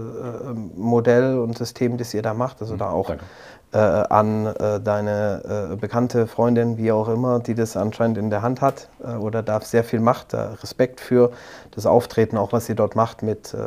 Modell 0.78 1.38
und 1.38 1.58
System, 1.58 1.98
das 1.98 2.14
ihr 2.14 2.22
da 2.22 2.34
macht. 2.34 2.62
Also 2.62 2.78
da 2.78 2.90
auch 2.90 3.08
Danke 3.08 3.26
äh, 3.74 3.78
an 3.78 4.46
äh, 4.46 4.80
deine 4.80 5.72
äh, 5.72 5.76
bekannte 5.76 6.28
Freundin, 6.28 6.78
wie 6.78 6.92
auch 6.92 7.10
immer, 7.10 7.40
die 7.40 7.56
das 7.56 7.76
anscheinend 7.76 8.18
in 8.18 8.30
der 8.30 8.42
Hand 8.42 8.62
hat 8.62 8.88
äh, 9.04 9.16
oder 9.16 9.42
da 9.42 9.60
sehr 9.62 9.84
viel 9.84 10.00
macht. 10.00 10.34
Respekt 10.34 11.02
für 11.02 11.32
das 11.72 11.86
Auftreten, 11.86 12.38
auch 12.38 12.54
was 12.54 12.68
sie 12.68 12.76
dort 12.76 12.96
macht 12.96 13.24
mit 13.24 13.54
äh, 13.54 13.58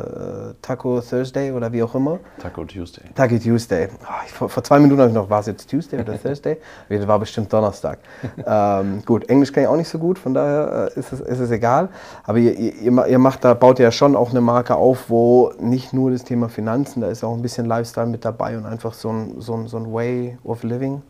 Taco 0.61 1.01
Thursday 1.01 1.51
oder 1.51 1.73
wie 1.73 1.83
auch 1.83 1.93
immer. 1.93 2.19
Taco 2.39 2.63
Tuesday. 2.63 3.03
Taco 3.15 3.37
Tuesday. 3.37 3.89
Oh, 4.01 4.05
ich, 4.25 4.31
vor, 4.31 4.49
vor, 4.49 4.63
zwei 4.63 4.79
Minuten 4.79 5.01
habe 5.01 5.09
ich 5.09 5.15
noch, 5.15 5.29
war 5.29 5.41
es 5.41 5.47
jetzt 5.47 5.69
Tuesday 5.69 5.99
oder 5.99 6.17
Thursday? 6.21 6.57
Das 6.89 7.07
war 7.07 7.19
bestimmt 7.19 7.51
Donnerstag. 7.51 7.99
ähm, 8.45 9.03
gut, 9.05 9.29
Englisch 9.29 9.51
kann 9.51 9.63
ich 9.63 9.69
auch 9.69 9.75
nicht 9.75 9.89
so 9.89 9.99
gut, 9.99 10.17
von 10.17 10.33
daher 10.33 10.91
äh, 10.95 10.99
ist, 10.99 11.11
es, 11.11 11.19
ist 11.19 11.39
es 11.39 11.51
egal. 11.51 11.89
Aber 12.23 12.37
ihr, 12.37 12.57
ihr, 12.57 13.07
ihr 13.07 13.19
macht 13.19 13.43
da, 13.43 13.53
baut 13.53 13.79
ja 13.79 13.91
schon 13.91 14.15
auch 14.15 14.29
eine 14.29 14.41
Marke 14.41 14.75
auf, 14.75 15.09
wo 15.09 15.51
nicht 15.59 15.91
nur 15.91 16.11
das 16.11 16.23
Thema 16.23 16.47
Finanzen, 16.47 17.01
da 17.01 17.07
ist 17.07 17.23
auch 17.23 17.33
ein 17.33 17.41
bisschen 17.41 17.65
Lifestyle 17.65 18.07
mit 18.07 18.23
dabei 18.23 18.57
und 18.57 18.65
einfach 18.65 18.93
so 18.93 19.09
ein, 19.09 19.35
so 19.39 19.53
ein, 19.53 19.67
so 19.67 19.77
ein 19.77 19.96
way 19.97 20.37
of 20.43 20.63
living? 20.63 21.01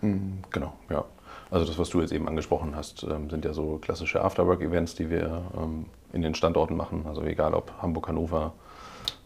Mhm, 0.00 0.38
genau, 0.50 0.72
ja. 0.88 1.04
Also 1.50 1.66
das, 1.66 1.78
was 1.78 1.90
du 1.90 2.00
jetzt 2.00 2.12
eben 2.12 2.28
angesprochen 2.28 2.74
hast, 2.74 3.02
ähm, 3.02 3.28
sind 3.28 3.44
ja 3.44 3.52
so 3.52 3.78
klassische 3.78 4.22
Afterwork-Events, 4.22 4.94
die 4.94 5.10
wir 5.10 5.42
ähm, 5.56 5.86
in 6.12 6.22
den 6.22 6.34
Standorten 6.34 6.76
machen. 6.76 7.04
Also 7.06 7.22
egal 7.22 7.54
ob 7.54 7.72
Hamburg, 7.82 8.08
Hannover, 8.08 8.52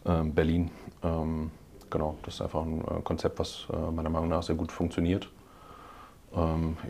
ähm, 0.05 0.33
Berlin. 0.33 0.71
Genau, 1.91 2.15
das 2.23 2.35
ist 2.35 2.41
einfach 2.41 2.63
ein 2.63 2.81
äh, 2.81 3.01
Konzept, 3.03 3.37
was 3.39 3.67
äh, 3.71 3.91
meiner 3.91 4.09
Meinung 4.09 4.29
nach 4.29 4.43
sehr 4.43 4.55
gut 4.55 4.71
funktioniert. 4.71 5.29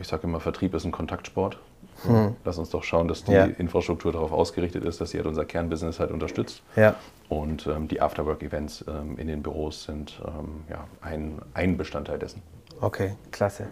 Ich 0.00 0.08
sage 0.08 0.24
immer, 0.24 0.40
Vertrieb 0.40 0.74
ist 0.74 0.84
ein 0.84 0.90
Kontaktsport. 0.90 1.58
Hm. 2.02 2.36
Lass 2.44 2.58
uns 2.58 2.70
doch 2.70 2.84
schauen, 2.84 3.08
dass 3.08 3.24
die 3.24 3.32
ja. 3.32 3.44
Infrastruktur 3.44 4.12
darauf 4.12 4.32
ausgerichtet 4.32 4.84
ist, 4.84 5.00
dass 5.00 5.10
sie 5.10 5.18
halt 5.18 5.26
unser 5.26 5.44
Kernbusiness 5.44 5.98
halt 5.98 6.10
unterstützt. 6.10 6.62
Ja. 6.76 6.94
Und 7.28 7.66
ähm, 7.66 7.88
die 7.88 8.00
Afterwork-Events 8.00 8.84
ähm, 8.88 9.18
in 9.18 9.26
den 9.28 9.42
Büros 9.42 9.84
sind 9.84 10.20
ähm, 10.26 10.64
ja, 10.70 10.84
ein, 11.00 11.40
ein 11.54 11.76
Bestandteil 11.76 12.18
dessen. 12.18 12.42
Okay, 12.80 13.14
klasse. 13.30 13.68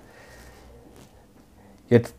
Jetzt 1.88 2.14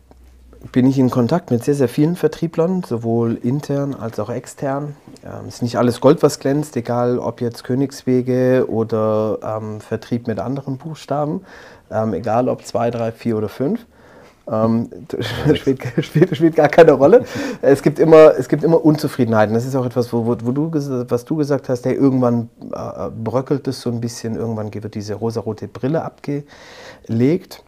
bin 0.72 0.86
ich 0.86 0.98
in 0.98 1.10
Kontakt 1.10 1.50
mit 1.50 1.64
sehr, 1.64 1.74
sehr 1.74 1.88
vielen 1.88 2.16
Vertrieblern, 2.16 2.82
sowohl 2.82 3.34
intern 3.34 3.94
als 3.94 4.18
auch 4.18 4.30
extern. 4.30 4.96
Ähm, 5.24 5.46
es 5.48 5.56
ist 5.56 5.62
nicht 5.62 5.76
alles 5.76 6.00
Gold, 6.00 6.22
was 6.22 6.38
glänzt, 6.38 6.76
egal 6.76 7.18
ob 7.18 7.40
jetzt 7.40 7.64
Königswege 7.64 8.66
oder 8.68 9.38
ähm, 9.42 9.80
Vertrieb 9.80 10.26
mit 10.26 10.38
anderen 10.38 10.78
Buchstaben, 10.78 11.44
ähm, 11.90 12.14
egal 12.14 12.48
ob 12.48 12.64
zwei, 12.64 12.90
drei, 12.90 13.12
vier 13.12 13.36
oder 13.36 13.48
fünf. 13.48 13.86
Ähm, 14.48 14.88
spielt, 15.54 15.82
spielt, 16.00 16.36
spielt, 16.36 16.56
gar 16.56 16.68
keine 16.68 16.92
Rolle. 16.92 17.24
Es 17.62 17.82
gibt 17.82 17.98
immer, 17.98 18.34
es 18.38 18.48
gibt 18.48 18.62
immer 18.62 18.84
Unzufriedenheiten. 18.84 19.54
Das 19.54 19.66
ist 19.66 19.74
auch 19.74 19.86
etwas, 19.86 20.12
wo, 20.12 20.26
wo, 20.26 20.34
du, 20.34 20.70
was 20.72 21.24
du 21.24 21.36
gesagt 21.36 21.68
hast, 21.68 21.84
hey, 21.84 21.94
irgendwann 21.94 22.48
äh, 22.72 23.10
bröckelt 23.10 23.66
es 23.68 23.80
so 23.80 23.90
ein 23.90 24.00
bisschen, 24.00 24.36
irgendwann 24.36 24.72
wird 24.72 24.94
diese 24.94 25.14
rosarote 25.14 25.68
Brille 25.68 26.02
abgelegt. 26.02 27.64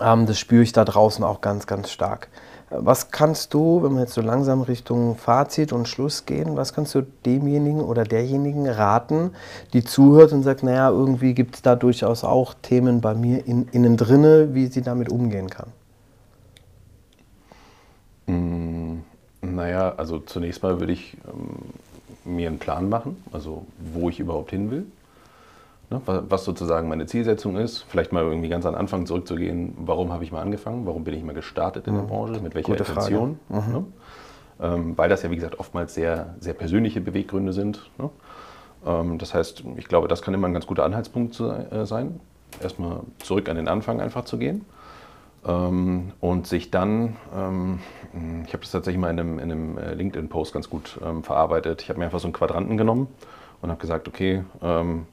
Ähm, 0.00 0.26
das 0.26 0.38
spüre 0.38 0.62
ich 0.62 0.72
da 0.72 0.84
draußen 0.84 1.22
auch 1.24 1.40
ganz, 1.40 1.66
ganz 1.66 1.90
stark. 1.90 2.28
Was 2.78 3.10
kannst 3.10 3.54
du, 3.54 3.82
wenn 3.82 3.94
wir 3.94 4.00
jetzt 4.00 4.14
so 4.14 4.20
langsam 4.20 4.62
Richtung 4.62 5.16
Fazit 5.16 5.72
und 5.72 5.88
Schluss 5.88 6.26
gehen, 6.26 6.56
was 6.56 6.72
kannst 6.74 6.94
du 6.94 7.02
demjenigen 7.24 7.80
oder 7.80 8.04
derjenigen 8.04 8.68
raten, 8.68 9.30
die 9.72 9.84
zuhört 9.84 10.32
und 10.32 10.42
sagt, 10.42 10.62
naja, 10.62 10.90
irgendwie 10.90 11.34
gibt 11.34 11.56
es 11.56 11.62
da 11.62 11.76
durchaus 11.76 12.24
auch 12.24 12.54
Themen 12.54 13.00
bei 13.00 13.14
mir 13.14 13.46
in, 13.46 13.68
innen 13.72 13.96
drinne, 13.96 14.54
wie 14.54 14.66
sie 14.66 14.82
damit 14.82 15.08
umgehen 15.08 15.48
kann? 15.50 15.68
Mm, 18.26 19.02
naja, 19.42 19.94
also 19.96 20.18
zunächst 20.18 20.62
mal 20.62 20.80
würde 20.80 20.92
ich 20.92 21.16
ähm, 21.28 21.74
mir 22.24 22.48
einen 22.48 22.58
Plan 22.58 22.88
machen, 22.88 23.22
also 23.32 23.66
wo 23.78 24.08
ich 24.08 24.20
überhaupt 24.20 24.50
hin 24.50 24.70
will. 24.70 24.86
Ne, 25.94 26.24
was 26.28 26.44
sozusagen 26.44 26.88
meine 26.88 27.06
Zielsetzung 27.06 27.56
ist. 27.56 27.84
Vielleicht 27.88 28.12
mal 28.12 28.24
irgendwie 28.24 28.48
ganz 28.48 28.66
an 28.66 28.74
Anfang 28.74 29.06
zurückzugehen, 29.06 29.74
warum 29.78 30.12
habe 30.12 30.24
ich 30.24 30.32
mal 30.32 30.40
angefangen, 30.40 30.86
warum 30.86 31.04
bin 31.04 31.14
ich 31.14 31.22
mal 31.22 31.34
gestartet 31.34 31.86
in 31.86 31.94
der 31.94 32.02
mhm. 32.02 32.08
Branche, 32.08 32.40
mit 32.40 32.54
welcher 32.54 32.72
Gute 32.72 32.84
Intention. 32.84 33.38
Mhm. 33.48 33.56
Ne? 33.56 33.84
Ähm, 34.60 34.98
weil 34.98 35.08
das 35.08 35.22
ja, 35.22 35.30
wie 35.30 35.36
gesagt, 35.36 35.58
oftmals 35.60 35.94
sehr, 35.94 36.34
sehr 36.40 36.54
persönliche 36.54 37.00
Beweggründe 37.00 37.52
sind. 37.52 37.90
Ne? 37.98 38.10
Ähm, 38.84 39.18
das 39.18 39.34
heißt, 39.34 39.62
ich 39.76 39.86
glaube, 39.86 40.08
das 40.08 40.22
kann 40.22 40.34
immer 40.34 40.48
ein 40.48 40.52
ganz 40.52 40.66
guter 40.66 40.84
Anhaltspunkt 40.84 41.38
äh, 41.38 41.86
sein, 41.86 42.18
erstmal 42.60 43.00
zurück 43.18 43.48
an 43.48 43.56
den 43.56 43.68
Anfang 43.68 44.00
einfach 44.00 44.24
zu 44.24 44.36
gehen. 44.36 44.64
Ähm, 45.46 46.12
und 46.20 46.46
sich 46.48 46.70
dann, 46.72 47.16
ähm, 47.36 47.78
ich 48.46 48.52
habe 48.52 48.62
das 48.62 48.72
tatsächlich 48.72 49.00
mal 49.00 49.10
in 49.10 49.20
einem, 49.20 49.38
in 49.38 49.52
einem 49.52 49.78
äh, 49.78 49.94
LinkedIn-Post 49.94 50.54
ganz 50.54 50.70
gut 50.70 50.98
ähm, 51.04 51.22
verarbeitet, 51.22 51.82
ich 51.82 51.88
habe 51.88 52.00
mir 52.00 52.06
einfach 52.06 52.20
so 52.20 52.26
einen 52.26 52.32
Quadranten 52.32 52.76
genommen 52.76 53.08
und 53.60 53.70
habe 53.70 53.80
gesagt, 53.80 54.08
okay, 54.08 54.42
ähm, 54.62 55.06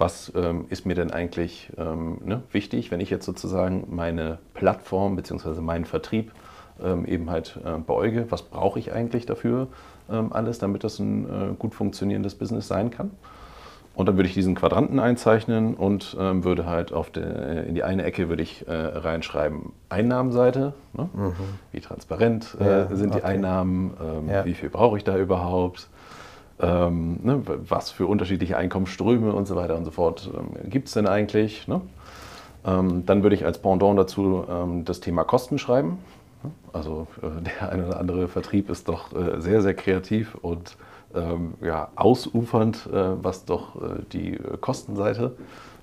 was 0.00 0.32
ähm, 0.34 0.64
ist 0.70 0.86
mir 0.86 0.94
denn 0.94 1.10
eigentlich 1.10 1.70
ähm, 1.76 2.18
ne, 2.24 2.42
wichtig, 2.52 2.90
wenn 2.90 3.00
ich 3.00 3.10
jetzt 3.10 3.26
sozusagen 3.26 3.86
meine 3.90 4.38
Plattform 4.54 5.16
bzw. 5.16 5.60
meinen 5.60 5.84
Vertrieb 5.84 6.32
ähm, 6.82 7.04
eben 7.04 7.30
halt 7.30 7.58
äh, 7.64 7.78
beäuge, 7.78 8.26
was 8.30 8.42
brauche 8.42 8.78
ich 8.78 8.92
eigentlich 8.92 9.26
dafür 9.26 9.68
ähm, 10.10 10.32
alles, 10.32 10.58
damit 10.58 10.84
das 10.84 10.98
ein 10.98 11.24
äh, 11.24 11.54
gut 11.58 11.74
funktionierendes 11.74 12.34
Business 12.34 12.66
sein 12.66 12.90
kann. 12.90 13.10
Und 13.94 14.06
dann 14.06 14.16
würde 14.16 14.28
ich 14.28 14.34
diesen 14.34 14.54
Quadranten 14.54 14.98
einzeichnen 14.98 15.74
und 15.74 16.16
ähm, 16.18 16.44
würde 16.44 16.64
halt 16.64 16.92
auf 16.92 17.10
de, 17.10 17.68
in 17.68 17.74
die 17.74 17.82
eine 17.82 18.04
Ecke 18.04 18.28
würde 18.28 18.42
ich 18.42 18.66
äh, 18.66 18.72
reinschreiben 18.72 19.72
Einnahmenseite, 19.88 20.72
ne? 20.94 21.08
mhm. 21.12 21.34
wie 21.72 21.80
transparent 21.80 22.56
äh, 22.60 22.64
ja, 22.64 22.96
sind 22.96 23.10
okay. 23.10 23.18
die 23.20 23.24
Einnahmen, 23.24 23.92
ähm, 24.00 24.30
ja. 24.30 24.44
wie 24.44 24.54
viel 24.54 24.70
brauche 24.70 24.96
ich 24.96 25.04
da 25.04 25.18
überhaupt, 25.18 25.90
ähm, 26.60 27.18
ne, 27.22 27.42
was 27.46 27.90
für 27.90 28.06
unterschiedliche 28.06 28.56
Einkommensströme 28.56 29.32
und 29.32 29.46
so 29.46 29.56
weiter 29.56 29.76
und 29.76 29.84
so 29.84 29.90
fort 29.90 30.30
ähm, 30.34 30.70
gibt 30.70 30.88
es 30.88 30.94
denn 30.94 31.06
eigentlich. 31.06 31.66
Ne? 31.68 31.80
Ähm, 32.66 33.06
dann 33.06 33.22
würde 33.22 33.36
ich 33.36 33.44
als 33.44 33.60
Pendant 33.60 33.98
dazu 33.98 34.44
ähm, 34.48 34.84
das 34.84 35.00
Thema 35.00 35.24
Kosten 35.24 35.58
schreiben. 35.58 35.98
Also 36.72 37.06
äh, 37.22 37.42
der 37.60 37.72
eine 37.72 37.86
oder 37.86 37.98
andere 37.98 38.28
Vertrieb 38.28 38.70
ist 38.70 38.88
doch 38.88 39.12
äh, 39.14 39.40
sehr, 39.40 39.62
sehr 39.62 39.74
kreativ 39.74 40.34
und 40.42 40.76
ähm, 41.14 41.54
ja, 41.60 41.88
ausufernd, 41.96 42.88
äh, 42.92 43.24
was 43.24 43.44
doch 43.44 43.76
äh, 43.76 44.02
die 44.12 44.38
Kostenseite 44.60 45.32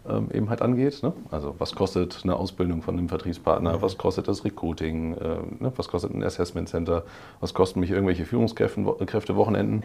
ähm, 0.07 0.29
eben 0.33 0.49
halt 0.49 0.61
angeht. 0.61 1.03
Ne? 1.03 1.13
Also 1.31 1.55
was 1.57 1.75
kostet 1.75 2.21
eine 2.23 2.35
Ausbildung 2.35 2.81
von 2.81 2.97
einem 2.97 3.09
Vertriebspartner, 3.09 3.81
was 3.81 3.97
kostet 3.97 4.27
das 4.27 4.45
Recruiting, 4.45 5.15
äh, 5.15 5.37
ne? 5.59 5.73
was 5.75 5.87
kostet 5.87 6.13
ein 6.13 6.23
Assessment 6.23 6.69
Center, 6.69 7.03
was 7.39 7.53
kosten 7.53 7.79
mich 7.79 7.91
irgendwelche 7.91 8.25
Führungskräfte 8.25 9.35
Wochenenden. 9.35 9.81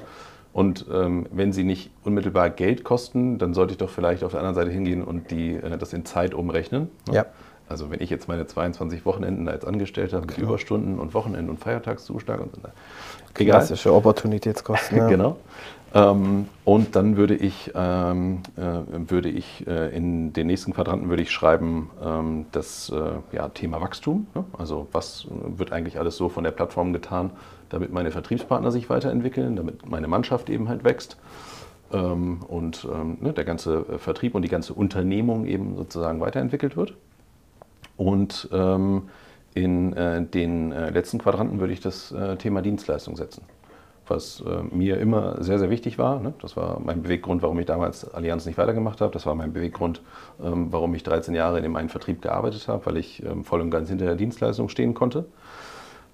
Und 0.52 0.86
ähm, 0.92 1.26
wenn 1.30 1.52
sie 1.52 1.64
nicht 1.64 1.90
unmittelbar 2.04 2.50
Geld 2.50 2.84
kosten, 2.84 3.38
dann 3.38 3.54
sollte 3.54 3.72
ich 3.72 3.78
doch 3.78 3.88
vielleicht 3.88 4.22
auf 4.22 4.32
der 4.32 4.40
anderen 4.40 4.54
Seite 4.54 4.70
hingehen 4.70 5.02
und 5.02 5.30
die, 5.30 5.54
äh, 5.54 5.78
das 5.78 5.92
in 5.92 6.04
Zeit 6.04 6.34
umrechnen. 6.34 6.90
Ne? 7.08 7.14
Ja. 7.14 7.26
Also 7.68 7.90
wenn 7.90 8.02
ich 8.02 8.10
jetzt 8.10 8.28
meine 8.28 8.46
22 8.46 9.06
Wochenenden 9.06 9.48
als 9.48 9.64
Angestellter 9.64 10.20
mit 10.20 10.34
genau. 10.34 10.48
Überstunden 10.48 10.98
und 10.98 11.14
Wochenenden 11.14 11.48
und 11.48 11.58
Feiertagszuschlag 11.58 12.40
und 12.40 12.54
so. 12.54 12.60
Klassische 13.32 13.94
Opportunitätskosten. 13.94 14.98
Ja. 14.98 15.06
genau. 15.08 15.38
Ähm, 15.94 16.48
und 16.64 16.96
dann 16.96 17.16
würde 17.16 17.34
ich, 17.34 17.70
ähm, 17.74 18.40
äh, 18.56 19.10
würde 19.10 19.28
ich 19.28 19.66
äh, 19.66 19.94
in 19.94 20.32
den 20.32 20.46
nächsten 20.46 20.72
Quadranten 20.72 21.08
würde 21.10 21.22
ich 21.22 21.30
schreiben 21.30 21.90
ähm, 22.02 22.46
das 22.52 22.90
äh, 22.90 23.36
ja, 23.36 23.48
Thema 23.48 23.80
Wachstum. 23.80 24.26
Ne? 24.34 24.44
Also 24.56 24.88
was 24.92 25.26
wird 25.30 25.72
eigentlich 25.72 25.98
alles 25.98 26.16
so 26.16 26.28
von 26.28 26.44
der 26.44 26.50
Plattform 26.50 26.92
getan, 26.92 27.30
damit 27.72 27.92
meine 27.92 28.10
Vertriebspartner 28.10 28.70
sich 28.70 28.88
weiterentwickeln, 28.90 29.56
damit 29.56 29.88
meine 29.88 30.08
Mannschaft 30.08 30.50
eben 30.50 30.68
halt 30.68 30.84
wächst 30.84 31.16
ähm, 31.92 32.40
und 32.46 32.86
ähm, 32.92 33.18
ne, 33.20 33.32
der 33.32 33.44
ganze 33.44 33.84
Vertrieb 33.98 34.34
und 34.34 34.42
die 34.42 34.48
ganze 34.48 34.74
Unternehmung 34.74 35.46
eben 35.46 35.76
sozusagen 35.76 36.20
weiterentwickelt 36.20 36.76
wird. 36.76 36.94
Und 37.96 38.48
ähm, 38.52 39.08
in 39.54 39.92
äh, 39.92 40.24
den 40.24 40.72
äh, 40.72 40.90
letzten 40.90 41.18
Quadranten 41.18 41.60
würde 41.60 41.72
ich 41.72 41.80
das 41.80 42.12
äh, 42.12 42.36
Thema 42.36 42.62
Dienstleistung 42.62 43.16
setzen 43.16 43.42
was 44.12 44.42
äh, 44.46 44.62
mir 44.74 44.98
immer 44.98 45.42
sehr, 45.42 45.58
sehr 45.58 45.70
wichtig 45.70 45.98
war. 45.98 46.20
Ne? 46.20 46.34
Das 46.40 46.56
war 46.56 46.80
mein 46.80 47.02
Beweggrund, 47.02 47.42
warum 47.42 47.58
ich 47.58 47.66
damals 47.66 48.12
Allianz 48.12 48.46
nicht 48.46 48.58
weitergemacht 48.58 49.00
habe. 49.00 49.12
Das 49.12 49.26
war 49.26 49.34
mein 49.34 49.52
Beweggrund, 49.52 50.02
ähm, 50.42 50.68
warum 50.70 50.94
ich 50.94 51.02
13 51.02 51.34
Jahre 51.34 51.58
in 51.58 51.62
dem 51.62 51.76
einen 51.76 51.88
Vertrieb 51.88 52.22
gearbeitet 52.22 52.68
habe, 52.68 52.84
weil 52.86 52.96
ich 52.96 53.24
ähm, 53.24 53.44
voll 53.44 53.60
und 53.60 53.70
ganz 53.70 53.88
hinter 53.88 54.06
der 54.06 54.16
Dienstleistung 54.16 54.68
stehen 54.68 54.94
konnte. 54.94 55.24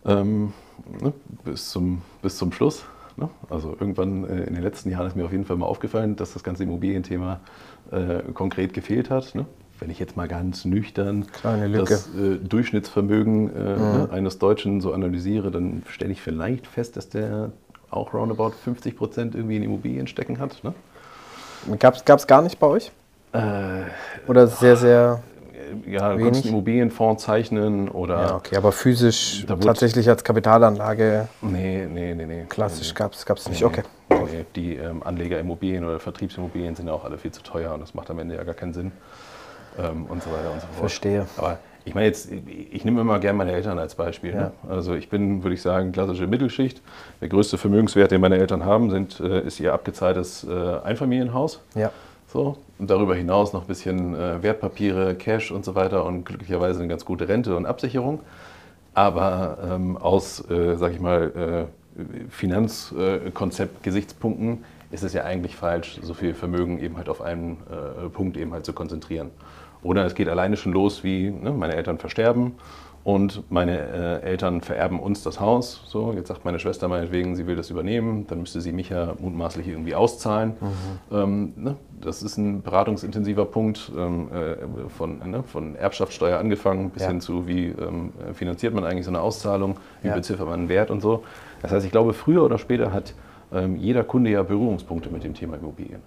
Ähm, 0.05 0.53
ne? 1.01 1.13
bis, 1.45 1.71
zum, 1.71 2.03
bis 2.23 2.37
zum 2.37 2.53
Schluss. 2.53 2.85
Ne? 3.17 3.29
Also 3.51 3.77
irgendwann 3.79 4.25
äh, 4.25 4.45
in 4.45 4.55
den 4.55 4.63
letzten 4.63 4.91
Jahren 4.91 5.07
ist 5.07 5.17
mir 5.17 5.25
auf 5.25 5.33
jeden 5.33 5.45
Fall 5.45 5.57
mal 5.57 5.67
aufgefallen, 5.67 6.17
dass 6.17 6.33
das 6.33 6.43
ganze 6.43 6.63
Immobilienthema 6.63 7.41
äh, 7.91 8.23
konkret 8.33 8.73
gefehlt 8.73 9.11
hat. 9.11 9.35
Ne? 9.35 9.47
wenn 9.81 9.91
ich 9.91 9.99
jetzt 9.99 10.17
mal 10.17 10.29
ganz 10.29 10.65
nüchtern 10.65 11.27
das 11.43 12.09
äh, 12.15 12.37
Durchschnittsvermögen 12.37 13.55
äh, 13.55 13.77
mhm. 13.77 14.11
eines 14.11 14.39
Deutschen 14.39 14.81
so 14.81 14.93
analysiere, 14.93 15.51
dann 15.51 15.83
stelle 15.89 16.13
ich 16.13 16.21
vielleicht 16.21 16.67
fest, 16.67 16.97
dass 16.97 17.09
der 17.09 17.53
auch 17.91 18.13
roundabout 18.13 18.51
50 18.51 18.97
Prozent 18.97 19.35
irgendwie 19.35 19.57
in 19.57 19.63
Immobilien 19.63 20.07
stecken 20.07 20.39
hat. 20.39 20.63
Ne? 20.63 20.75
Gab 21.79 21.95
es 21.95 22.27
gar 22.27 22.43
nicht 22.43 22.59
bei 22.59 22.67
euch? 22.67 22.93
Äh, 23.33 23.85
oder 24.27 24.47
sehr, 24.47 24.77
sehr. 24.77 25.23
Ja, 25.87 26.15
du 26.15 26.25
kannst 26.25 26.45
einen 26.45 26.55
Immobilienfonds 26.55 27.25
zeichnen 27.25 27.89
oder. 27.89 28.21
Ja, 28.21 28.35
okay, 28.37 28.57
aber 28.57 28.73
physisch 28.73 29.45
tatsächlich 29.47 30.09
als 30.09 30.25
Kapitalanlage. 30.25 31.29
Nee, 31.43 31.87
nee, 31.87 32.15
nee, 32.15 32.27
nee. 32.27 32.45
Klassisch 32.49 32.91
nee, 32.91 32.95
gab 32.95 33.13
es 33.13 33.49
nicht, 33.49 33.61
nee, 33.61 33.67
okay. 33.67 33.83
Nee, 34.11 34.45
die 34.55 34.77
ähm, 34.77 35.03
Anlegerimmobilien 35.03 35.85
oder 35.85 36.01
Vertriebsimmobilien 36.01 36.75
sind 36.75 36.87
ja 36.87 36.93
auch 36.93 37.05
alle 37.05 37.19
viel 37.19 37.33
zu 37.33 37.43
teuer 37.43 37.73
und 37.75 37.81
das 37.81 37.95
macht 37.95 38.11
am 38.11 38.19
Ende 38.19 38.37
ja 38.37 38.45
gar 38.45 38.55
keinen 38.55 38.73
Sinn. 38.73 38.93
Ähm, 39.79 40.07
und 40.07 40.23
so 40.23 40.31
weiter 40.31 40.51
und 40.53 40.61
so 40.61 40.67
fort. 40.67 40.79
Verstehe. 40.79 41.27
Aber 41.37 41.59
ich 41.85 41.95
meine 41.95 42.07
jetzt, 42.07 42.31
ich 42.31 42.85
nehme 42.85 43.01
immer 43.01 43.19
gerne 43.19 43.39
meine 43.39 43.53
Eltern 43.53 43.79
als 43.79 43.95
Beispiel. 43.95 44.35
Ja. 44.35 44.41
Ne? 44.41 44.53
Also 44.69 44.95
ich 44.95 45.09
bin, 45.09 45.43
würde 45.43 45.55
ich 45.55 45.63
sagen, 45.63 45.93
klassische 45.93 46.27
Mittelschicht. 46.27 46.83
Der 47.21 47.29
größte 47.29 47.59
Vermögenswert, 47.59 48.11
den 48.11 48.21
meine 48.21 48.39
Eltern 48.39 48.65
haben, 48.65 48.91
sind, 48.91 49.21
äh, 49.21 49.41
ist 49.41 49.61
ihr 49.61 49.73
abgezahltes 49.73 50.45
äh, 50.45 50.79
Einfamilienhaus. 50.85 51.63
Ja. 51.75 51.91
So. 52.29 52.57
Und 52.79 52.91
darüber 52.91 53.15
hinaus 53.15 53.55
noch 53.55 53.63
ein 53.63 53.67
bisschen 53.67 54.15
äh, 54.15 54.43
Wertpapiere, 54.43 55.15
Cash 55.15 55.51
und 55.51 55.65
so 55.65 55.75
weiter 55.75 56.05
und 56.05 56.25
glücklicherweise 56.25 56.81
eine 56.81 56.89
ganz 56.89 57.05
gute 57.05 57.29
Rente 57.29 57.57
und 57.57 57.67
Absicherung. 57.67 58.21
Aber 58.95 59.59
ähm, 59.63 59.97
aus, 59.97 60.49
äh, 60.51 60.77
sag 60.77 60.93
ich 60.93 61.01
mal, 61.01 61.33
äh, 61.35 61.65
Finanzkonzept-Gesichtspunkten 62.31 64.65
ist 64.91 65.03
es 65.03 65.15
ja 65.15 65.25
eigentlich 65.25 65.57
falsch, 65.57 65.99
so 66.03 66.15
viel 66.15 66.35
Vermögen 66.35 66.79
eben 66.79 66.97
halt 66.97 67.09
auf 67.09 67.21
einen 67.21 67.57
äh, 67.71 68.09
Punkt 68.09 68.37
eben 68.37 68.53
halt 68.53 68.65
zu 68.65 68.73
konzentrieren. 68.73 69.31
Oder 69.83 70.05
es 70.05 70.15
geht 70.15 70.29
alleine 70.29 70.57
schon 70.57 70.73
los, 70.73 71.03
wie 71.05 71.31
ne, 71.31 71.51
meine 71.51 71.75
Eltern 71.75 71.99
versterben 71.99 72.53
und 73.05 73.51
meine 73.51 73.79
äh, 73.79 74.23
Eltern 74.23 74.61
vererben 74.61 75.01
uns 75.01 75.23
das 75.23 75.41
Haus. 75.41 75.83
So, 75.87 76.13
jetzt 76.13 76.29
sagt 76.29 76.45
meine 76.45 76.59
Schwester 76.59 76.89
meinetwegen, 76.89 77.37
sie 77.37 77.47
will 77.47 77.57
das 77.57 77.71
übernehmen, 77.71 78.27
dann 78.27 78.41
müsste 78.41 78.61
sie 78.61 78.73
mich 78.73 78.91
ja 78.91 79.15
mutmaßlich 79.19 79.67
irgendwie 79.67 79.95
auszahlen. 79.95 80.55
Mhm. 80.61 81.17
Ähm, 81.17 81.53
ne, 81.57 81.77
das 82.01 82.23
ist 82.23 82.37
ein 82.37 82.63
beratungsintensiver 82.63 83.47
Punkt, 83.47 83.91
ähm, 83.97 84.29
äh, 84.33 84.89
von, 84.89 85.19
ne, 85.31 85.43
von 85.43 85.75
Erbschaftssteuer 85.77 86.39
angefangen 86.39 86.91
bis 86.91 87.03
ja. 87.03 87.09
hin 87.09 87.21
zu, 87.21 87.47
wie 87.47 87.69
ähm, 87.69 88.13
finanziert 88.35 88.75
man 88.75 88.85
eigentlich 88.85 89.05
so 89.05 89.11
eine 89.11 89.21
Auszahlung, 89.21 89.77
wie 90.03 90.09
ja. 90.09 90.15
beziffert 90.15 90.47
man 90.47 90.61
einen 90.61 90.69
Wert 90.69 90.91
und 90.91 91.01
so. 91.01 91.25
Das 91.63 91.73
heißt, 91.73 91.87
ich 91.87 91.93
glaube, 91.93 92.13
früher 92.13 92.45
oder 92.45 92.59
später 92.59 92.93
hat 92.93 93.15
ähm, 93.53 93.77
jeder 93.77 94.05
Kunde 94.05 94.31
ja 94.31 94.43
Berührungspunkte 94.43 95.11
mit 95.11 95.25
dem 95.25 95.35
Thema 95.35 95.57
Immobilien. 95.57 96.03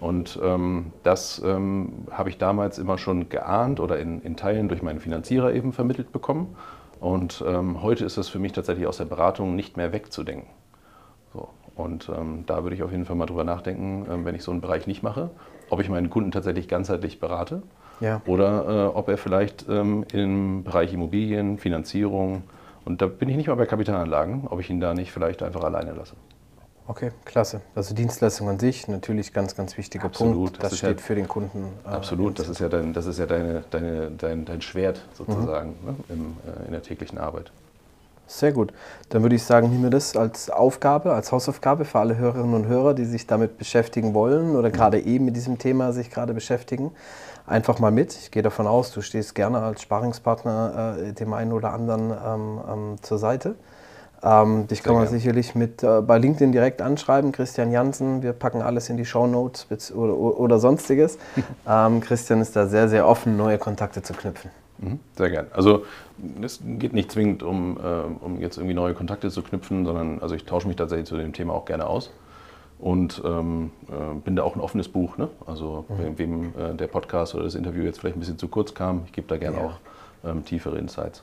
Und 0.00 0.38
ähm, 0.42 0.92
das 1.02 1.42
ähm, 1.44 2.06
habe 2.10 2.30
ich 2.30 2.38
damals 2.38 2.78
immer 2.78 2.96
schon 2.96 3.28
geahnt 3.28 3.80
oder 3.80 3.98
in, 3.98 4.22
in, 4.22 4.36
Teilen 4.36 4.68
durch 4.68 4.82
meinen 4.82 4.98
Finanzierer 4.98 5.52
eben 5.52 5.72
vermittelt 5.72 6.10
bekommen. 6.10 6.56
Und 7.00 7.44
ähm, 7.46 7.82
heute 7.82 8.04
ist 8.04 8.16
es 8.16 8.28
für 8.28 8.38
mich 8.38 8.52
tatsächlich 8.52 8.86
aus 8.86 8.96
der 8.96 9.04
Beratung 9.04 9.56
nicht 9.56 9.76
mehr 9.76 9.92
wegzudenken. 9.92 10.48
So. 11.32 11.48
Und 11.74 12.10
ähm, 12.14 12.44
da 12.46 12.62
würde 12.62 12.76
ich 12.76 12.82
auf 12.82 12.92
jeden 12.92 13.04
Fall 13.04 13.16
mal 13.16 13.26
drüber 13.26 13.44
nachdenken, 13.44 14.06
ähm, 14.10 14.24
wenn 14.24 14.34
ich 14.34 14.42
so 14.42 14.50
einen 14.50 14.60
Bereich 14.60 14.86
nicht 14.86 15.02
mache, 15.02 15.30
ob 15.68 15.80
ich 15.80 15.88
meinen 15.88 16.10
Kunden 16.10 16.30
tatsächlich 16.30 16.66
ganzheitlich 16.66 17.20
berate 17.20 17.62
ja. 18.00 18.22
oder 18.26 18.68
äh, 18.68 18.96
ob 18.96 19.08
er 19.08 19.18
vielleicht 19.18 19.66
ähm, 19.68 20.04
im 20.12 20.64
Bereich 20.64 20.92
Immobilien, 20.94 21.58
Finanzierung, 21.58 22.42
und 22.84 23.02
da 23.02 23.06
bin 23.06 23.28
ich 23.28 23.36
nicht 23.36 23.48
mal 23.48 23.56
bei 23.56 23.66
Kapitalanlagen, 23.66 24.46
ob 24.48 24.60
ich 24.60 24.70
ihn 24.70 24.80
da 24.80 24.94
nicht 24.94 25.12
vielleicht 25.12 25.42
einfach 25.42 25.62
alleine 25.62 25.92
lasse. 25.92 26.14
Okay, 26.90 27.12
klasse. 27.24 27.60
Also 27.76 27.94
Dienstleistung 27.94 28.48
an 28.48 28.58
sich, 28.58 28.88
natürlich 28.88 29.32
ganz, 29.32 29.54
ganz 29.54 29.78
wichtiger 29.78 30.06
absolut. 30.06 30.34
Punkt. 30.34 30.62
Das, 30.64 30.70
das 30.70 30.78
steht 30.78 30.98
ja, 30.98 31.06
für 31.06 31.14
den 31.14 31.28
Kunden. 31.28 31.68
Äh, 31.84 31.88
absolut, 31.88 32.36
das 32.40 32.48
ist 32.48 32.58
ja, 32.58 32.68
dein, 32.68 32.92
das 32.92 33.06
ist 33.06 33.20
ja 33.20 33.26
deine, 33.26 33.62
deine, 33.70 34.10
dein, 34.10 34.44
dein 34.44 34.60
Schwert 34.60 35.00
sozusagen 35.14 35.76
mhm. 35.82 35.86
ne, 35.86 35.94
im, 36.08 36.36
äh, 36.44 36.66
in 36.66 36.72
der 36.72 36.82
täglichen 36.82 37.16
Arbeit. 37.18 37.52
Sehr 38.26 38.50
gut. 38.50 38.72
Dann 39.10 39.22
würde 39.22 39.36
ich 39.36 39.44
sagen, 39.44 39.70
nehmen 39.70 39.84
wir 39.84 39.90
das 39.90 40.16
als 40.16 40.50
Aufgabe, 40.50 41.12
als 41.12 41.30
Hausaufgabe 41.30 41.84
für 41.84 42.00
alle 42.00 42.16
Hörerinnen 42.16 42.54
und 42.54 42.66
Hörer, 42.66 42.94
die 42.94 43.04
sich 43.04 43.24
damit 43.24 43.56
beschäftigen 43.56 44.12
wollen 44.12 44.56
oder 44.56 44.72
gerade 44.72 44.98
eben 44.98 45.26
mit 45.26 45.36
diesem 45.36 45.58
Thema 45.58 45.92
sich 45.92 46.10
gerade 46.10 46.34
beschäftigen. 46.34 46.90
Einfach 47.46 47.78
mal 47.78 47.92
mit. 47.92 48.16
Ich 48.16 48.32
gehe 48.32 48.42
davon 48.42 48.66
aus, 48.66 48.90
du 48.90 49.00
stehst 49.00 49.36
gerne 49.36 49.60
als 49.60 49.82
Sparingspartner 49.82 50.96
äh, 50.98 51.12
dem 51.12 51.34
einen 51.34 51.52
oder 51.52 51.72
anderen 51.72 52.10
ähm, 52.10 52.60
ähm, 52.68 52.96
zur 53.00 53.18
Seite. 53.18 53.54
Ähm, 54.22 54.66
dich 54.66 54.82
kann 54.82 54.94
man 54.94 55.04
gern. 55.04 55.14
sicherlich 55.14 55.54
mit 55.54 55.82
äh, 55.82 56.02
bei 56.02 56.18
LinkedIn 56.18 56.52
direkt 56.52 56.82
anschreiben, 56.82 57.32
Christian 57.32 57.72
Jansen. 57.72 58.22
Wir 58.22 58.32
packen 58.32 58.60
alles 58.60 58.90
in 58.90 58.96
die 58.96 59.06
Show 59.06 59.26
Notes 59.26 59.66
oder, 59.92 60.16
oder, 60.16 60.58
sonstiges. 60.58 61.18
ähm, 61.68 62.00
Christian 62.00 62.40
ist 62.40 62.54
da 62.54 62.66
sehr, 62.66 62.88
sehr 62.88 63.08
offen, 63.08 63.36
neue 63.36 63.56
Kontakte 63.56 64.02
zu 64.02 64.12
knüpfen. 64.12 64.50
Mhm, 64.78 64.98
sehr 65.16 65.30
gern. 65.30 65.46
Also 65.52 65.84
es 66.42 66.60
geht 66.62 66.92
nicht 66.92 67.10
zwingend 67.12 67.42
um, 67.42 67.78
äh, 67.78 68.24
um 68.24 68.40
jetzt 68.40 68.58
irgendwie 68.58 68.74
neue 68.74 68.94
Kontakte 68.94 69.30
zu 69.30 69.42
knüpfen, 69.42 69.86
sondern 69.86 70.20
also 70.20 70.34
ich 70.34 70.44
tausche 70.44 70.68
mich 70.68 70.76
tatsächlich 70.76 71.06
zu 71.06 71.16
dem 71.16 71.32
Thema 71.32 71.54
auch 71.54 71.64
gerne 71.64 71.86
aus 71.86 72.10
und 72.78 73.22
ähm, 73.24 73.70
äh, 73.88 74.14
bin 74.20 74.36
da 74.36 74.42
auch 74.42 74.54
ein 74.54 74.60
offenes 74.60 74.88
Buch. 74.88 75.16
Ne? 75.16 75.28
Also 75.46 75.84
mhm. 75.88 76.18
wem 76.18 76.44
äh, 76.58 76.74
der 76.74 76.88
Podcast 76.88 77.34
oder 77.34 77.44
das 77.44 77.54
Interview 77.54 77.84
jetzt 77.84 78.00
vielleicht 78.00 78.16
ein 78.16 78.20
bisschen 78.20 78.38
zu 78.38 78.48
kurz 78.48 78.74
kam, 78.74 79.02
ich 79.06 79.12
gebe 79.12 79.28
da 79.28 79.36
gerne 79.36 79.58
ja. 79.58 79.64
auch 79.64 79.74
ähm, 80.24 80.44
tiefere 80.44 80.78
Insights. 80.78 81.22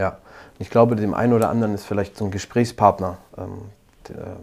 Ja, 0.00 0.18
ich 0.58 0.70
glaube, 0.70 0.96
dem 0.96 1.14
einen 1.14 1.32
oder 1.34 1.50
anderen 1.50 1.74
ist 1.74 1.84
vielleicht 1.84 2.16
so 2.16 2.24
ein 2.24 2.30
Gesprächspartner 2.30 3.18
ähm, 3.36 3.62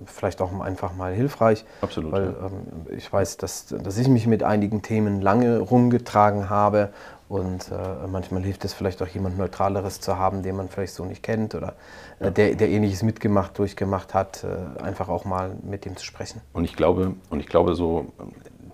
vielleicht 0.05 0.41
auch 0.41 0.57
einfach 0.59 0.93
mal 0.95 1.13
hilfreich. 1.13 1.65
Absolut. 1.81 2.11
Weil 2.11 2.27
ähm, 2.27 2.95
ich 2.95 3.11
weiß, 3.11 3.37
dass, 3.37 3.67
dass 3.67 3.97
ich 3.97 4.07
mich 4.07 4.27
mit 4.27 4.43
einigen 4.43 4.81
Themen 4.81 5.21
lange 5.21 5.59
rumgetragen 5.59 6.49
habe 6.49 6.89
und 7.29 7.71
äh, 7.71 8.07
manchmal 8.07 8.43
hilft 8.43 8.63
es 8.63 8.73
vielleicht 8.73 9.01
auch 9.01 9.07
jemand 9.07 9.37
Neutraleres 9.37 9.99
zu 9.99 10.17
haben, 10.17 10.43
den 10.43 10.55
man 10.55 10.69
vielleicht 10.69 10.93
so 10.93 11.03
nicht 11.03 11.23
kennt 11.23 11.55
oder 11.55 11.73
äh, 12.19 12.31
der, 12.31 12.55
der 12.55 12.69
ähnliches 12.69 13.03
mitgemacht, 13.03 13.57
durchgemacht 13.57 14.13
hat, 14.13 14.45
äh, 14.45 14.81
einfach 14.81 15.09
auch 15.09 15.25
mal 15.25 15.51
mit 15.63 15.83
dem 15.85 15.97
zu 15.97 16.05
sprechen. 16.05 16.41
Und 16.53 16.63
ich 16.63 16.75
glaube, 16.75 17.15
und 17.29 17.39
ich 17.39 17.47
glaube 17.47 17.75
so, 17.75 18.13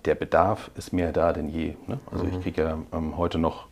der 0.04 0.14
Bedarf 0.14 0.70
ist 0.76 0.92
mehr 0.92 1.12
da 1.12 1.32
denn 1.32 1.48
je. 1.48 1.74
Ne? 1.86 1.98
Also 2.12 2.24
mhm. 2.24 2.32
ich 2.32 2.42
kriege 2.42 2.62
ja 2.62 2.78
ähm, 2.92 3.16
heute 3.16 3.38
noch, 3.38 3.66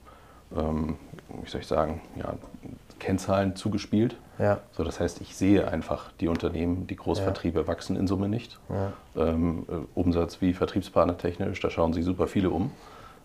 ähm, 0.57 0.97
wie 1.43 1.49
soll 1.49 1.61
ich 1.61 1.67
sagen, 1.67 2.01
ja, 2.17 2.35
Kennzahlen 3.03 3.57
zugespielt. 3.57 4.17
Ja. 4.39 4.61
So, 4.73 4.85
das 4.85 5.01
heißt, 5.01 5.21
ich 5.21 5.37
sehe 5.37 5.69
einfach 5.69 6.13
die 6.21 6.29
Unternehmen, 6.29 6.87
die 6.87 6.97
Großvertriebe 6.97 7.61
ja. 7.61 7.67
wachsen 7.67 7.97
in 7.97 8.07
Summe 8.07 8.29
nicht. 8.29 8.59
Ja. 8.69 8.93
Ähm, 9.29 9.67
äh, 9.69 9.99
Umsatz 9.99 10.41
wie 10.41 10.55
Vertriebspartner 10.55 11.19
technisch, 11.19 11.61
da 11.61 11.69
schauen 11.69 11.93
sich 11.93 12.05
super 12.05 12.27
viele 12.27 12.51
um. 12.51 12.71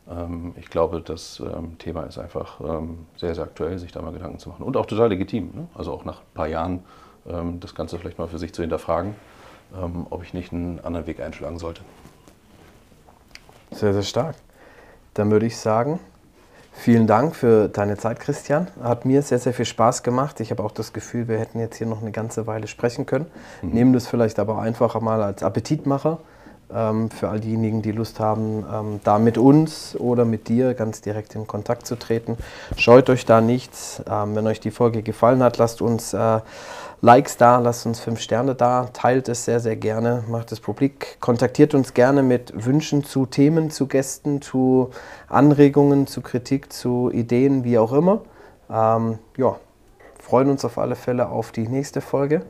Ähm, 0.10 0.54
ich 0.58 0.70
glaube, 0.70 1.02
das 1.02 1.40
ähm, 1.40 1.78
Thema 1.78 2.04
ist 2.04 2.18
einfach 2.18 2.60
ähm, 2.60 3.06
sehr, 3.16 3.36
sehr 3.36 3.44
aktuell, 3.44 3.78
sich 3.78 3.92
da 3.92 4.02
mal 4.02 4.12
Gedanken 4.12 4.40
zu 4.40 4.50
machen. 4.50 4.64
Und 4.64 4.76
auch 4.76 4.88
total 4.88 5.10
legitim. 5.10 5.52
Ne? 5.54 5.68
Also 5.76 5.94
auch 5.94 6.04
nach 6.06 6.20
ein 6.22 6.34
paar 6.34 6.48
Jahren 6.48 6.84
ähm, 7.28 7.60
das 7.60 7.76
Ganze 7.76 8.00
vielleicht 8.00 8.18
mal 8.18 8.28
für 8.28 8.40
sich 8.40 8.54
zu 8.54 8.62
hinterfragen. 8.62 9.16
ähm, 9.76 10.08
ob 10.10 10.24
ich 10.24 10.34
nicht 10.34 10.54
einen 10.54 10.80
anderen 10.80 11.08
Weg 11.08 11.20
einschlagen 11.20 11.60
sollte. 11.60 11.82
Sehr, 13.72 13.94
sehr 13.94 14.04
stark. 14.04 14.36
Dann 15.14 15.32
würde 15.32 15.46
ich 15.46 15.58
sagen, 15.58 16.00
vielen 16.78 17.08
Dank 17.08 17.36
für 17.36 17.68
deine 17.68 17.98
Zeit, 17.98 18.20
Christian. 18.20 18.68
Hat 18.82 19.06
mir 19.06 19.22
sehr, 19.22 19.40
sehr 19.40 19.54
viel 19.54 19.66
Spaß 19.66 20.04
gemacht. 20.04 20.40
Ich 20.40 20.52
habe 20.52 20.64
auch 20.64 20.72
das 20.72 20.94
Gefühl, 20.94 21.28
wir 21.28 21.40
hätten 21.40 21.60
jetzt 21.60 21.78
hier 21.78 21.88
noch 21.88 22.02
eine 22.02 22.12
ganze 22.12 22.48
Weile 22.48 22.68
sprechen 22.68 23.06
können. 23.06 23.26
Mhm. 23.62 23.70
Nehmen 23.70 23.94
das 23.94 24.08
vielleicht 24.08 24.40
aber 24.40 24.60
einfach 24.60 25.00
mal 25.02 25.22
als 25.22 25.44
Appetitmacher 25.44 26.20
ähm, 26.74 27.10
für 27.10 27.30
all 27.30 27.40
diejenigen, 27.40 27.82
die 27.82 27.92
Lust 27.92 28.20
haben, 28.20 28.66
ähm, 28.72 29.00
da 29.04 29.20
mit 29.20 29.38
uns 29.38 29.96
oder 29.98 30.26
mit 30.26 30.48
dir 30.48 30.74
ganz 30.74 31.02
direkt 31.02 31.36
in 31.36 31.48
Kontakt 31.48 31.88
zu 31.88 31.96
treten. 31.96 32.38
Scheut 32.76 33.10
euch 33.10 33.26
da 33.26 33.42
nichts. 33.42 34.02
Ähm, 34.10 34.36
wenn 34.36 34.48
euch 34.48 34.60
die 34.60 34.72
Folge 34.72 35.02
gefallen 35.02 35.44
hat, 35.44 35.58
lasst 35.58 35.82
uns 35.82 36.14
äh, 36.14 36.40
Likes 37.02 37.38
da, 37.38 37.60
lasst 37.60 37.86
uns 37.86 38.00
fünf 38.00 38.20
Sterne 38.20 38.56
da, 38.56 38.90
teilt 38.92 39.30
es 39.30 39.46
sehr, 39.46 39.60
sehr 39.60 39.76
gerne, 39.76 40.24
macht 40.28 40.52
es 40.52 40.60
publik. 40.60 41.18
Kontaktiert 41.20 41.76
uns 41.76 41.94
gerne 41.94 42.24
mit 42.24 42.66
Wünschen 42.66 43.04
zu 43.04 43.28
Themen, 43.28 43.70
zu 43.70 43.86
Gästen, 43.86 44.42
zu 44.42 44.90
Anregungen, 45.28 46.08
zu 46.08 46.22
Kritik, 46.22 46.74
zu 46.74 47.12
Ideen, 47.12 47.64
wie 47.64 47.78
auch 47.78 47.94
immer. 47.94 48.22
Ähm, 48.70 49.20
ja, 49.38 49.58
freuen 50.20 50.50
uns 50.50 50.66
auf 50.66 50.80
alle 50.80 50.96
Fälle 50.96 51.30
auf 51.30 51.52
die 51.52 51.68
nächste 51.68 52.02
Folge. 52.02 52.42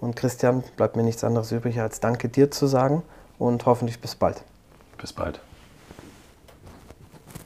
Und 0.00 0.14
Christian, 0.14 0.62
bleibt 0.76 0.94
mir 0.94 1.02
nichts 1.02 1.24
anderes 1.24 1.50
übrig, 1.50 1.80
als 1.80 1.98
Danke 1.98 2.28
dir 2.28 2.50
zu 2.50 2.68
sagen 2.68 3.02
und 3.38 3.66
hoffentlich 3.66 4.00
bis 4.00 4.14
bald. 4.14 4.44
Bis 4.98 5.12
bald. 5.12 5.40